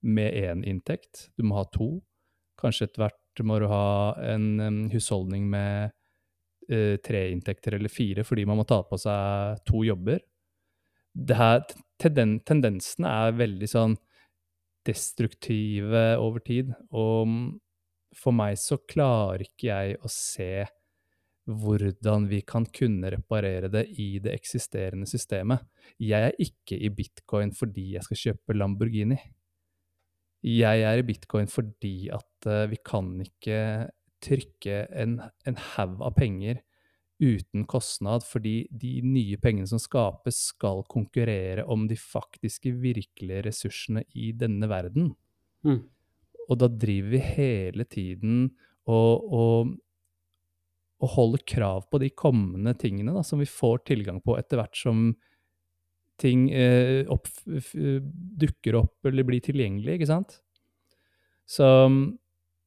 med 0.03 0.35
én 0.35 0.63
inntekt. 0.67 1.29
Du 1.37 1.45
må 1.47 1.57
ha 1.59 1.65
to. 1.71 1.95
Kanskje 2.59 2.89
etter 2.89 3.05
hvert 3.05 3.43
må 3.47 3.57
du 3.61 3.67
ha 3.71 4.13
en 4.33 4.85
husholdning 4.93 5.47
med 5.49 5.93
uh, 6.69 6.95
tre 7.03 7.25
inntekter 7.31 7.77
eller 7.79 7.91
fire 7.91 8.25
fordi 8.27 8.45
man 8.49 8.59
må 8.59 8.67
ta 8.69 8.81
på 8.87 8.99
seg 9.01 9.63
to 9.67 9.83
jobber. 9.87 10.21
Det 11.13 11.37
her, 11.37 11.63
tenden, 12.01 12.39
tendensene 12.45 13.09
er 13.09 13.37
veldig 13.37 13.69
sånn 13.69 13.97
destruktive 14.87 16.05
over 16.19 16.43
tid. 16.43 16.73
Og 16.91 17.53
for 18.17 18.35
meg 18.35 18.57
så 18.61 18.79
klarer 18.89 19.45
ikke 19.45 19.69
jeg 19.69 19.99
å 20.01 20.11
se 20.11 20.65
hvordan 21.43 22.27
vi 22.31 22.41
kan 22.47 22.65
kunne 22.71 23.11
reparere 23.11 23.69
det 23.71 23.87
i 23.99 24.19
det 24.23 24.33
eksisterende 24.37 25.07
systemet. 25.09 25.63
Jeg 25.99 26.29
er 26.29 26.37
ikke 26.39 26.77
i 26.79 26.91
bitcoin 26.93 27.51
fordi 27.55 27.93
jeg 27.97 28.05
skal 28.07 28.21
kjøpe 28.21 28.55
Lamborghini. 28.55 29.17
Jeg 30.43 30.83
er 30.83 30.99
i 30.99 31.07
bitcoin 31.07 31.47
fordi 31.51 32.09
at 32.15 32.47
uh, 32.47 32.69
vi 32.71 32.79
kan 32.85 33.15
ikke 33.23 33.57
trykke 34.23 34.85
en, 34.95 35.17
en 35.47 35.59
haug 35.75 35.99
av 36.03 36.15
penger 36.15 36.61
uten 37.23 37.63
kostnad, 37.69 38.25
fordi 38.27 38.65
de 38.71 38.97
nye 39.05 39.37
pengene 39.39 39.67
som 39.69 39.79
skapes, 39.79 40.39
skal 40.51 40.83
konkurrere 40.91 41.65
om 41.69 41.85
de 41.87 41.97
faktiske, 41.99 42.73
virkelige 42.83 43.43
ressursene 43.47 44.03
i 44.15 44.31
denne 44.35 44.67
verden. 44.71 45.13
Mm. 45.63 45.83
Og 46.49 46.59
da 46.59 46.67
driver 46.67 47.13
vi 47.13 47.21
hele 47.23 47.87
tiden 47.87 48.49
og, 48.89 49.23
og, 49.31 49.73
og, 51.01 51.09
holder 51.17 51.43
krav 51.49 51.87
på 51.91 51.99
de 51.99 52.09
kommende 52.15 52.75
tingene 52.79 53.15
da, 53.15 53.23
som 53.25 53.41
vi 53.41 53.49
får 53.49 53.83
tilgang 53.89 54.21
på 54.23 54.37
etter 54.39 54.61
hvert 54.61 54.77
som 54.77 55.09
ting 56.21 56.45
eh, 56.53 57.03
opp, 57.11 57.27
dukker 58.39 58.77
opp 58.79 59.09
eller 59.09 59.25
blir 59.27 59.43
tilgjengelig, 59.43 59.97
ikke 59.97 60.11
sant? 60.11 60.37
Så 61.49 61.67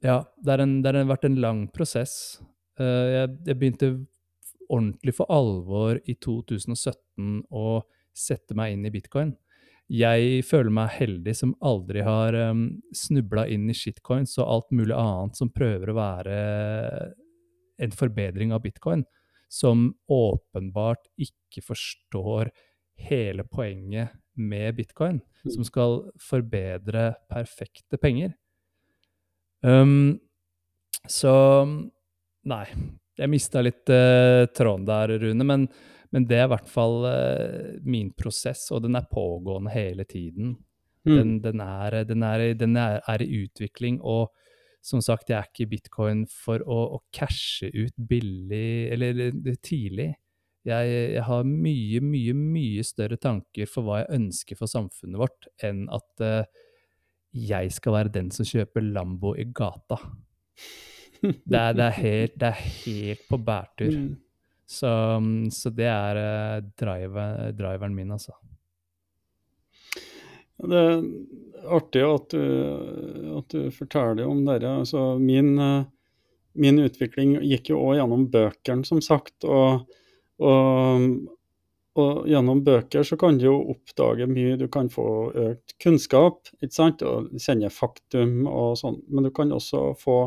ja, 0.04 0.18
det 0.36 0.58
har 0.58 1.08
vært 1.08 1.24
en 1.28 1.40
lang 1.40 1.64
prosess. 1.72 2.38
Uh, 2.76 3.08
jeg, 3.08 3.32
jeg, 3.48 3.56
begynte 3.56 3.90
ordentlig 4.68 5.14
for 5.16 5.30
alvor 5.32 6.00
i 6.04 6.16
2017 6.20 7.46
å 7.54 7.80
sette 8.16 8.56
meg 8.58 8.74
inn 8.74 8.86
i 8.88 8.92
bitcoin. 8.92 9.34
Jeg 9.92 10.42
føler 10.46 10.72
meg 10.74 10.96
heldig 10.96 11.32
som 11.38 11.54
aldri 11.64 12.02
har 12.02 12.34
um, 12.50 12.68
snubla 12.94 13.46
inn 13.52 13.68
i 13.70 13.76
shitcoins 13.76 14.34
og 14.40 14.50
alt 14.50 14.72
mulig 14.74 14.96
annet 14.98 15.38
som 15.38 15.52
prøver 15.54 15.92
å 15.92 15.98
være 16.00 16.38
en 17.78 17.92
forbedring 17.94 18.54
av 18.56 18.62
bitcoin, 18.64 19.04
som 19.48 19.90
åpenbart 20.10 21.06
ikke 21.20 21.62
forstår 21.64 22.50
hele 23.06 23.44
poenget 23.44 24.14
med 24.36 24.76
bitcoin, 24.76 25.20
mm. 25.44 25.50
som 25.54 25.66
skal 25.66 25.98
forbedre 26.20 27.10
perfekte 27.30 28.00
penger. 28.00 28.34
Um, 29.60 30.18
så 31.08 31.34
Nei. 32.46 32.66
Jeg 33.16 33.32
mista 33.32 33.62
litt 33.64 33.88
uh, 33.90 34.44
tråden 34.54 34.84
der, 34.86 35.16
Rune, 35.18 35.44
men 35.48 35.64
men 36.14 36.26
det 36.28 36.38
er 36.38 36.46
i 36.46 36.52
hvert 36.52 36.70
fall 36.70 37.02
uh, 37.04 37.74
min 37.84 38.12
prosess, 38.16 38.68
og 38.74 38.84
den 38.86 38.96
er 38.98 39.08
pågående 39.10 39.72
hele 39.74 40.06
tiden. 40.08 40.54
Mm. 41.06 41.16
Den, 41.16 41.32
den, 41.44 41.60
er, 41.60 42.02
den, 42.08 42.22
er, 42.26 42.44
den 42.58 42.76
er, 42.80 43.00
er, 43.06 43.22
i 43.22 43.42
utvikling, 43.44 44.00
og 44.02 44.30
som 44.86 45.02
sagt, 45.02 45.30
jeg 45.32 45.38
er 45.40 45.48
ikke 45.48 45.64
i 45.64 45.70
bitcoin 45.70 46.22
for 46.30 46.62
å, 46.62 46.78
å 46.96 47.00
cashe 47.14 47.72
ut 47.74 47.96
billig 47.98 48.92
eller, 48.94 49.32
tidlig. 49.64 50.12
Jeg, 50.66 50.92
jeg, 51.14 51.24
har 51.26 51.46
mye, 51.46 52.02
mye, 52.02 52.34
mye 52.36 52.84
større 52.86 53.18
tanker 53.22 53.70
for 53.70 53.86
hva 53.86 54.00
jeg 54.02 54.20
ønsker 54.20 54.58
for 54.58 54.70
samfunnet 54.70 55.18
vårt, 55.20 55.48
enn 55.62 55.84
at 55.94 56.22
uh, 56.22 56.66
jeg 57.36 57.74
skal 57.74 57.98
være 57.98 58.14
den 58.14 58.30
som 58.34 58.46
kjøper 58.46 58.86
Lambo 58.86 59.34
i 59.38 59.46
gata. 59.50 59.98
Det 61.22 61.58
er, 61.58 61.74
det 61.74 61.84
er, 61.86 61.94
helt, 61.96 62.34
det 62.38 62.48
er 62.48 62.58
helt, 62.62 63.22
på 63.30 63.38
bærtur. 63.42 63.94
Mm. 63.94 64.10
Så, 64.66 64.90
så 65.54 65.70
det 65.74 65.86
er 65.90 66.18
uh, 66.20 66.66
driver, 66.78 67.50
driveren 67.56 67.94
min, 67.96 68.12
altså. 68.14 68.34
Det 70.56 70.80
er 70.80 71.02
artig 71.68 72.02
at 72.06 72.32
du, 72.32 72.42
at 73.38 73.52
du 73.52 73.70
forteller 73.74 74.26
om 74.28 74.44
dette. 74.46 74.70
Altså, 74.82 75.04
min, 75.20 75.58
eh, 75.60 75.84
min, 76.56 76.80
utvikling 76.86 77.36
gikk 77.44 77.72
jo 77.72 77.82
òg 77.84 77.98
gjennom 78.00 78.26
bøkene, 78.32 78.86
som 78.88 79.02
sagt. 79.04 79.44
Og, 79.44 79.84
og, 80.40 81.04
og, 81.96 82.24
gjennom 82.30 82.62
bøker 82.64 83.04
så 83.06 83.18
kan 83.20 83.40
du 83.40 83.48
jo 83.48 83.58
oppdage 83.74 84.28
mye. 84.30 84.56
Du 84.60 84.66
kan 84.72 84.88
få 84.92 85.06
økt 85.50 85.76
kunnskap 85.82 86.48
ikke 86.60 86.74
sant? 86.74 87.04
og 87.04 87.32
kjenne 87.42 87.72
faktum 87.72 88.46
og 88.48 88.76
sånn. 88.80 89.02
Men 89.10 89.28
du 89.28 89.32
kan 89.36 89.52
også 89.54 89.90
få 90.00 90.20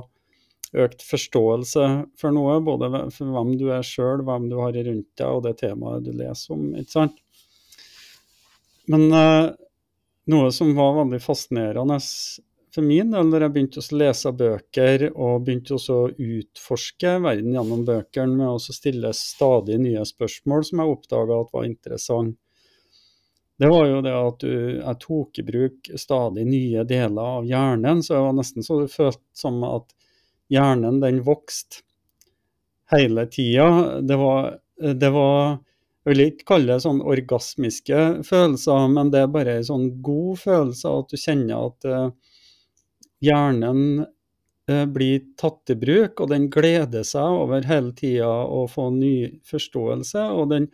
økt 0.77 1.01
forståelse 1.01 1.85
for 2.19 2.35
noe, 2.35 2.59
både 2.61 2.91
for 3.15 3.31
hvem 3.33 3.55
du 3.57 3.71
er 3.73 3.85
sjøl, 3.85 4.21
hvem 4.25 4.51
du 4.51 4.59
har 4.59 4.75
rundt 4.77 5.07
deg, 5.17 5.25
og 5.25 5.41
det 5.47 5.55
temaet 5.63 6.05
du 6.05 6.11
leser 6.13 6.53
om. 6.53 6.67
ikke 6.77 6.93
sant? 6.93 7.17
Men 8.89 9.07
uh, 9.13 9.49
noe 10.29 10.51
som 10.53 10.75
var 10.77 10.97
veldig 11.01 11.19
fascinerende 11.23 11.99
for 12.75 12.85
min 12.85 13.09
del, 13.11 13.29
når 13.31 13.45
jeg 13.45 13.53
begynte 13.55 13.81
å 13.81 13.97
lese 13.97 14.31
bøker 14.37 15.05
og 15.09 15.45
begynte 15.45 15.79
å 15.79 16.01
utforske 16.13 17.15
verden 17.23 17.55
gjennom 17.55 17.81
bøkene 17.87 18.37
med 18.37 18.51
å 18.51 18.59
stille 18.61 19.09
stadig 19.17 19.79
nye 19.81 20.05
spørsmål 20.05 20.67
som 20.67 20.83
jeg 20.83 20.93
oppdaga 20.93 21.39
at 21.41 21.55
var 21.55 21.65
interessant, 21.65 22.37
det 23.59 23.67
var 23.67 23.89
jo 23.89 24.01
det 24.05 24.13
at 24.15 24.43
du, 24.45 24.51
jeg 24.77 24.99
tok 25.03 25.39
i 25.41 25.43
bruk 25.43 25.89
stadig 25.99 26.45
nye 26.47 26.85
deler 26.87 27.39
av 27.39 27.47
hjernen. 27.47 27.99
Så 27.99 28.13
det 28.13 28.21
var 28.23 28.37
nesten 28.37 28.63
så 28.63 28.77
det 28.79 28.93
føltes 28.93 29.41
som 29.41 29.57
at 29.67 29.91
hjernen 30.47 31.01
den 31.03 31.19
vokste 31.25 31.81
hele 32.93 33.25
tida. 33.27 33.99
Det 33.99 34.15
var, 34.15 34.53
det 34.79 35.09
var 35.11 35.57
Jeg 36.09 36.15
vil 36.15 36.23
ikke 36.23 36.45
kalle 36.55 36.73
det 36.73 36.81
sånn 36.81 37.03
orgasmiske 37.05 37.97
følelser, 38.25 38.85
men 38.89 39.11
det 39.13 39.19
er 39.21 39.27
bare 39.29 39.59
en 39.59 39.65
sånn 39.67 39.83
god 40.01 40.39
følelse 40.41 40.93
at 41.03 41.11
du 41.11 41.19
kjenner 41.21 41.67
at 41.67 41.85
uh, 41.85 42.31
hjernen 43.21 43.83
uh, 44.01 44.87
blir 44.89 45.27
tatt 45.37 45.69
i 45.69 45.75
bruk, 45.77 46.17
og 46.17 46.31
den 46.31 46.47
gleder 46.49 47.05
seg 47.05 47.37
over 47.43 47.67
hele 47.69 47.93
tida 47.93 48.25
å 48.25 48.63
få 48.71 48.87
ny 48.95 49.13
forståelse. 49.51 50.23
og 50.33 50.49
den 50.55 50.65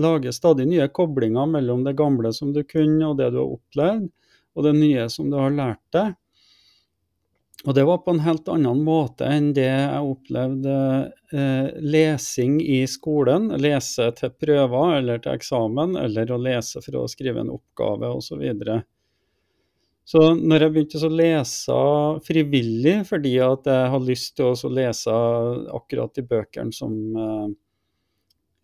lager 0.00 0.32
stadig 0.32 0.70
nye 0.70 0.88
koblinger 0.88 1.52
mellom 1.58 1.84
det 1.84 1.98
gamle 2.00 2.32
som 2.32 2.56
du 2.56 2.62
kunne, 2.64 3.10
og 3.10 3.20
det 3.20 3.34
du 3.34 3.42
har 3.42 3.54
opplevd, 3.58 4.08
og 4.56 4.64
det 4.70 4.76
nye 4.78 5.04
som 5.12 5.28
du 5.28 5.36
har 5.36 5.52
lært 5.52 5.84
deg. 5.92 6.16
Og 7.68 7.74
det 7.76 7.82
var 7.84 7.98
på 8.00 8.14
en 8.14 8.22
helt 8.24 8.46
annen 8.48 8.78
måte 8.86 9.26
enn 9.28 9.50
det 9.56 9.66
jeg 9.66 10.04
opplevde 10.08 10.76
eh, 11.32 11.66
lesing 11.84 12.56
i 12.64 12.78
skolen. 12.88 13.50
Lese 13.60 14.06
til 14.16 14.32
prøver 14.32 14.94
eller 14.96 15.20
til 15.20 15.36
eksamen, 15.36 15.92
eller 16.00 16.32
å 16.32 16.40
lese 16.40 16.80
for 16.80 17.02
å 17.02 17.10
skrive 17.10 17.42
en 17.42 17.52
oppgave 17.52 18.08
osv. 18.16 18.46
Så, 18.64 18.78
så 20.08 20.22
når 20.40 20.64
jeg 20.64 20.74
begynte 20.76 21.02
å 21.04 21.12
lese 21.12 21.82
frivillig 22.24 22.96
fordi 23.10 23.34
at 23.44 23.68
jeg 23.68 23.92
hadde 23.92 24.08
lyst 24.08 24.38
til 24.40 24.54
å 24.54 24.72
lese 24.80 25.18
akkurat 25.76 26.16
de 26.16 26.24
bøkene 26.32 26.72
som 26.72 26.96
eh, 27.12 27.52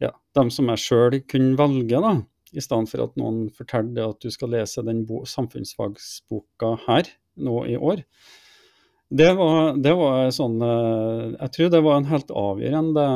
ja, 0.07 0.14
dem 0.40 0.49
som 0.53 0.72
jeg 0.72 0.84
sjøl 0.86 1.18
kunne 1.28 1.53
velge, 1.61 2.01
da, 2.01 2.14
i 2.57 2.64
stedet 2.64 2.88
for 2.94 3.05
at 3.05 3.20
noen 3.20 3.44
forteller 3.53 4.09
at 4.09 4.24
du 4.24 4.32
skal 4.32 4.57
lese 4.57 4.84
den 4.88 5.05
samfunnsfagsboka 5.05 6.78
her 6.88 7.12
nå 7.36 7.61
i 7.68 7.76
år, 7.76 8.01
det 9.09 9.35
var, 9.39 9.77
det 9.79 9.93
var 9.95 10.31
sånn 10.35 10.59
eh, 10.63 11.35
Jeg 11.37 11.51
tror 11.55 11.69
det 11.71 11.81
var 11.87 11.97
en 12.01 12.09
helt 12.11 12.31
avgjørende 12.35 13.07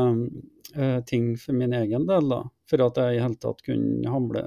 eh, 0.77 1.01
ting 1.07 1.37
for 1.41 1.53
min 1.59 1.73
egen 1.75 2.07
del, 2.07 2.29
da. 2.31 2.43
For 2.71 2.79
at 2.87 2.97
jeg 3.03 3.17
i 3.17 3.23
hele 3.25 3.37
tatt 3.43 3.63
kunne 3.67 4.13
hamle, 4.13 4.41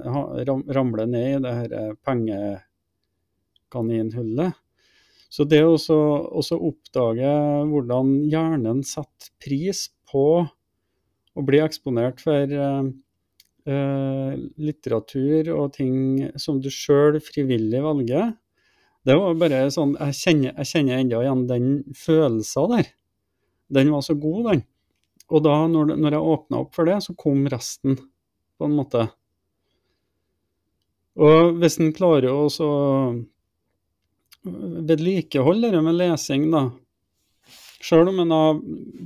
ramle 0.48 1.06
ned 1.12 1.28
i 1.34 1.42
det 1.44 1.54
her 1.58 1.72
eh, 1.80 1.94
pengekaninhullet. 2.08 4.52
Så 5.34 5.42
det 5.50 5.64
å 5.66 5.74
oppdage 6.54 7.32
hvordan 7.72 8.30
hjernen 8.30 8.84
setter 8.86 9.34
pris 9.42 9.90
på 10.12 10.46
å 11.34 11.42
bli 11.42 11.58
eksponert 11.64 12.22
for 12.22 12.54
eh, 12.54 12.86
litteratur 14.62 15.50
og 15.56 15.74
ting 15.80 16.30
som 16.38 16.62
du 16.62 16.70
sjøl 16.70 17.18
frivillig 17.24 17.82
velger, 17.82 18.38
det 19.04 19.16
var 19.20 19.40
bare 19.40 19.66
sånn 19.74 19.98
Jeg 20.00 20.16
kjenner, 20.20 20.64
kjenner 20.64 21.02
enda 21.02 21.24
igjen 21.24 21.48
den 21.50 21.68
følelsen 21.98 22.72
der. 22.72 22.92
Den 23.74 23.92
var 23.92 24.06
så 24.06 24.16
god, 24.16 24.46
den. 24.52 24.64
Og 25.34 25.44
da, 25.44 25.56
når, 25.72 25.96
når 25.98 26.16
jeg 26.16 26.32
åpna 26.36 26.62
opp 26.64 26.76
for 26.76 26.88
det, 26.88 27.00
så 27.04 27.16
kom 27.18 27.46
resten, 27.52 27.98
på 28.60 28.68
en 28.68 28.78
måte. 28.78 29.08
Og 31.20 31.58
hvis 31.62 31.80
en 31.82 31.94
klarer 31.96 32.32
å 32.32 32.46
vedlikeholde 34.44 35.72
det 35.74 35.84
med 35.84 36.00
lesing, 36.00 36.50
da 36.54 36.68
Sjøl 37.84 38.08
om 38.08 38.20
en 38.24 38.32
har 38.32 38.60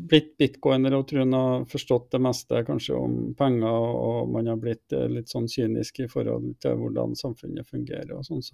blitt 0.09 0.35
bitcoiner 0.37 0.93
og 0.93 1.07
tror 1.09 1.23
en 1.23 1.33
har 1.33 1.63
forstått 1.71 2.11
det 2.13 2.19
meste 2.21 2.59
kanskje 2.67 2.93
om 2.93 3.15
penger, 3.37 3.73
og 3.73 4.29
man 4.29 4.51
har 4.51 4.59
blitt 4.61 4.93
eh, 4.93 5.07
litt 5.09 5.31
sånn 5.33 5.47
kynisk 5.49 6.03
i 6.03 6.09
forhold 6.11 6.51
til 6.61 6.77
hvordan 6.77 7.17
samfunnet 7.17 7.65
fungerer 7.65 8.13
og 8.13 8.27
sånn, 8.27 8.43
så 8.45 8.53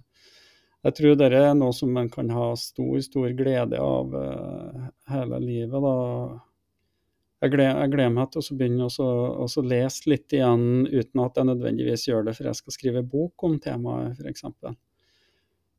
jeg 0.84 0.96
tror 0.98 1.14
det 1.16 1.30
er 1.32 1.54
noe 1.56 1.72
som 1.72 1.94
en 1.96 2.10
kan 2.12 2.28
ha 2.34 2.50
stor, 2.60 2.98
stor 3.04 3.30
glede 3.36 3.80
av 3.80 4.12
uh, 4.12 4.88
hele 5.08 5.40
livet. 5.40 5.78
da. 5.80 5.94
Jeg 7.44 7.52
gleder, 7.54 7.80
jeg 7.82 7.92
gleder 7.94 8.12
meg 8.12 8.32
til 8.32 8.40
å 8.40 8.56
begynne 8.60 8.88
å 8.88 9.64
lese 9.64 10.10
litt 10.12 10.36
igjen, 10.36 10.66
uten 10.88 11.22
at 11.24 11.40
jeg 11.40 11.48
nødvendigvis 11.48 12.06
gjør 12.08 12.28
det 12.28 12.36
for 12.36 12.48
jeg 12.48 12.60
skal 12.60 12.76
skrive 12.76 13.04
bok 13.04 13.46
om 13.48 13.56
temaet, 13.64 14.20
f.eks. 14.20 14.44
For, 14.44 14.76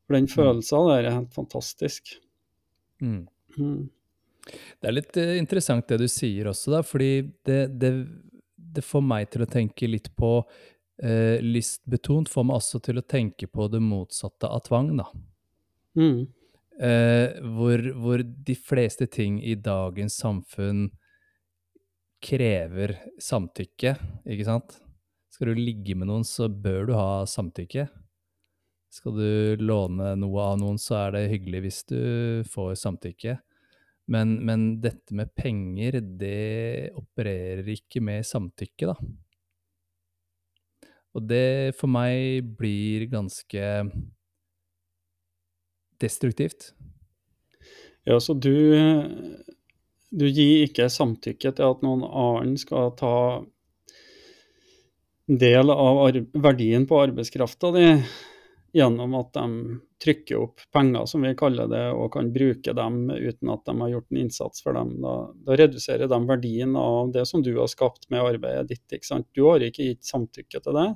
for 0.06 0.18
den 0.18 0.26
mm. 0.26 0.32
følelsen 0.34 0.90
der 0.90 1.08
er 1.08 1.18
helt 1.20 1.34
fantastisk. 1.38 2.16
Mm. 3.02 3.24
Mm. 3.56 3.82
Det 4.50 4.90
er 4.90 4.94
litt 4.94 5.18
uh, 5.22 5.34
interessant 5.38 5.86
det 5.90 6.00
du 6.02 6.08
sier 6.10 6.50
også, 6.50 6.74
da, 6.74 6.82
fordi 6.86 7.12
det, 7.46 7.60
det, 7.78 7.92
det, 8.58 8.84
får 8.86 9.06
meg 9.06 9.30
til 9.30 9.46
å 9.46 9.50
tenke 9.50 9.90
litt 9.90 10.10
på 10.18 10.40
uh, 11.04 11.36
Lystbetont 11.44 12.30
får 12.32 12.46
meg 12.48 12.60
også 12.60 12.80
til 12.84 13.00
å 13.00 13.06
tenke 13.06 13.48
på 13.50 13.68
det 13.72 13.82
motsatte 13.84 14.50
av 14.50 14.64
tvang, 14.68 14.94
da. 15.02 15.10
Mm. 15.96 16.26
Eh, 16.76 17.38
hvor, 17.56 17.80
hvor, 17.96 18.20
de 18.20 18.54
fleste 18.54 19.06
ting 19.08 19.38
i 19.40 19.54
dagens 19.56 20.18
samfunn 20.20 20.90
krever 22.20 22.92
samtykke, 23.22 23.94
ikke 24.28 24.44
sant? 24.44 24.76
Skal 25.32 25.52
du 25.52 25.60
ligge 25.60 25.96
med 25.96 26.10
noen, 26.10 26.24
så 26.24 26.48
bør 26.48 26.90
du 26.90 26.92
ha 26.96 27.24
samtykke. 27.28 27.86
Skal 28.92 29.16
du 29.16 29.64
låne 29.64 30.14
noe 30.20 30.44
av 30.52 30.60
noen, 30.60 30.78
så 30.80 30.98
er 31.00 31.16
det 31.16 31.26
hyggelig 31.32 31.64
hvis 31.64 31.82
du 31.88 32.00
får 32.52 32.76
samtykke. 32.80 33.38
Men, 34.12 34.36
men, 34.46 34.68
dette 34.80 35.16
med 35.18 35.32
penger, 35.34 35.98
det 36.20 36.92
opererer 36.96 37.66
ikke 37.72 38.04
med 38.04 38.26
samtykke, 38.26 38.92
da. 38.92 38.96
Og 41.16 41.24
det 41.24 41.72
for 41.78 41.88
meg 41.88 42.44
blir 42.58 43.06
ganske 43.08 43.64
destruktivt. 46.00 46.74
Ja, 48.04 48.20
så 48.20 48.36
du, 48.36 48.52
du 50.12 50.26
gir 50.28 50.66
ikke 50.66 50.90
samtykke 50.92 51.54
til 51.56 51.72
at 51.72 51.82
noen 51.82 52.04
annen 52.04 52.58
skal 52.60 52.92
ta 53.00 53.16
del 55.26 55.72
av 55.72 56.04
verdien 56.36 56.86
på 56.86 57.00
arbeidskrafta 57.02 57.72
di 57.74 57.86
gjennom 58.76 59.14
at 59.16 59.32
de 59.32 59.78
trykker 60.04 60.36
opp 60.36 60.60
penger, 60.72 61.06
som 61.08 61.24
vi 61.24 61.32
kaller 61.38 61.70
det, 61.70 61.84
og 61.96 62.12
kan 62.12 62.28
bruke 62.32 62.74
dem 62.76 63.06
uten 63.08 63.50
at 63.54 63.64
de 63.64 63.74
har 63.80 63.92
gjort 63.94 64.12
en 64.12 64.20
innsats 64.20 64.62
for 64.62 64.76
dem. 64.76 64.92
Da, 65.00 65.14
da 65.48 65.56
reduserer 65.56 66.10
de 66.12 66.18
verdien 66.28 66.76
av 66.76 67.14
det 67.14 67.24
som 67.30 67.42
du 67.42 67.54
har 67.56 67.72
skapt 67.72 68.10
med 68.12 68.20
arbeidet 68.20 68.68
ditt. 68.68 69.16
Du 69.32 69.46
har 69.48 69.64
ikke 69.64 69.88
gitt 69.88 70.04
samtykke 70.04 70.60
til 70.60 70.76
det. 70.76 70.90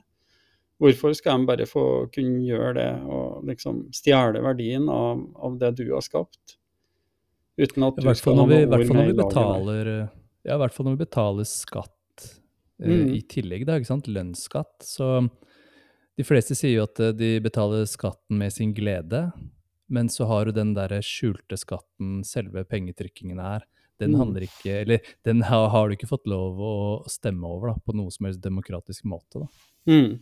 Hvorfor 0.81 1.13
skal 1.17 1.43
de 1.43 1.49
bare 1.51 1.67
få 1.69 1.85
kunne 2.15 2.41
gjøre 2.47 2.73
det 2.79 2.91
og 3.05 3.45
liksom 3.49 3.83
stjele 3.95 4.41
verdien 4.45 4.89
av, 4.89 5.21
av 5.37 5.59
det 5.61 5.75
du 5.83 5.87
har 5.93 6.05
skapt? 6.05 6.57
Uten 7.61 7.85
at 7.85 7.99
du 8.01 8.09
skal 8.17 8.39
ha 8.39 8.47
noe 8.47 8.61
ord 8.65 8.95
med 8.97 9.13
i 9.13 9.17
betaler, 9.19 9.91
Ja, 10.47 10.57
i 10.57 10.61
hvert 10.63 10.73
fall 10.73 10.89
når 10.89 10.97
vi 10.97 11.05
betaler 11.05 11.49
skatt 11.49 12.25
uh, 12.81 12.89
mm. 12.89 13.11
i 13.13 13.21
tillegg, 13.29 13.67
da, 13.69 13.77
ikke 13.77 13.91
sant? 13.91 14.09
lønnsskatt. 14.09 14.79
så 14.87 15.13
de 16.21 16.27
fleste 16.27 16.57
sier 16.59 16.75
jo 16.75 16.85
at 16.85 17.01
eh, 17.01 17.15
de 17.17 17.31
betaler 17.41 17.87
skatten 17.89 18.41
med 18.41 18.53
sin 18.53 18.75
glede, 18.77 19.23
men 19.91 20.11
så 20.13 20.27
har 20.29 20.47
du 20.47 20.57
den 20.57 20.75
derre 20.77 21.01
skjulte 21.05 21.57
skatten 21.57 22.21
selve 22.29 22.67
pengetrykkingen 22.69 23.41
er. 23.41 23.65
Den 24.01 24.15
mm. 24.15 24.19
handler 24.21 24.45
ikke 24.47 24.75
Eller 24.83 25.15
den 25.25 25.43
har, 25.49 25.69
har, 25.73 25.89
du 25.89 25.97
ikke 25.97 26.11
fått 26.11 26.29
lov 26.31 26.61
å 26.61 26.75
stemme 27.11 27.49
over 27.49 27.73
da, 27.73 27.77
på 27.85 27.97
noe 27.97 28.13
som 28.13 28.29
helst 28.29 28.43
demokratisk 28.45 29.09
måte. 29.09 29.43
da. 29.43 29.49
Mm. 29.89 30.21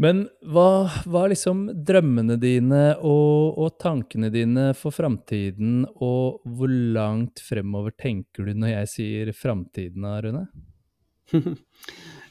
Men 0.00 0.24
hva, 0.48 0.88
hva, 1.04 1.26
er 1.26 1.34
liksom 1.34 1.66
drømmene 1.84 2.38
dine 2.40 2.94
og, 3.04 3.58
og 3.60 3.74
tankene 3.82 4.30
dine 4.32 4.70
for 4.78 4.94
framtiden, 4.94 5.82
og 6.00 6.40
hvor 6.48 6.72
langt 6.72 7.42
fremover 7.44 7.92
tenker 7.92 8.48
du 8.48 8.56
når 8.56 8.72
jeg 8.72 8.92
sier 8.96 9.32
framtiden, 9.36 10.08
Rune? 10.24 10.46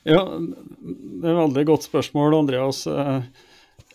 Ja, 0.02 0.24
det 0.34 1.28
er 1.30 1.36
et 1.36 1.38
veldig 1.38 1.64
godt 1.70 1.84
spørsmål, 1.86 2.34
Andreas. 2.40 2.80
Eh, 2.90 3.28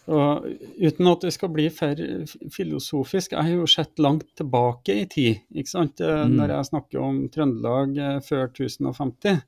og 0.06 0.44
uten 0.78 1.08
at 1.10 1.24
det 1.26 1.32
skal 1.34 1.50
bli 1.50 1.66
for 1.74 1.98
filosofisk, 2.54 3.34
jeg 3.34 3.42
har 3.42 3.56
jo 3.56 3.66
sett 3.70 3.98
langt 3.98 4.28
tilbake 4.38 5.00
i 5.02 5.08
tid. 5.10 5.42
ikke 5.50 5.72
sant? 5.72 6.00
Eh, 6.00 6.22
mm. 6.22 6.36
Når 6.38 6.54
jeg 6.54 6.68
snakker 6.70 7.02
om 7.02 7.18
Trøndelag 7.34 7.98
eh, 7.98 8.20
før 8.22 8.46
1050, 8.52 9.42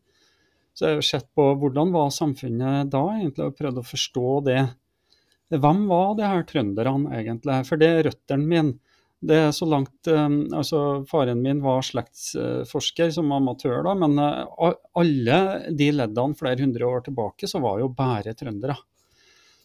så 0.79 0.85
har 0.85 0.93
jeg 0.93 1.01
jo 1.01 1.07
sett 1.09 1.27
på 1.35 1.45
hvordan 1.59 1.89
var 1.91 2.13
samfunnet 2.15 2.93
da, 2.93 3.01
egentlig, 3.17 3.49
og 3.49 3.57
prøvd 3.59 3.81
å 3.81 3.89
forstå 3.89 4.35
det. 4.47 4.61
Hvem 5.51 5.81
var 5.91 6.13
de 6.15 6.29
her 6.29 6.45
trønderne, 6.47 7.17
egentlig? 7.19 7.57
For 7.67 7.81
det 7.81 7.89
er 7.89 8.07
røttene 8.07 8.47
mine. 8.53 8.77
Det 9.19 9.35
er 9.49 9.49
så 9.51 9.67
langt 9.67 10.07
eh, 10.07 10.27
altså 10.55 11.03
Faren 11.11 11.41
min 11.43 11.59
var 11.65 11.83
slektsforsker 11.83 13.11
som 13.17 13.33
amatør, 13.35 13.81
da, 13.89 13.97
men 13.99 14.15
eh, 14.23 14.69
alle 15.03 15.41
de 15.75 15.89
leddene 15.97 16.39
flere 16.39 16.63
hundre 16.63 16.87
år 16.87 17.03
tilbake 17.09 17.51
så 17.51 17.59
var 17.65 17.83
jo 17.83 17.91
bare 17.99 18.37
trøndere. 18.39 18.77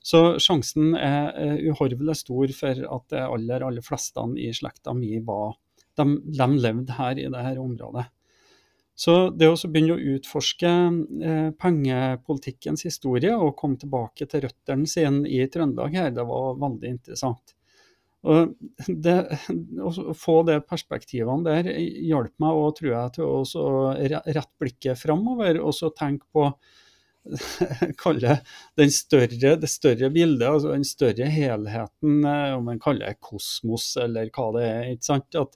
Så 0.03 0.24
sjansen 0.41 0.97
er 0.97 1.61
uhorvelig 1.70 2.18
stor 2.24 2.57
for 2.57 2.82
at 2.97 3.14
de 3.14 3.22
aller, 3.22 3.68
aller 3.70 3.86
fleste 3.86 4.26
i 4.41 4.49
slekta 4.57 4.97
mi 4.97 5.22
var 5.22 5.53
de, 5.93 6.09
de, 6.26 6.49
levde 6.57 6.97
her 6.97 7.22
i 7.22 7.30
dette 7.30 7.61
området. 7.61 8.09
Så 8.96 9.32
det 9.34 9.50
å 9.50 9.58
begynne 9.58 9.96
å 9.96 10.14
utforske 10.16 10.70
eh, 10.70 11.50
pengepolitikkens 11.58 12.86
historie 12.86 13.34
og 13.34 13.56
komme 13.58 13.80
tilbake 13.82 14.28
til 14.30 14.46
røttene 14.46 14.89
sine 14.89 15.26
i 15.26 15.41
Trøndelag 15.50 15.98
her, 15.98 16.14
det 16.14 16.26
var 16.30 16.60
veldig 16.62 16.91
interessant. 16.94 17.56
Og 18.24 18.54
det, 18.88 19.16
Å 19.84 20.14
få 20.16 20.38
de 20.48 20.60
perspektivene 20.64 21.44
der 21.44 21.74
hjalp 22.08 22.32
meg 22.39 22.60
også, 22.62 22.78
tror 22.78 22.94
jeg, 22.94 23.16
til 23.18 23.66
å 23.66 23.74
rette 24.38 24.62
blikket 24.62 25.02
framover 25.02 25.60
og 25.60 25.76
så 25.76 25.91
tenke 25.98 26.30
på 26.32 26.48
kalle 28.04 28.38
det 28.76 28.89
større, 28.91 29.56
det 29.60 29.70
større 29.72 30.10
bildet, 30.12 30.48
altså 30.48 30.74
den 30.74 30.88
større 30.88 31.28
helheten, 31.32 32.18
eh, 32.28 32.56
om 32.58 32.68
en 32.72 32.82
kaller 32.84 33.14
det 33.14 33.22
kosmos 33.24 33.94
eller 34.04 34.32
hva 34.36 34.50
det 34.58 34.66
er. 34.68 34.89
ikke 34.91 35.08
sant? 35.08 35.39
At, 35.39 35.56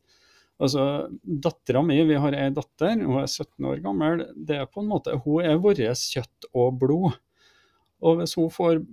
altså, 0.60 1.08
Dattera 1.22 1.84
mi, 1.86 2.00
vi 2.08 2.20
har 2.20 2.36
ei 2.38 2.50
datter, 2.54 2.98
hun 3.04 3.22
er 3.22 3.30
17 3.30 3.70
år 3.72 3.82
gammel. 3.86 4.26
det 4.36 4.62
er 4.62 4.70
på 4.70 4.84
en 4.84 4.92
måte, 4.92 5.18
Hun 5.26 5.46
er 5.46 5.62
vårt 5.62 5.82
kjøtt 5.82 6.50
og 6.54 6.80
blod. 6.82 7.18
Og 8.06 8.20
hvis 8.20 8.36
hun 8.38 8.50
får 8.54 8.84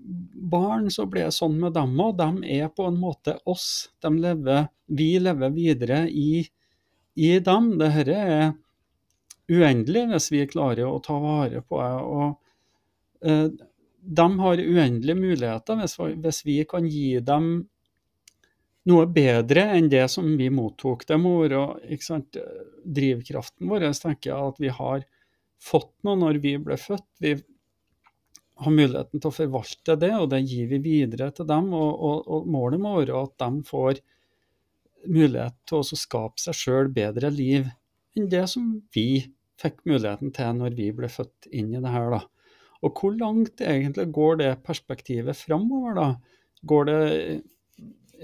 barn, 0.50 0.88
så 0.90 1.04
blir 1.06 1.28
det 1.28 1.36
sånn 1.36 1.58
med 1.60 1.74
dem 1.76 1.92
òg. 2.00 2.16
De 2.16 2.56
er 2.56 2.70
på 2.72 2.86
en 2.88 2.96
måte 2.96 3.36
oss. 3.44 3.90
Lever, 4.00 4.68
vi 4.86 5.18
lever 5.20 5.52
videre 5.52 6.04
i, 6.08 6.46
i 7.14 7.34
dem. 7.44 7.74
Dette 7.80 8.16
er 8.16 8.54
uendelig 9.52 10.06
hvis 10.12 10.30
vi 10.32 10.46
klarer 10.48 10.88
å 10.88 11.02
ta 11.04 11.18
vare 11.20 11.60
på 11.60 11.82
det. 11.82 11.92
Og 12.00 13.28
eh, 13.28 13.46
de 14.04 14.26
har 14.40 14.64
uendelige 14.64 15.20
muligheter 15.20 15.80
hvis, 15.80 15.98
hvis, 15.98 16.40
vi 16.46 16.58
kan 16.68 16.88
gi 16.88 17.20
dem 17.24 17.52
noe 18.90 19.06
bedre 19.08 19.64
enn 19.76 19.88
det 19.92 20.04
som 20.12 20.26
vi 20.38 20.50
mottok. 20.52 21.06
Det 21.08 21.16
må 21.20 21.38
være 21.44 21.64
drivkraften 22.84 23.70
vår. 23.70 23.88
tenker 23.96 24.30
jeg 24.30 24.52
at 24.52 24.60
vi 24.60 24.72
har 24.78 25.04
fått 25.64 25.92
noe 26.04 26.20
når 26.20 26.40
vi 26.42 26.56
ble 26.60 26.76
født. 26.80 27.06
Vi 27.24 27.36
har 28.64 28.74
muligheten 28.74 29.20
til 29.20 29.30
å 29.30 29.34
forvalte 29.34 29.96
det, 29.98 30.12
og 30.18 30.28
det 30.32 30.44
gir 30.44 30.68
vi 30.70 30.80
videre 30.84 31.30
til 31.34 31.48
dem. 31.48 31.72
Og, 31.74 31.92
og, 31.94 32.28
og 32.28 32.50
målet 32.50 32.82
må 32.82 32.98
være 33.00 33.24
at 33.24 33.38
de 33.40 33.64
får 33.66 34.02
mulighet 35.04 35.56
til 35.68 35.80
å 35.80 35.98
skape 36.04 36.40
seg 36.40 36.56
sjøl 36.56 36.92
bedre 36.92 37.28
liv 37.32 37.66
enn 38.14 38.28
det 38.30 38.44
som 38.48 38.68
vi 38.94 39.24
fikk 39.60 39.82
muligheten 39.88 40.30
til 40.34 40.54
når 40.58 40.76
vi 40.78 40.86
ble 40.96 41.10
født 41.10 41.48
inn 41.52 41.74
i 41.74 41.82
det 41.82 41.92
her. 41.92 42.14
da. 42.14 42.22
Og 42.84 43.00
hvor 43.00 43.16
langt 43.16 43.62
egentlig 43.64 44.10
går 44.14 44.38
det 44.42 44.52
perspektivet 44.66 45.38
framover, 45.38 45.96
da? 45.98 46.08
Går 46.64 46.88
det 46.88 47.00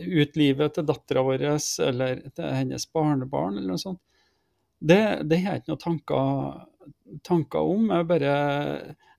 ut 0.00 0.38
livet 0.40 0.74
til 0.76 0.86
dattera 0.88 1.24
vår 1.26 1.44
eller 1.86 2.24
til 2.34 2.56
hennes 2.56 2.86
barnebarn, 2.92 3.58
eller 3.58 3.74
noe 3.74 3.82
sånt? 3.82 4.00
Det, 4.80 5.20
det 5.28 5.42
har 5.42 5.58
jeg 5.58 5.62
ikke 5.62 5.72
noen 5.74 5.84
tanker, 5.84 6.60
tanker 7.26 7.72
om. 7.74 7.90
Jeg 7.92 8.08
bare 8.08 8.34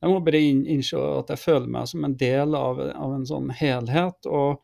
jeg 0.02 0.10
må 0.10 0.18
bare 0.26 0.42
innse 0.42 0.98
at 1.20 1.30
jeg 1.30 1.42
føler 1.44 1.70
meg 1.70 1.90
som 1.92 2.06
en 2.08 2.16
del 2.18 2.56
av, 2.58 2.80
av 2.82 3.12
en 3.14 3.26
sånn 3.30 3.52
helhet. 3.54 4.26
og 4.26 4.64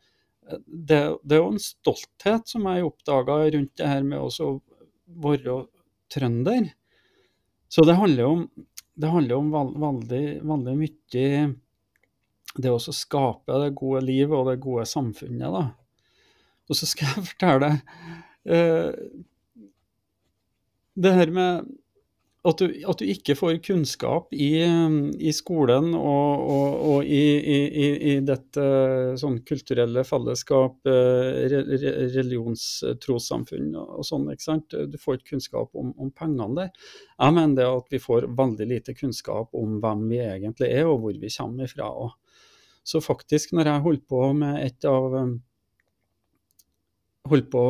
det, 0.66 0.98
det, 1.22 1.36
er 1.36 1.42
jo 1.42 1.52
en 1.52 1.62
stolthet 1.62 2.50
som 2.50 2.66
jeg 2.66 2.86
oppdaga 2.88 3.36
rundt 3.54 3.76
det 3.78 3.86
her 3.86 4.02
med 4.06 4.18
å 4.18 4.48
være 5.22 5.60
trønder. 6.10 6.72
Så 7.70 7.84
det 7.86 7.98
handler 8.00 8.24
jo 8.24 8.32
om, 8.32 8.44
det 8.98 9.12
handler 9.12 9.38
om 9.38 9.78
veldig, 9.84 10.24
veldig 10.42 10.76
mye 10.80 11.32
det 12.58 12.70
å 12.72 12.80
skape 12.80 13.60
det 13.62 13.74
gode 13.78 14.02
livet 14.08 14.34
og 14.34 14.48
det 14.50 14.58
gode 14.64 14.88
samfunnet. 14.88 15.52
da. 15.54 15.64
Og 16.68 16.78
så 16.78 16.88
skal 16.88 17.12
jeg 17.14 17.26
fortelle 17.32 17.72
eh, 18.48 18.92
det 20.98 21.14
her 21.14 21.30
med 21.34 21.68
at 22.48 22.60
du, 22.62 22.70
at 22.86 23.00
du, 23.00 23.04
ikke 23.10 23.34
får 23.36 23.56
kunnskap 23.66 24.30
i, 24.32 24.62
i 24.62 25.32
skolen 25.34 25.90
og, 25.96 26.44
og, 26.48 26.76
og 26.90 27.08
i, 27.10 27.22
i, 27.42 27.88
i, 28.12 28.12
dette 28.24 28.64
sånn 29.18 29.40
kulturelle 29.48 30.04
fellesskap, 30.06 30.78
eh, 30.88 31.56
religionstrossamfunn 32.14 33.74
og 33.82 34.06
sånn. 34.06 34.30
ikke 34.32 34.46
sant? 34.46 34.78
Du 34.88 34.96
får 35.02 35.18
ikke 35.18 35.34
kunnskap 35.34 35.74
om, 35.74 35.90
om, 35.98 36.12
pengene 36.14 36.54
der. 36.62 36.70
Jeg 37.18 37.36
mener 37.36 37.58
det 37.58 37.68
at 37.68 37.92
vi 37.92 38.02
får 38.06 38.30
veldig 38.38 38.70
lite 38.70 38.94
kunnskap 38.96 39.58
om 39.58 39.80
hvem 39.82 40.06
vi 40.12 40.22
egentlig 40.22 40.70
er 40.70 40.86
og 40.88 41.02
hvor 41.04 41.18
vi 41.18 41.34
kommer 41.34 41.66
ifra. 41.66 41.90
Så 42.86 43.02
faktisk, 43.04 43.52
når 43.52 43.72
jeg 43.72 43.84
holdt 43.84 44.06
på 44.08 44.22
med 44.38 44.62
et 44.62 44.88
av 44.88 45.18
Holdt 47.26 47.50
på 47.50 47.64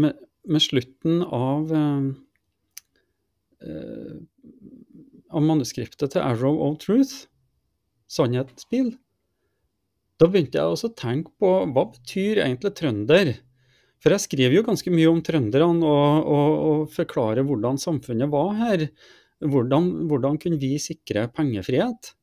med, 0.00 0.14
med 0.46 0.62
slutten 0.62 1.24
av 1.26 1.72
Eh, 3.60 4.16
av 5.30 5.44
manuskriptet 5.44 6.14
til 6.14 6.22
'Arrow 6.24 6.56
of 6.64 6.78
Truth', 6.82 7.26
sannhetsspill, 8.10 8.94
da 10.18 10.28
begynte 10.28 10.58
jeg 10.58 10.72
også 10.72 10.90
å 10.90 10.96
tenke 10.96 11.30
på 11.40 11.50
hva 11.70 11.84
betyr 11.92 12.40
egentlig 12.42 12.72
trønder? 12.76 13.34
For 14.00 14.16
jeg 14.16 14.24
skriver 14.24 14.56
jo 14.56 14.64
ganske 14.64 14.92
mye 14.92 15.10
om 15.12 15.20
trønderne 15.24 15.84
og, 15.84 16.30
og, 16.36 16.52
og 16.70 16.94
forklarer 16.94 17.44
hvordan 17.44 17.78
samfunnet 17.80 18.32
var 18.32 18.54
her. 18.56 18.86
Hvordan, 19.44 20.08
hvordan, 20.08 20.38
kunne 20.40 20.60
vi 20.60 20.74
sikre 20.80 21.26
pengefrihet? 21.32 22.14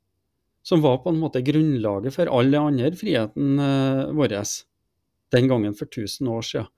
Som 0.65 0.81
var 0.81 0.99
på 1.03 1.13
en 1.13 1.21
måte 1.21 1.43
grunnlaget 1.45 2.13
for 2.17 2.29
all 2.33 2.49
den 2.49 2.73
andre 2.73 2.91
friheten 2.97 3.61
vår 4.17 4.35
den 5.33 5.47
gangen 5.49 5.75
for 5.75 5.89
1000 5.89 6.29
år 6.31 6.45
siden. 6.45 6.69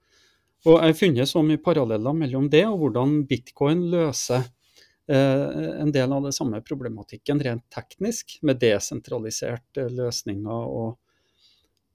Og 0.68 0.74
jeg 0.76 0.92
har 0.92 0.98
funnet 0.98 1.28
så 1.30 1.42
mye 1.44 1.60
paralleller 1.62 2.16
mellom 2.16 2.48
det 2.52 2.66
og 2.68 2.82
hvordan 2.82 3.22
bitcoin 3.28 3.86
løser 3.92 4.42
eh, 5.08 5.46
en 5.80 5.92
del 5.94 6.12
av 6.12 6.26
det 6.26 6.34
samme 6.36 6.60
problematikken 6.66 7.40
rent 7.40 7.64
teknisk, 7.72 8.36
med 8.44 8.60
desentraliserte 8.60 9.86
løsninger 9.88 10.66
og 10.68 10.98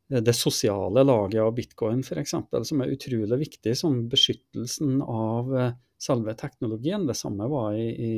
eh, 0.09 0.23
det 0.25 0.33
sosiale 0.33 1.05
laget 1.05 1.43
av 1.43 1.53
bitcoin 1.59 2.01
f.eks., 2.01 2.33
som 2.41 2.81
er 2.81 2.95
utrolig 2.95 3.37
viktig 3.43 3.75
som 3.77 4.01
beskyttelsen 4.09 4.97
av 5.05 5.53
eh, 5.53 5.77
selve 6.01 6.33
teknologien. 6.33 7.05
Det 7.05 7.17
samme 7.21 7.45
var 7.51 7.77
i, 7.77 7.85
i, 7.93 8.15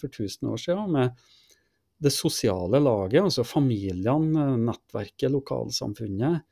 for 0.00 0.08
1000 0.08 0.48
år 0.48 0.64
siden. 0.64 0.96
med 0.96 1.28
det 2.00 2.12
sosiale 2.14 2.78
laget, 2.80 3.20
altså 3.20 3.44
familiene, 3.44 4.46
nettverket, 4.64 5.28
lokalsamfunnet, 5.34 6.46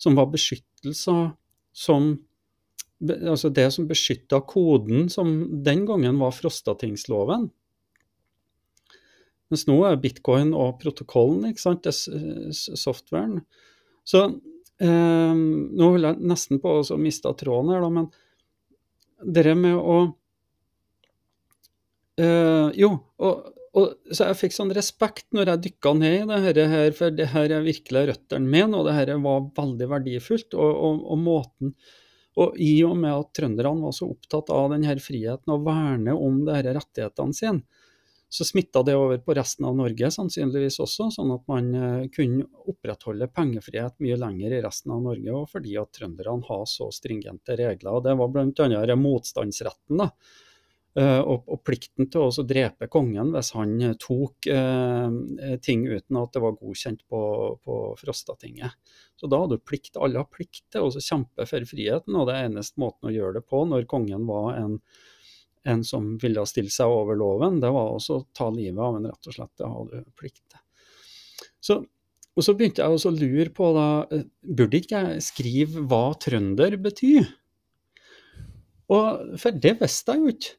som 0.00 0.16
var 0.18 0.30
beskyttelser 0.32 1.32
som 1.74 2.14
altså 3.04 3.50
det 3.52 3.66
som 3.74 3.88
beskytta 3.88 4.40
koden, 4.48 5.08
som 5.12 5.62
den 5.64 5.84
gangen 5.86 6.18
var 6.22 6.32
Frostatingsloven. 6.32 7.50
Mens 9.52 9.66
nå 9.68 9.76
er 9.86 10.00
bitcoin 10.00 10.54
og 10.56 10.78
protokollen, 10.80 11.50
ikke 11.50 11.62
sant, 11.62 11.84
det 11.84 11.92
softwaren. 12.80 13.42
Så 14.06 14.24
eh, 14.24 15.34
nå 15.34 15.90
holder 15.90 16.14
jeg 16.14 16.30
nesten 16.32 16.62
på 16.62 16.78
å 16.80 17.00
miste 17.00 17.32
tråden 17.38 17.74
her, 17.74 17.84
da, 17.84 17.90
men 17.92 18.08
det 19.24 19.54
med 19.56 19.76
å 19.78 19.98
eh, 22.20 22.70
Jo, 22.80 22.90
og, 23.22 23.53
og, 23.74 23.96
så 24.14 24.28
jeg 24.30 24.38
fikk 24.38 24.54
sånn 24.54 24.72
respekt 24.76 25.26
når 25.34 25.50
jeg 25.50 25.62
dykka 25.66 25.92
ned 25.98 26.32
i 26.36 26.54
det 26.54 26.68
her, 26.70 26.94
for 26.94 27.14
det 27.14 27.32
her 27.32 27.50
er 27.56 27.66
virkelig 27.66 28.04
røttene 28.12 28.46
mine, 28.46 28.70
og 28.78 28.86
det 28.86 28.94
her 28.94 29.14
var 29.24 29.48
veldig 29.56 29.90
verdifullt. 29.90 30.54
Og, 30.54 30.72
og, 30.88 31.04
og 31.10 31.22
måten 31.24 31.74
og 32.40 32.56
i 32.58 32.82
og 32.86 32.96
med 32.98 33.14
at 33.14 33.30
trønderne 33.36 33.84
var 33.84 33.94
så 33.94 34.08
opptatt 34.10 34.50
av 34.50 34.72
denne 34.74 34.96
friheten 35.02 35.54
og 35.54 35.66
verne 35.68 36.16
om 36.18 36.40
disse 36.46 36.76
rettighetene 36.78 37.36
sine, 37.36 37.82
så 38.34 38.42
smitta 38.42 38.82
det 38.82 38.96
over 38.98 39.20
på 39.22 39.34
resten 39.38 39.68
av 39.68 39.76
Norge 39.78 40.08
sannsynligvis 40.10 40.80
også, 40.82 41.06
sånn 41.14 41.30
at 41.36 41.44
man 41.46 41.68
eh, 41.78 42.06
kunne 42.10 42.48
opprettholde 42.66 43.28
pengefrihet 43.30 43.94
mye 44.02 44.16
lenger 44.18 44.56
i 44.56 44.62
resten 44.64 44.90
av 44.90 45.04
Norge, 45.04 45.30
og 45.30 45.52
fordi 45.52 45.76
at 45.78 45.92
trønderne 45.94 46.42
har 46.48 46.64
så 46.66 46.88
stringente 46.90 47.54
regler. 47.60 47.92
og 47.92 48.02
Det 48.08 48.16
var 48.18 48.32
bl.a. 48.34 48.96
motstandsretten. 48.98 50.02
da, 50.02 50.08
og, 51.02 51.48
og, 51.50 51.58
plikten 51.66 52.06
til 52.06 52.28
å 52.28 52.44
drepe 52.46 52.86
kongen 52.86 53.32
hvis 53.34 53.48
han 53.56 53.72
tok 53.98 54.46
uh, 54.46 55.08
ting 55.64 55.80
uten 55.90 56.20
at 56.20 56.36
det 56.36 56.42
var 56.44 56.54
godkjent 56.54 57.02
på, 57.10 57.22
på 57.66 57.78
Frostatinget. 57.98 58.76
Så 59.18 59.30
da 59.30 59.40
hadde 59.42 59.58
du 59.58 59.64
plikt, 59.66 59.98
alle 59.98 60.22
har 60.22 60.30
plikt 60.30 60.62
til 60.70 60.86
å 60.86 60.92
kjempe 60.94 61.48
for 61.50 61.66
friheten, 61.66 62.14
og 62.14 62.28
det 62.28 62.36
er 62.36 62.46
eneste 62.46 62.78
måten 62.82 63.10
å 63.10 63.14
gjøre 63.14 63.40
det 63.40 63.44
på 63.50 63.64
når 63.66 63.88
kongen 63.90 64.28
var 64.30 64.54
en, 64.60 64.78
en 65.66 65.82
som 65.86 66.12
ville 66.22 66.46
stille 66.46 66.70
seg 66.70 66.94
over 66.94 67.18
loven, 67.18 67.58
det 67.64 67.72
var 67.74 67.96
også 67.96 68.20
å 68.20 68.26
ta 68.36 68.52
livet 68.54 68.78
av 68.78 69.00
en, 69.00 69.10
rett 69.10 69.30
og 69.32 69.38
slett. 69.38 69.54
Det 69.58 69.72
hadde 69.74 70.04
du 70.04 70.14
plikt 70.20 70.44
til. 70.46 70.62
Og 72.34 72.42
så 72.42 72.54
begynte 72.58 72.82
jeg 72.82 72.96
også 72.96 73.12
å 73.12 73.14
lure 73.14 73.50
på 73.54 73.70
da, 73.76 73.86
eh, 74.10 74.26
burde 74.42 74.80
ikke 74.80 75.02
jeg 75.06 75.22
skrive 75.22 75.84
hva 75.90 76.04
trønder 76.18 76.76
betyr? 76.82 77.28
Og, 78.90 79.38
for 79.40 79.54
det 79.54 79.76
visste 79.80 80.14
jeg 80.14 80.20
jo 80.20 80.34
ikke. 80.34 80.54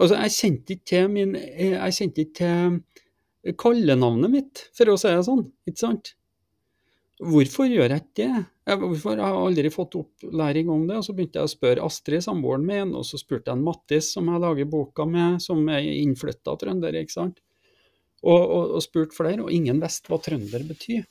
Altså, 0.00 0.16
jeg 0.16 0.32
kjente 0.36 0.74
ikke 0.74 0.88
til 0.88 1.10
min 1.12 1.34
Jeg 1.36 1.96
kjente 1.96 2.24
ikke 2.24 2.38
til 2.40 3.56
kallenavnet 3.60 4.32
mitt, 4.32 4.64
for 4.76 4.92
å 4.92 4.96
si 5.00 5.12
det 5.12 5.26
sånn. 5.26 5.46
Ikke 5.68 5.80
sant? 5.80 6.14
Hvorfor 7.20 7.68
gjør 7.68 7.92
jeg 7.92 8.00
ikke 8.00 8.24
det? 8.24 8.46
hvorfor 8.80 9.18
har 9.18 9.34
jeg 9.34 9.44
aldri 9.44 9.70
fått 9.74 9.96
opplæring 9.98 10.70
om 10.72 10.86
det? 10.88 11.00
Og 11.00 11.04
så 11.04 11.14
begynte 11.16 11.40
jeg 11.40 11.48
å 11.48 11.52
spørre 11.52 11.84
Astrid, 11.84 12.22
samboeren 12.24 12.64
min, 12.66 12.94
og 12.96 13.04
så 13.08 13.18
spurte 13.20 13.52
jeg 13.52 13.64
Mattis, 13.64 14.12
som 14.14 14.28
jeg 14.30 14.42
lager 14.44 14.68
boka 14.70 15.06
med, 15.08 15.40
som 15.42 15.64
er 15.72 15.88
innflytta 15.90 16.54
trønder, 16.60 16.96
ikke 17.00 17.16
sant. 17.16 17.40
Og, 18.20 18.38
og, 18.38 18.76
og 18.76 18.84
spurte 18.84 19.16
flere, 19.16 19.42
og 19.42 19.52
ingen 19.52 19.80
visste 19.82 20.12
hva 20.12 20.20
trønder 20.22 20.64
betyr. 20.68 21.04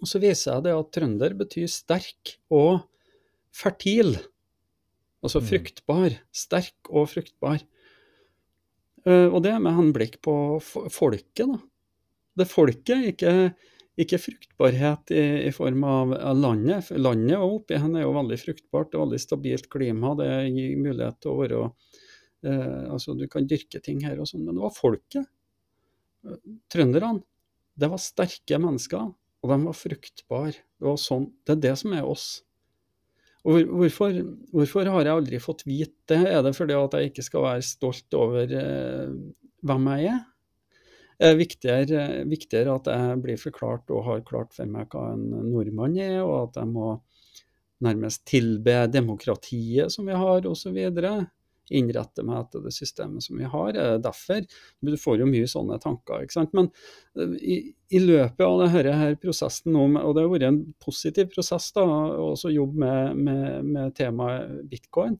Og 0.00 0.10
så 0.10 0.20
viser 0.20 0.56
jeg 0.56 0.66
det 0.66 0.74
at 0.74 0.92
trønder 0.96 1.36
betyr 1.38 1.70
sterk 1.70 2.34
og 2.52 2.82
fertil. 3.54 4.16
Altså 5.24 5.40
mm. 5.40 5.46
fruktbar. 5.48 6.18
Sterk 6.34 6.90
og 6.92 7.08
fruktbar. 7.12 7.62
Uh, 9.04 9.28
og 9.28 9.42
det 9.44 9.54
med 9.60 9.76
henblikk 9.76 10.20
på 10.24 10.34
folket, 10.62 11.46
da. 11.48 11.60
Det 12.34 12.46
folket, 12.50 13.12
ikke, 13.12 13.32
ikke 14.00 14.18
fruktbarhet 14.18 15.12
i, 15.14 15.24
i, 15.46 15.50
form 15.54 15.84
av 15.86 16.14
landet. 16.34 16.88
Landet 16.98 17.36
og 17.38 17.60
oppi 17.60 17.78
henne 17.78 18.00
er 18.00 18.08
jo 18.08 18.16
veldig 18.16 18.38
fruktbart, 18.40 18.90
det 18.90 18.98
er 18.98 19.04
veldig 19.04 19.20
stabilt 19.22 19.68
klima. 19.70 20.16
Det 20.18 20.30
gir 20.48 20.80
mulighet 20.82 21.20
til 21.22 21.30
å 21.30 21.36
være 21.38 21.60
eh, 21.62 22.80
Altså, 22.90 23.14
du 23.14 23.28
kan 23.30 23.46
dyrke 23.46 23.78
ting 23.84 24.02
her 24.02 24.18
og 24.18 24.26
sånn, 24.26 24.42
men 24.48 24.58
det 24.58 24.64
var 24.64 24.74
folket. 24.74 25.30
Trønderne. 26.74 27.22
Det 27.78 27.90
var 27.92 28.02
sterke 28.02 28.58
mennesker, 28.62 29.14
og 29.14 29.52
de 29.52 29.60
var 29.68 29.78
fruktbare. 29.78 30.58
Det, 30.82 30.98
sånn, 31.04 31.28
det 31.46 31.54
er 31.54 31.62
det 31.68 31.76
som 31.84 31.94
er 31.94 32.10
oss. 32.10 32.28
Og 33.44 33.72
hvorfor, 33.76 34.14
hvorfor, 34.54 34.88
har 34.88 35.04
jeg 35.04 35.18
aldri 35.18 35.40
fått 35.42 35.66
vite 35.68 35.92
det? 36.08 36.20
Er 36.32 36.44
det 36.46 36.54
fordi 36.56 36.76
at 36.78 36.94
jeg 36.96 37.10
ikke 37.10 37.24
skal 37.26 37.44
være 37.44 37.66
stolt 37.66 38.16
over 38.16 38.54
eh, 38.60 39.10
hvem 39.64 39.90
jeg 39.92 40.14
er? 40.14 40.22
Det 41.14 41.28
er 41.28 41.36
viktigere, 41.38 42.04
viktigere, 42.26 42.74
at 42.74 42.88
jeg 42.90 43.18
blir 43.22 43.38
forklart 43.38 43.92
og 43.94 44.06
har 44.08 44.24
klart 44.26 44.56
for 44.56 44.68
meg 44.68 44.88
hva 44.90 45.12
en 45.12 45.28
nordmann 45.52 45.94
er, 46.02 46.22
og 46.24 46.48
at 46.48 46.58
jeg 46.62 46.72
må 46.72 46.88
nærmest 47.84 48.24
tilbe 48.26 48.80
demokratiet 48.90 49.92
som 49.92 50.08
vi 50.08 50.16
har, 50.16 50.48
osv 50.48 50.80
innrette 51.72 52.24
meg 52.26 52.42
etter 52.42 52.64
det 52.64 52.74
systemet 52.76 53.24
som 53.24 53.38
vi 53.40 53.48
har. 53.48 53.76
Derfor, 54.02 54.44
Du 54.80 54.96
får 55.00 55.20
jo 55.22 55.28
mye 55.28 55.48
sånne 55.48 55.78
tanker. 55.80 56.24
ikke 56.24 56.36
sant? 56.36 56.52
Men 56.52 56.70
eh, 57.18 57.36
i, 57.40 57.56
i 57.90 58.02
løpet 58.02 58.44
av 58.44 58.60
denne 58.64 58.96
her 59.00 59.16
prosessen 59.20 59.72
nå, 59.72 59.86
og 60.02 60.14
det 60.14 60.24
har 60.24 60.32
vært 60.32 60.48
en 60.50 60.60
positiv 60.82 61.32
prosess 61.34 61.70
da, 61.76 61.84
å 61.84 62.34
jobbe 62.34 62.80
med, 62.84 63.16
med, 63.16 63.70
med, 63.70 63.94
temaet 63.96 64.64
bitcoin, 64.70 65.18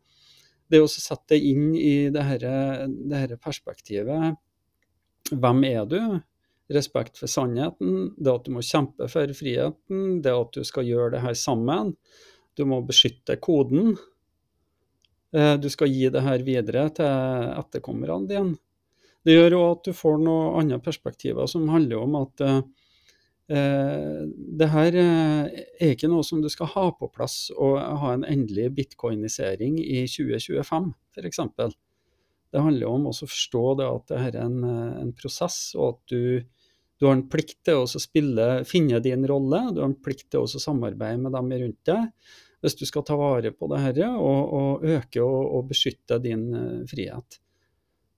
det 0.70 0.80
å 0.80 0.88
sette 0.90 1.36
det 1.36 1.40
inn 1.45 1.74
i 1.76 2.11
det 2.12 2.24
dette 2.40 3.36
perspektivet. 3.40 4.38
Hvem 5.32 5.66
er 5.68 5.84
du? 5.88 6.01
Respekt 6.72 7.18
for 7.20 7.28
sannheten, 7.28 8.14
det 8.16 8.32
at 8.32 8.47
du 8.47 8.55
må 8.55 8.62
kjempe 8.64 9.09
for 9.12 9.28
friheten, 9.36 10.22
det 10.24 10.32
at 10.32 10.57
du 10.57 10.64
skal 10.64 10.88
gjøre 10.88 11.16
det 11.16 11.24
her 11.24 11.36
sammen. 11.36 11.92
Du 12.57 12.64
må 12.68 12.80
beskytte 12.86 13.36
koden. 13.42 13.99
Eh, 15.35 15.55
du 15.59 15.68
skal 15.72 15.91
gi 15.91 16.09
det 16.14 16.22
her 16.22 16.47
videre 16.47 16.89
til 16.95 17.51
etterkommerne 17.59 18.30
dine. 18.30 18.55
Det 19.24 19.39
gjør 19.39 19.57
òg 19.57 19.68
at 19.70 19.87
du 19.89 19.97
får 19.97 20.18
noen 20.20 20.59
andre 20.61 20.80
perspektiver 20.85 21.49
som 21.49 21.70
handler 21.72 22.03
om 22.05 22.16
at 22.18 22.43
eh, 22.45 22.59
eh, 23.57 24.18
det 24.61 24.68
her 24.74 24.99
eh, 25.01 25.62
er 25.80 25.95
ikke 25.95 26.11
noe 26.12 26.26
som 26.28 26.43
du 26.45 26.51
skal 26.53 26.68
ha 26.74 26.91
på 26.99 27.09
plass 27.12 27.49
og 27.55 27.78
ha 27.80 28.12
en 28.12 28.26
endelig 28.28 28.68
bitcoinisering 28.76 29.80
i 29.80 30.05
2025, 30.11 30.93
f.eks. 31.16 31.41
Det 32.55 32.62
handler 32.62 32.91
om 32.91 33.09
å 33.09 33.16
forstå 33.16 33.64
det 33.80 33.89
at 33.89 34.12
det 34.12 34.20
her 34.20 34.37
er 34.37 34.45
en, 34.45 34.61
en 35.01 35.14
prosess, 35.16 35.72
og 35.74 35.97
at 35.97 36.12
du, 36.12 36.45
du, 37.01 37.09
har 37.09 37.16
en 37.16 37.26
plikt 37.32 37.64
til 37.66 37.80
å 37.80 37.89
spille, 37.89 38.61
finne 38.68 39.01
din 39.03 39.24
rolle. 39.26 39.64
Du 39.72 39.80
har 39.80 39.89
en 39.89 39.97
plikt 40.05 40.28
til 40.30 40.45
å 40.45 40.61
samarbeide 40.62 41.24
med 41.24 41.35
dem 41.35 41.51
rundt 41.64 41.91
deg. 41.91 42.37
Hvis 42.65 42.79
du 42.81 42.87
skal 42.89 43.05
ta 43.05 43.17
vare 43.21 43.53
på 43.53 43.69
det 43.73 43.83
dette 43.91 44.11
og, 44.17 44.53
og 44.57 44.85
øke 44.97 45.21
og, 45.23 45.41
og, 45.59 45.67
beskytte 45.69 46.17
din 46.25 46.47
uh, 46.57 46.85
frihet. 46.89 47.41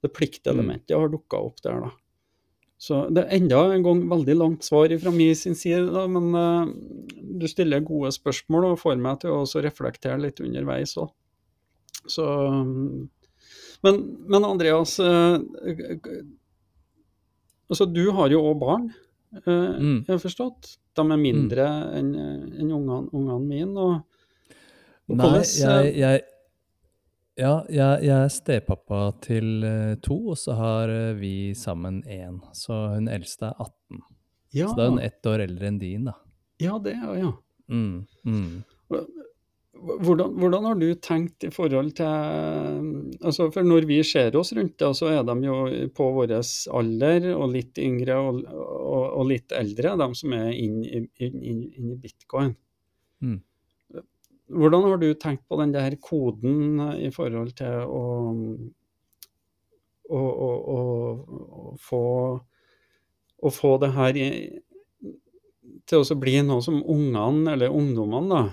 Det 0.05 0.13
pliktelementet 0.15 0.95
har 0.95 1.11
dukka 1.11 1.41
opp 1.49 1.63
der, 1.65 1.83
da. 1.83 1.91
Så 2.79 3.07
det 3.09 3.25
er 3.25 3.39
enda 3.39 3.63
en 3.73 3.83
gang 3.83 4.03
veldig 4.11 4.35
langt 4.37 4.67
svar 4.67 4.93
fra 5.01 5.11
min 5.15 5.35
sin 5.35 5.57
side, 5.59 5.89
da, 5.91 6.05
men 6.13 6.31
uh, 6.37 6.69
du 7.41 7.49
stiller 7.51 7.85
gode 7.85 8.13
spørsmål 8.15 8.71
og 8.71 8.81
får 8.85 9.01
meg 9.03 9.23
til 9.25 9.35
å 9.35 9.65
reflektere 9.65 10.21
litt 10.23 10.43
underveis 10.45 10.95
òg. 11.01 11.11
Så 12.07 12.25
men, 13.83 14.03
men 14.31 14.47
Andreas, 14.47 14.99
uh, 15.03 15.41
altså 17.67 17.89
du 17.91 18.05
har 18.15 18.31
jo 18.31 18.45
òg 18.47 18.61
barn, 18.63 18.91
uh, 19.43 19.49
mm. 19.51 20.05
jeg 20.05 20.13
har 20.13 20.23
forstått. 20.23 20.77
De 20.97 21.05
er 21.05 21.21
mindre 21.21 21.65
mm. 21.67 21.97
enn 21.99 22.13
en 22.21 22.71
ungene, 22.71 23.03
ungene 23.11 23.41
mine. 23.45 23.89
Og 23.89 24.16
Nei, 25.07 25.39
jeg, 25.39 25.91
jeg, 26.01 26.23
ja, 27.39 27.53
jeg, 27.71 28.05
jeg, 28.09 28.17
er 28.17 28.33
stepappa 28.33 29.01
til 29.23 29.67
to, 30.03 30.17
og 30.33 30.39
så 30.41 30.57
har 30.59 30.93
vi 31.21 31.55
sammen 31.55 32.01
én. 32.11 32.41
Så 32.57 32.75
hun 32.97 33.11
eldste 33.13 33.53
er 33.53 33.67
18. 33.69 34.01
Ja. 34.57 34.71
Så 34.71 34.79
da 34.79 34.87
er 34.87 34.95
hun 34.95 35.05
ett 35.05 35.29
år 35.31 35.45
eldre 35.45 35.71
enn 35.71 35.79
din, 35.83 36.09
da. 36.11 36.17
Ja, 36.63 36.79
det 36.83 36.97
er 36.97 37.15
ja. 37.21 37.31
Mm, 37.69 38.07
mm. 38.25 38.51
Hvordan, 39.77 40.37
hvordan, 40.41 40.65
har 40.65 40.77
du 40.81 40.87
tenkt 41.03 41.45
i 41.45 41.51
forhold 41.53 41.91
til 41.99 42.07
altså 43.21 43.49
For 43.53 43.67
når 43.67 43.89
vi 43.91 43.99
ser 44.07 44.37
oss 44.39 44.55
rundt, 44.57 44.79
det, 44.81 44.89
så 44.97 45.11
er 45.13 45.27
de 45.27 45.35
jo 45.45 45.57
på 45.97 46.07
vår 46.17 46.33
alder 46.79 47.27
og 47.35 47.51
litt 47.53 47.79
yngre 47.83 48.17
og, 48.17 48.41
og, 48.47 49.03
og 49.21 49.29
litt 49.29 49.53
eldre, 49.53 49.97
de 50.01 50.09
som 50.17 50.33
er 50.39 50.49
inne 50.55 50.87
inn, 50.87 51.11
inn, 51.21 51.67
inn 51.77 51.93
i 51.93 51.99
bitcoin. 52.01 52.55
Mm. 53.21 53.43
Hvordan 54.47 54.85
har 54.87 55.01
du 55.03 55.09
tenkt 55.19 55.47
på 55.49 55.59
den 55.59 55.73
der 55.75 55.97
koden 56.03 56.79
i 57.03 57.11
forhold 57.15 57.55
til 57.59 57.81
å, 57.83 58.03
å, 60.07 60.21
å, 60.21 60.51
å 60.77 61.73
få, 61.83 62.03
få, 63.51 63.73
det 63.83 63.91
her 63.97 64.21
i, 64.21 64.29
til 65.91 66.05
å 66.05 66.19
bli 66.21 66.37
noe 66.47 66.63
som 66.63 66.79
ungene, 66.79 67.57
eller 67.57 67.75
ungdommene, 67.75 68.31
da, 68.31 68.45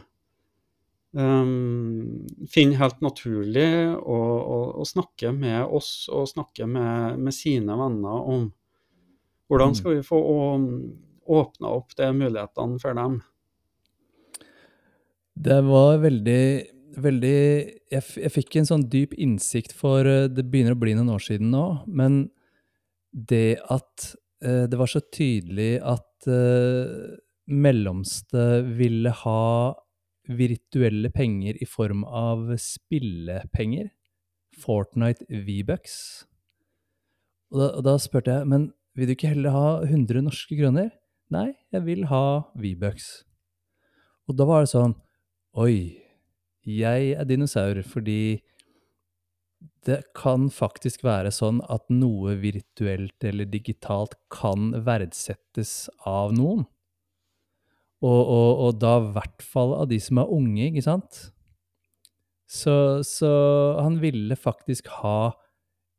um, 1.14 2.26
finner 2.50 2.82
helt 2.82 3.04
naturlig 3.06 3.70
å, 3.94 4.18
å, 4.18 4.60
å, 4.82 4.88
snakke 4.88 5.34
med 5.36 5.62
oss 5.66 6.08
og 6.10 6.30
snakke 6.32 6.68
med, 6.70 7.20
med, 7.22 7.36
sine 7.36 7.78
venner 7.78 8.30
om 8.34 8.50
hvordan 9.52 9.74
mm. 9.74 9.78
skal 9.78 10.00
vi 10.00 10.08
få 10.08 10.20
åpna 11.38 11.76
opp 11.78 11.94
de 12.00 12.10
mulighetene 12.18 12.82
for 12.82 12.98
dem. 12.98 13.22
Det 15.34 15.60
var 15.66 15.98
veldig, 16.04 16.44
veldig 17.02 17.38
jeg, 17.90 18.04
jeg, 18.22 18.32
fikk 18.36 18.58
en 18.60 18.70
sånn 18.70 18.86
dyp 18.90 19.16
innsikt 19.18 19.74
for 19.74 20.06
eh, 20.06 20.30
Det 20.30 20.46
begynner 20.46 20.76
å 20.76 20.82
bli 20.82 20.94
noen 20.94 21.16
år 21.16 21.24
siden 21.26 21.50
nå, 21.54 21.66
men 21.88 22.28
det 23.14 23.60
at 23.74 24.14
eh, 24.46 24.66
det 24.70 24.78
var 24.78 24.90
så 24.90 25.02
tydelig 25.14 25.78
at 25.82 26.28
eh, 26.30 27.18
mellomste 27.50 28.62
ville 28.78 29.14
ha 29.24 29.74
virtuelle 30.30 31.12
penger 31.12 31.58
i 31.62 31.68
form 31.68 32.06
av 32.06 32.54
spillepenger. 32.62 33.90
Fortnite 34.64 35.26
V-bucks. 35.28 35.96
Og, 37.54 37.62
og, 37.62 37.82
da 37.86 37.98
spurte 38.02 38.38
jeg, 38.38 38.50
men 38.50 38.70
vil 38.94 39.10
du 39.10 39.16
ikke 39.16 39.34
heller 39.34 39.56
ha 39.56 39.70
100 39.84 40.24
norske 40.26 40.58
kroner? 40.58 40.94
Nei, 41.34 41.52
jeg 41.74 41.86
vil 41.88 42.06
ha 42.12 42.26
V-bucks. 42.54 43.10
Og 44.30 44.38
da 44.40 44.48
var 44.48 44.64
det 44.64 44.72
sånn 44.72 44.96
Oi, 45.54 46.02
jeg 46.66 47.12
er 47.14 47.28
dinosaur 47.30 47.78
fordi 47.86 48.42
det 49.86 50.00
kan 50.18 50.48
faktisk 50.50 51.04
være 51.06 51.30
sånn 51.36 51.60
at 51.70 51.86
noe 51.94 52.34
virtuelt 52.42 53.28
eller 53.30 53.46
digitalt 53.52 54.16
kan 54.34 54.72
verdsettes 54.88 55.92
av 56.10 56.34
noen. 56.34 56.66
Og, 58.02 58.18
og, 58.18 58.50
og 58.66 58.82
da 58.82 58.96
i 58.98 59.14
hvert 59.14 59.46
fall 59.46 59.76
av 59.78 59.92
de 59.94 60.02
som 60.02 60.24
er 60.24 60.34
unge, 60.40 60.72
ikke 60.72 60.86
sant? 60.88 61.22
Så, 62.50 63.06
så 63.06 63.32
han 63.78 64.02
ville 64.02 64.34
faktisk 64.34 64.90
ha 65.04 65.36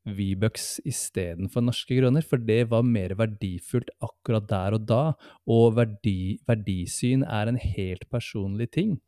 V-bucks 0.05 0.83
istedenfor 0.83 1.63
norske 1.63 1.95
kroner, 1.95 2.27
for 2.27 2.43
det 2.43 2.65
var 2.75 2.83
mer 2.83 3.15
verdifullt 3.23 3.95
akkurat 4.03 4.51
der 4.51 4.81
og 4.81 4.91
da. 4.91 5.03
Og 5.47 5.79
verdi, 5.79 6.41
verdisyn 6.43 7.23
er 7.23 7.55
en 7.55 7.63
helt 7.63 8.11
personlig 8.11 8.73
ting. 8.75 8.99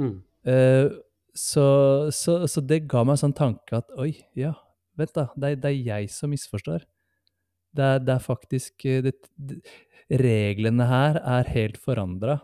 Mm. 0.00 0.16
Uh, 0.46 0.88
så, 1.36 1.66
så, 2.14 2.38
så, 2.48 2.62
det 2.64 2.86
ga 2.88 3.02
meg 3.04 3.16
en 3.16 3.24
sånn 3.26 3.36
tanke 3.36 3.80
at 3.80 3.90
oi, 4.00 4.12
ja, 4.38 4.54
vent 4.96 5.12
da, 5.16 5.26
det 5.36 5.56
det 5.60 5.72
er 5.72 5.90
jeg 5.90 6.12
som 6.14 6.32
misforstår. 6.32 6.86
Det 7.76 7.84
er, 7.84 8.00
det 8.00 8.14
er 8.14 8.24
faktisk 8.24 8.86
det, 9.04 9.12
reglene 10.08 10.86
her 10.88 11.20
er 11.20 11.50
helt 11.52 11.76
forandra. 11.82 12.38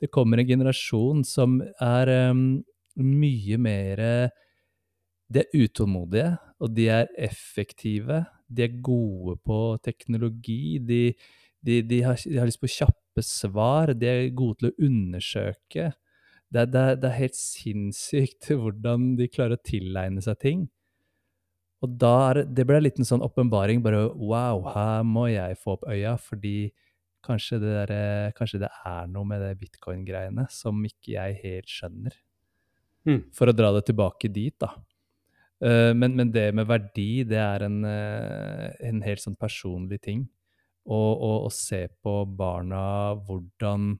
Det 0.00 0.10
kommer 0.12 0.42
en 0.42 0.48
generasjon 0.48 1.22
som 1.24 1.60
er 1.80 2.10
um, 2.30 2.64
mye 3.00 3.58
mer 3.58 4.02
De 5.32 5.40
er 5.40 5.54
utålmodige, 5.56 6.34
og 6.60 6.74
de 6.76 6.88
er 6.92 7.08
effektive. 7.16 8.24
De 8.46 8.66
er 8.66 8.76
gode 8.84 9.38
på 9.40 9.78
teknologi. 9.82 10.78
De, 10.78 11.14
de, 11.64 11.80
de, 11.82 12.02
har, 12.04 12.20
de 12.20 12.36
har 12.38 12.46
lyst 12.46 12.60
på 12.60 12.70
kjappe 12.70 13.24
svar. 13.24 13.94
De 13.96 14.06
er 14.06 14.28
gode 14.36 14.60
til 14.60 14.68
å 14.70 14.88
undersøke. 14.90 15.88
Det, 16.54 16.68
det, 16.70 16.84
det, 17.02 17.10
er 17.10 17.18
helt 17.18 17.36
sinnssykt 17.38 18.50
hvordan 18.60 19.14
de 19.18 19.28
klarer 19.32 19.58
å 19.58 19.64
tilegne 19.66 20.22
seg 20.24 20.38
ting. 20.42 20.64
Og 21.84 21.98
da 22.00 22.14
er, 22.30 22.44
det 22.46 22.64
ble 22.68 22.78
en 22.88 23.08
sånn 23.08 23.24
åpenbaring. 23.26 23.82
Bare 23.84 24.06
wow, 24.14 24.62
her 24.72 25.02
må 25.04 25.26
jeg 25.32 25.58
få 25.60 25.74
opp 25.76 25.88
øya, 25.90 26.14
fordi 26.22 26.70
Kanskje 27.24 27.58
det, 27.58 27.72
der, 27.72 27.90
eh, 27.94 28.32
kanskje 28.36 28.60
det 28.60 28.68
er 28.84 29.06
noe 29.08 29.24
med 29.24 29.40
det 29.40 29.54
bitcoin-greiene 29.60 30.44
som 30.52 30.82
ikke 30.84 31.14
jeg 31.14 31.38
helt 31.40 31.70
skjønner. 31.72 32.16
Mm. 33.08 33.20
For 33.36 33.48
å 33.48 33.56
dra 33.56 33.70
det 33.72 33.86
tilbake 33.88 34.28
dit, 34.32 34.56
da. 34.60 34.74
Uh, 35.64 35.94
men, 35.96 36.12
men, 36.18 36.32
det 36.34 36.50
med 36.52 36.66
verdi, 36.68 37.24
det 37.24 37.38
er 37.40 37.62
en, 37.64 37.78
uh, 37.86 38.66
en 38.84 39.00
helt 39.06 39.22
sånn 39.22 39.36
personlig 39.40 40.02
ting. 40.04 40.26
Og 40.84 41.22
Å 41.46 41.48
se 41.54 41.86
på 42.04 42.12
barna 42.36 43.14
hvordan 43.24 43.94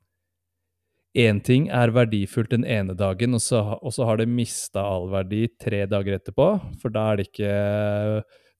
Én 1.14 1.38
ting 1.46 1.68
er 1.70 1.92
verdifullt 1.94 2.50
den 2.50 2.64
ene 2.66 2.96
dagen, 2.98 3.36
og 3.36 3.42
så, 3.42 3.60
og 3.78 3.92
så 3.94 4.06
har 4.08 4.18
det 4.18 4.26
mista 4.26 4.82
all 4.82 5.06
verdi 5.12 5.44
tre 5.62 5.84
dager 5.86 6.16
etterpå, 6.16 6.48
for 6.82 6.94
da 6.94 7.04
er 7.12 7.20
det 7.20 7.28
ikke, 7.28 7.52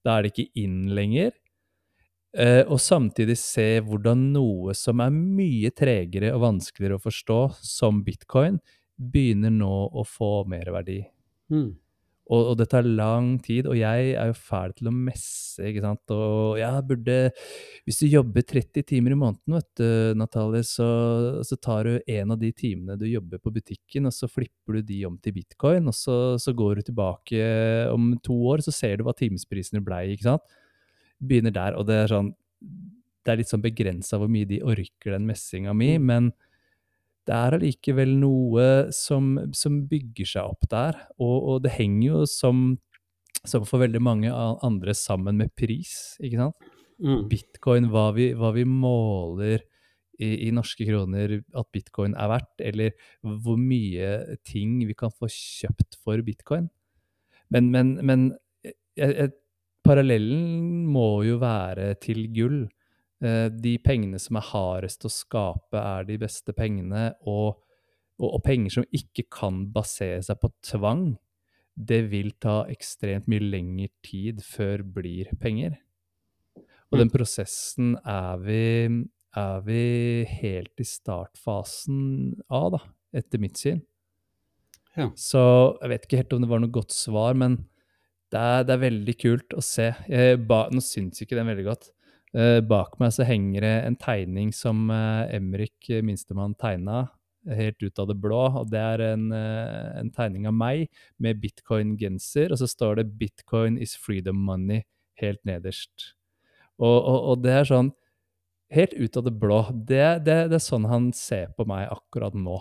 er 0.07 0.23
det 0.23 0.31
ikke 0.31 0.63
inn 0.63 0.85
lenger. 0.95 1.33
Eh, 2.35 2.63
og 2.67 2.79
samtidig 2.83 3.37
se 3.39 3.67
hvordan 3.83 4.29
noe 4.33 4.75
som 4.75 5.03
er 5.03 5.11
mye 5.15 5.71
tregere 5.75 6.33
og 6.35 6.43
vanskeligere 6.43 6.99
å 6.99 7.03
forstå, 7.03 7.39
som 7.63 8.01
bitcoin, 8.07 8.61
begynner 8.95 9.51
nå 9.51 9.75
å 9.91 10.03
få 10.07 10.45
mer 10.51 10.71
verdi. 10.75 11.01
Mm. 11.51 11.73
Og, 12.25 12.39
og, 12.41 12.53
det 12.57 12.65
tar 12.71 12.87
lang 12.87 13.35
tid, 13.45 13.67
og 13.69 13.77
jeg 13.77 14.15
er 14.17 14.31
jo 14.31 14.37
fæl 14.37 14.71
til 14.73 14.89
å 14.89 14.93
messe, 14.95 15.61
ikke 15.61 15.83
sant. 15.83 16.13
Og 16.15 16.57
jeg 16.57 16.85
burde 16.89 17.17
Hvis 17.85 18.01
du 18.01 18.07
jobber 18.09 18.41
30 18.41 18.87
timer 18.89 19.13
i 19.13 19.19
måneden, 19.21 19.57
vet 19.59 19.69
du, 19.77 20.17
Natalie, 20.17 20.65
så, 20.65 20.89
så 21.45 21.59
tar 21.61 21.85
du 21.85 22.11
en 22.17 22.33
av 22.33 22.41
de 22.41 22.49
timene 22.49 22.97
du 22.97 23.05
jobber 23.05 23.43
på 23.43 23.53
butikken, 23.53 24.09
og 24.09 24.17
så 24.17 24.29
flipper 24.31 24.79
du 24.79 24.89
de 24.89 25.03
om 25.05 25.19
til 25.21 25.37
bitcoin, 25.37 25.85
og 25.91 25.93
så, 25.93 26.17
så 26.41 26.55
går 26.57 26.81
du 26.81 26.89
tilbake 26.89 27.49
om 27.93 28.15
to 28.25 28.39
år, 28.49 28.65
så 28.65 28.73
ser 28.73 28.97
du 28.97 29.05
hva 29.05 29.13
timesprisene 29.13 29.85
blei, 29.85 30.07
ikke 30.15 30.31
sant 30.31 30.55
begynner 31.19 31.53
der, 31.55 31.77
og 31.77 31.87
det 31.89 32.01
er 32.03 32.11
sånn 32.11 32.33
Det 33.25 33.33
er 33.33 33.39
litt 33.39 33.49
sånn 33.49 33.63
begrensa 33.63 34.19
hvor 34.21 34.29
mye 34.29 34.45
de 34.45 34.59
orker 34.61 35.15
den 35.15 35.23
messinga 35.25 35.73
mi, 35.73 35.95
mm. 35.97 36.03
men 36.05 36.27
det 37.25 37.35
er 37.35 37.57
allikevel 37.57 38.15
noe 38.21 38.65
som, 38.93 39.35
som, 39.57 39.81
bygger 39.89 40.29
seg 40.35 40.55
opp 40.55 40.67
der, 40.71 40.97
og, 41.17 41.35
og 41.35 41.63
det 41.65 41.73
henger 41.77 42.07
jo 42.07 42.23
som, 42.29 42.65
som, 43.43 43.65
for 43.65 43.81
veldig 43.81 44.01
mange 44.03 44.33
andre 44.33 44.93
sammen 44.97 45.41
med 45.41 45.53
pris, 45.57 46.15
ikke 46.21 46.43
sant? 46.43 46.73
Mm. 47.01 47.25
Bitcoin, 47.31 47.89
hva 47.91 48.09
vi, 48.15 48.29
hva 48.37 48.53
vi 48.55 48.63
måler 48.69 49.65
i, 50.19 50.47
i, 50.47 50.51
norske 50.55 50.85
kroner 50.87 51.39
at 51.41 51.71
bitcoin 51.75 52.15
er 52.15 52.29
verdt, 52.31 52.61
eller 52.63 52.93
hvor 53.43 53.59
mye 53.59 54.37
ting 54.47 54.77
vi 54.87 54.95
kan 54.97 55.11
få 55.11 55.27
kjøpt 55.31 55.97
for 56.03 56.21
bitcoin. 56.25 56.69
Men, 57.51 57.69
men, 57.73 57.97
men 58.05 58.29
jeg, 58.63 59.11
jeg, 59.11 59.33
parallellen 59.85 60.85
må 60.89 61.25
jo 61.27 61.39
være 61.41 61.93
til 62.03 62.25
gull. 62.35 62.63
Eh, 63.25 63.47
de 63.49 63.77
pengene 63.81 64.19
som 64.21 64.37
er 64.37 64.49
hardest 64.51 65.05
å 65.07 65.11
skape, 65.11 65.79
er 65.79 66.05
de 66.07 66.17
beste 66.21 66.53
pengene. 66.57 67.09
Og, 67.25 67.55
og, 68.19 68.27
og, 68.29 68.41
penger 68.45 68.77
som 68.77 68.89
ikke 68.95 69.27
kan 69.33 69.63
basere 69.73 70.21
seg 70.25 70.39
på 70.41 70.51
tvang, 70.65 71.07
det 71.75 72.05
vil 72.11 72.31
ta 72.39 72.63
ekstremt 72.71 73.27
mye 73.31 73.43
lengre 73.43 73.89
tid 74.05 74.43
før 74.45 74.85
blir 74.97 75.33
penger. 75.41 75.79
Og 76.93 77.01
den 77.01 77.09
mm. 77.09 77.15
prosessen 77.15 77.95
er 78.07 78.39
vi, 78.45 78.61
er 79.35 79.65
vi 79.65 79.81
helt 80.37 80.79
i 80.79 80.87
startfasen 80.87 82.37
av, 82.47 82.77
da, 82.77 82.81
etter 83.19 83.41
mitt 83.41 83.59
syn. 83.59 83.81
Ja. 84.95 85.09
Så 85.19 85.41
jeg 85.81 85.91
vet 85.91 86.05
ikke 86.05 86.21
helt 86.21 86.35
om 86.37 86.45
det 86.45 86.51
var 86.53 86.61
noe 86.63 86.71
godt 86.71 86.95
svar, 86.95 87.35
men 87.35 87.57
det 88.31 88.39
er, 88.39 88.63
det 88.67 88.75
er 88.77 88.85
veldig 88.85 89.15
kult 89.19 89.57
å 89.57 89.63
se. 89.65 89.89
Jeg, 90.07 90.39
ba, 90.47 90.65
nå 90.71 90.83
syns 90.83 91.19
ikke 91.25 91.35
den 91.35 91.51
veldig 91.51 91.67
godt. 91.67 91.91
Eh, 92.35 92.59
bak 92.67 92.97
meg 92.99 93.13
så 93.15 93.23
henger 93.23 93.63
det 93.63 93.75
en 93.87 93.95
tegning 93.95 94.49
som 94.51 94.89
eh, 94.91 95.35
Emrik 95.37 95.87
eh, 95.87 96.01
minstemann 96.03 96.55
tegna 96.59 97.05
helt 97.45 97.79
ut 97.79 97.99
av 98.01 98.09
det 98.09 98.17
blå. 98.19 98.41
og 98.59 98.71
Det 98.73 98.81
er 98.81 99.03
en, 99.13 99.29
en 99.31 100.09
tegning 100.11 100.47
av 100.49 100.55
meg 100.57 100.87
med 101.21 101.37
bitcoin-genser, 101.43 102.49
og 102.49 102.57
så 102.57 102.65
står 102.65 102.97
det 102.97 103.11
'Bitcoin 103.19 103.77
is 103.77 103.93
freedom 103.93 104.39
money' 104.47 104.81
helt 105.21 105.39
nederst. 105.45 106.15
Og, 106.81 106.97
og, 106.97 107.19
og 107.29 107.43
det 107.45 107.53
er 107.53 107.69
sånn 107.69 107.93
Helt 108.73 108.95
ut 108.97 109.13
av 109.15 109.23
det 109.27 109.31
blå. 109.37 109.59
Det, 109.69 110.25
det, 110.25 110.35
det 110.49 110.57
er 110.57 110.63
sånn 110.63 110.87
han 110.89 111.11
ser 111.13 111.51
på 111.53 111.67
meg 111.69 111.85
akkurat 111.93 112.33
nå. 112.33 112.55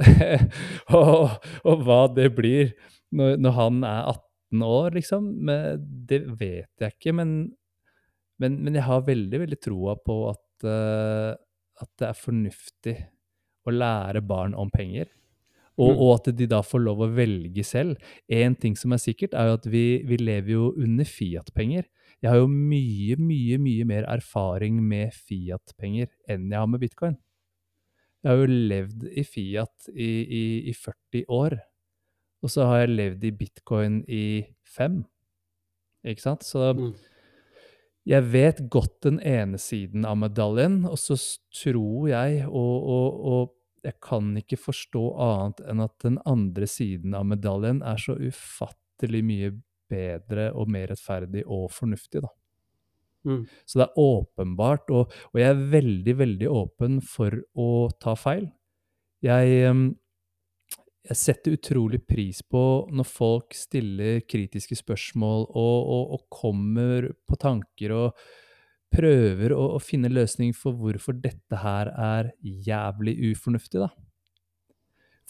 og, 0.96 1.34
og 1.60 1.82
hva 1.84 1.98
det 2.08 2.30
blir 2.32 2.72
når, 3.12 3.36
når 3.36 3.52
han 3.58 3.82
er 3.84 4.08
18 4.14 4.64
år, 4.64 4.96
liksom, 4.96 5.28
det 6.08 6.22
vet 6.40 6.72
jeg 6.80 6.96
ikke. 6.96 7.12
Men, 7.20 7.34
men, 8.40 8.58
men 8.64 8.74
jeg 8.78 8.86
har 8.88 9.04
veldig, 9.06 9.40
veldig 9.44 9.60
troa 9.62 9.94
på 10.00 10.16
at, 10.32 10.66
uh, 10.66 11.32
at 11.80 11.90
det 12.00 12.08
er 12.10 12.18
fornuftig 12.18 12.96
å 13.68 13.72
lære 13.74 14.22
barn 14.26 14.54
om 14.58 14.70
penger. 14.72 15.08
Og, 15.80 15.94
Mm. 15.94 16.00
og 16.04 16.10
at 16.18 16.26
de 16.36 16.46
da 16.50 16.58
får 16.66 16.80
lov 16.84 16.98
å 17.00 17.06
velge 17.16 17.62
selv. 17.64 17.96
En 18.28 18.52
ting 18.58 18.74
som 18.76 18.92
er 18.92 19.00
sikkert, 19.00 19.32
er 19.32 19.46
jo 19.48 19.54
at 19.56 19.66
vi, 19.72 20.02
vi 20.04 20.18
lever 20.20 20.50
jo 20.52 20.66
under 20.76 21.04
Fiat-penger. 21.08 21.86
Jeg 22.20 22.28
har 22.28 22.36
jo 22.42 22.48
mye, 22.52 23.16
mye, 23.16 23.56
mye 23.56 23.86
mer 23.88 24.04
erfaring 24.12 24.82
med 24.84 25.14
Fiat-penger 25.16 26.10
enn 26.28 26.50
jeg 26.52 26.58
har 26.60 26.68
med 26.68 26.82
bitcoin. 26.82 27.16
Jeg 28.20 28.28
har 28.28 28.42
jo 28.42 28.50
levd 28.52 29.06
i 29.08 29.24
Fiat 29.24 29.88
i, 29.94 30.10
i, 30.40 30.42
i 30.68 30.74
40 30.76 31.24
år. 31.32 31.56
Og 32.44 32.52
så 32.52 32.66
har 32.68 32.82
jeg 32.82 32.92
levd 32.98 33.24
i 33.24 33.32
bitcoin 33.40 34.02
i 34.08 34.24
fem. 34.68 35.00
Ikke 36.04 36.26
sant? 36.26 36.44
Så 36.44 36.74
Mm. 36.76 36.92
Jeg 38.08 38.26
vet 38.32 38.60
godt 38.72 39.02
den 39.04 39.18
ene 39.26 39.58
siden 39.60 40.06
av 40.08 40.18
medaljen, 40.22 40.82
og 40.88 40.96
så 40.98 41.16
tror 41.52 42.08
jeg, 42.10 42.44
og, 42.48 42.76
og, 42.94 43.18
og 43.32 43.86
jeg 43.86 43.96
kan 44.04 44.32
ikke 44.40 44.58
forstå 44.60 45.02
annet 45.20 45.62
enn 45.68 45.84
at 45.84 45.96
den 46.04 46.18
andre 46.28 46.68
siden 46.68 47.16
av 47.16 47.28
medaljen 47.28 47.82
er 47.86 48.00
så 48.00 48.16
ufattelig 48.16 49.22
mye 49.24 49.52
bedre 49.90 50.50
og 50.56 50.70
mer 50.72 50.90
rettferdig 50.92 51.44
og 51.46 51.68
fornuftig, 51.74 52.22
da. 52.24 52.32
Mm. 53.28 53.42
Så 53.68 53.80
det 53.80 53.86
er 53.86 54.00
åpenbart, 54.00 54.92
og, 54.96 55.12
og 55.32 55.40
jeg 55.40 55.52
er 55.52 55.64
veldig, 55.74 56.14
veldig 56.22 56.52
åpen 56.56 57.00
for 57.04 57.36
å 57.52 57.70
ta 58.00 58.14
feil. 58.16 58.46
Jeg, 59.24 59.58
em, 59.68 59.82
jeg 61.10 61.18
setter 61.18 61.56
utrolig 61.56 61.98
pris 62.06 62.38
på 62.46 62.60
når 62.94 63.06
folk 63.08 63.56
stiller 63.58 64.20
kritiske 64.30 64.76
spørsmål 64.78 65.48
og, 65.48 65.78
og, 65.90 66.04
og 66.14 66.20
kommer 66.30 67.08
på 67.26 67.38
tanker 67.40 67.94
og 67.96 68.20
prøver 68.94 69.54
å, 69.54 69.64
å 69.76 69.80
finne 69.82 70.10
løsning 70.10 70.54
for 70.56 70.74
hvorfor 70.78 71.18
dette 71.18 71.58
her 71.62 71.90
er 71.94 72.30
jævlig 72.42 73.16
ufornuftig, 73.32 73.82
da. 73.82 73.90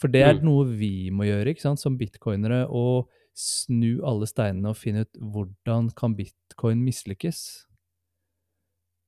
For 0.01 0.09
det 0.09 0.23
er 0.25 0.37
Mm. 0.39 0.45
noe 0.47 0.65
vi 0.65 1.09
må 1.13 1.27
gjøre, 1.27 1.53
ikke 1.53 1.61
sant, 1.67 1.81
som 1.81 1.97
bitcoinere, 1.97 2.63
å 2.69 3.05
snu 3.37 4.01
alle 4.05 4.25
steinene 4.25 4.71
og 4.73 4.79
finne 4.79 5.05
ut 5.05 5.19
hvordan 5.21 5.91
kan 5.97 6.15
bitcoin 6.17 6.81
mislykkes. 6.81 7.67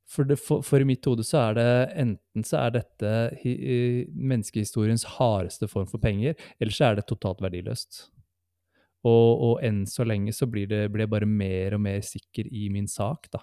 For, 0.09 0.27
det, 0.27 0.35
for, 0.43 0.61
for 0.61 0.83
i 0.83 0.85
mitt 0.85 1.05
hode 1.07 1.23
så 1.25 1.39
er 1.49 1.53
det 1.57 1.67
enten 2.03 2.43
så 2.45 2.59
er 2.65 2.73
dette 2.75 3.11
hi, 3.41 3.53
i- 3.53 4.07
menneskehistoriens 4.13 5.05
hardeste 5.15 5.69
form 5.71 5.87
for 5.89 5.97
penger, 6.03 6.35
eller 6.59 6.75
så 6.75 6.89
er 6.91 6.99
det 6.99 7.07
totalt 7.09 7.41
verdiløst. 7.41 8.09
Og, 9.07 9.29
og 9.47 9.63
enn 9.65 9.81
så 9.89 10.05
lenge 10.07 10.31
så 10.35 10.45
blir, 10.47 10.67
det, 10.71 10.85
blir 10.93 11.03
jeg 11.07 11.11
bare 11.11 11.27
mer 11.27 11.73
og 11.75 11.81
mer 11.83 12.01
sikker 12.05 12.47
i 12.51 12.67
min 12.71 12.87
sak, 12.87 13.27
da. 13.33 13.41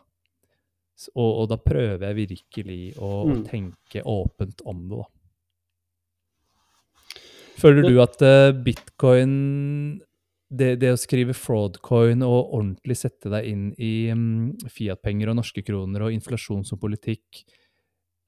Og, 1.16 1.30
og 1.42 1.48
da 1.48 1.56
prøver 1.56 2.04
jeg 2.10 2.16
virkelig 2.28 2.80
å, 3.00 3.10
å 3.24 3.34
Mm. 3.34 3.42
tenke 3.48 4.02
åpent 4.04 4.60
om 4.68 4.84
det, 4.88 5.00
da. 5.00 5.08
Føler 7.60 7.84
du 7.88 7.98
at 8.00 8.20
uh, 8.24 8.52
bitcoin 8.64 9.32
det, 10.50 10.74
det 10.82 10.90
å 10.94 10.98
skrive 10.98 11.34
fraudcoin 11.36 12.24
og 12.26 12.54
ordentlig 12.56 12.96
sette 12.98 13.30
deg 13.30 13.46
inn 13.52 13.64
i 13.78 14.10
um, 14.10 14.50
Fiat-penger 14.66 15.30
og 15.30 15.38
norske 15.38 15.62
kroner 15.66 16.06
og 16.06 16.16
inflasjon 16.16 16.64
som 16.66 16.80
politikk, 16.82 17.44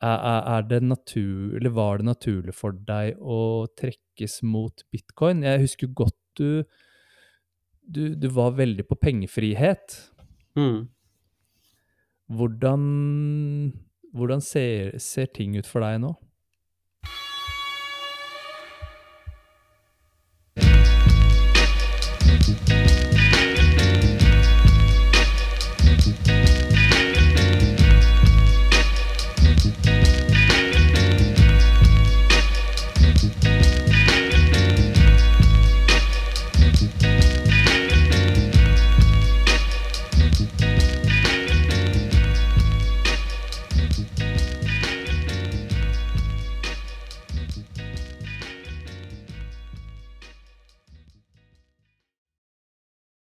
er, 0.02 0.18
er, 0.18 0.64
det 0.66 0.80
natur, 0.82 1.52
eller 1.58 1.74
var 1.74 2.00
det 2.00 2.08
naturlig 2.08 2.54
for 2.58 2.74
deg 2.74 3.18
å 3.18 3.68
trekkes 3.78 4.40
mot 4.46 4.82
bitcoin? 4.90 5.44
Jeg 5.46 5.62
husker 5.62 5.92
godt 5.94 6.18
du, 6.38 6.64
du, 7.82 8.02
du 8.18 8.26
var 8.34 8.56
veldig 8.58 8.86
på 8.88 8.98
pengefrihet. 8.98 9.98
Mm. 10.58 10.88
Hvordan, 12.32 12.82
hvordan 14.14 14.42
ser, 14.42 14.98
ser 15.02 15.30
ting 15.34 15.54
ut 15.58 15.70
for 15.70 15.84
deg 15.84 16.00
nå? 16.02 16.14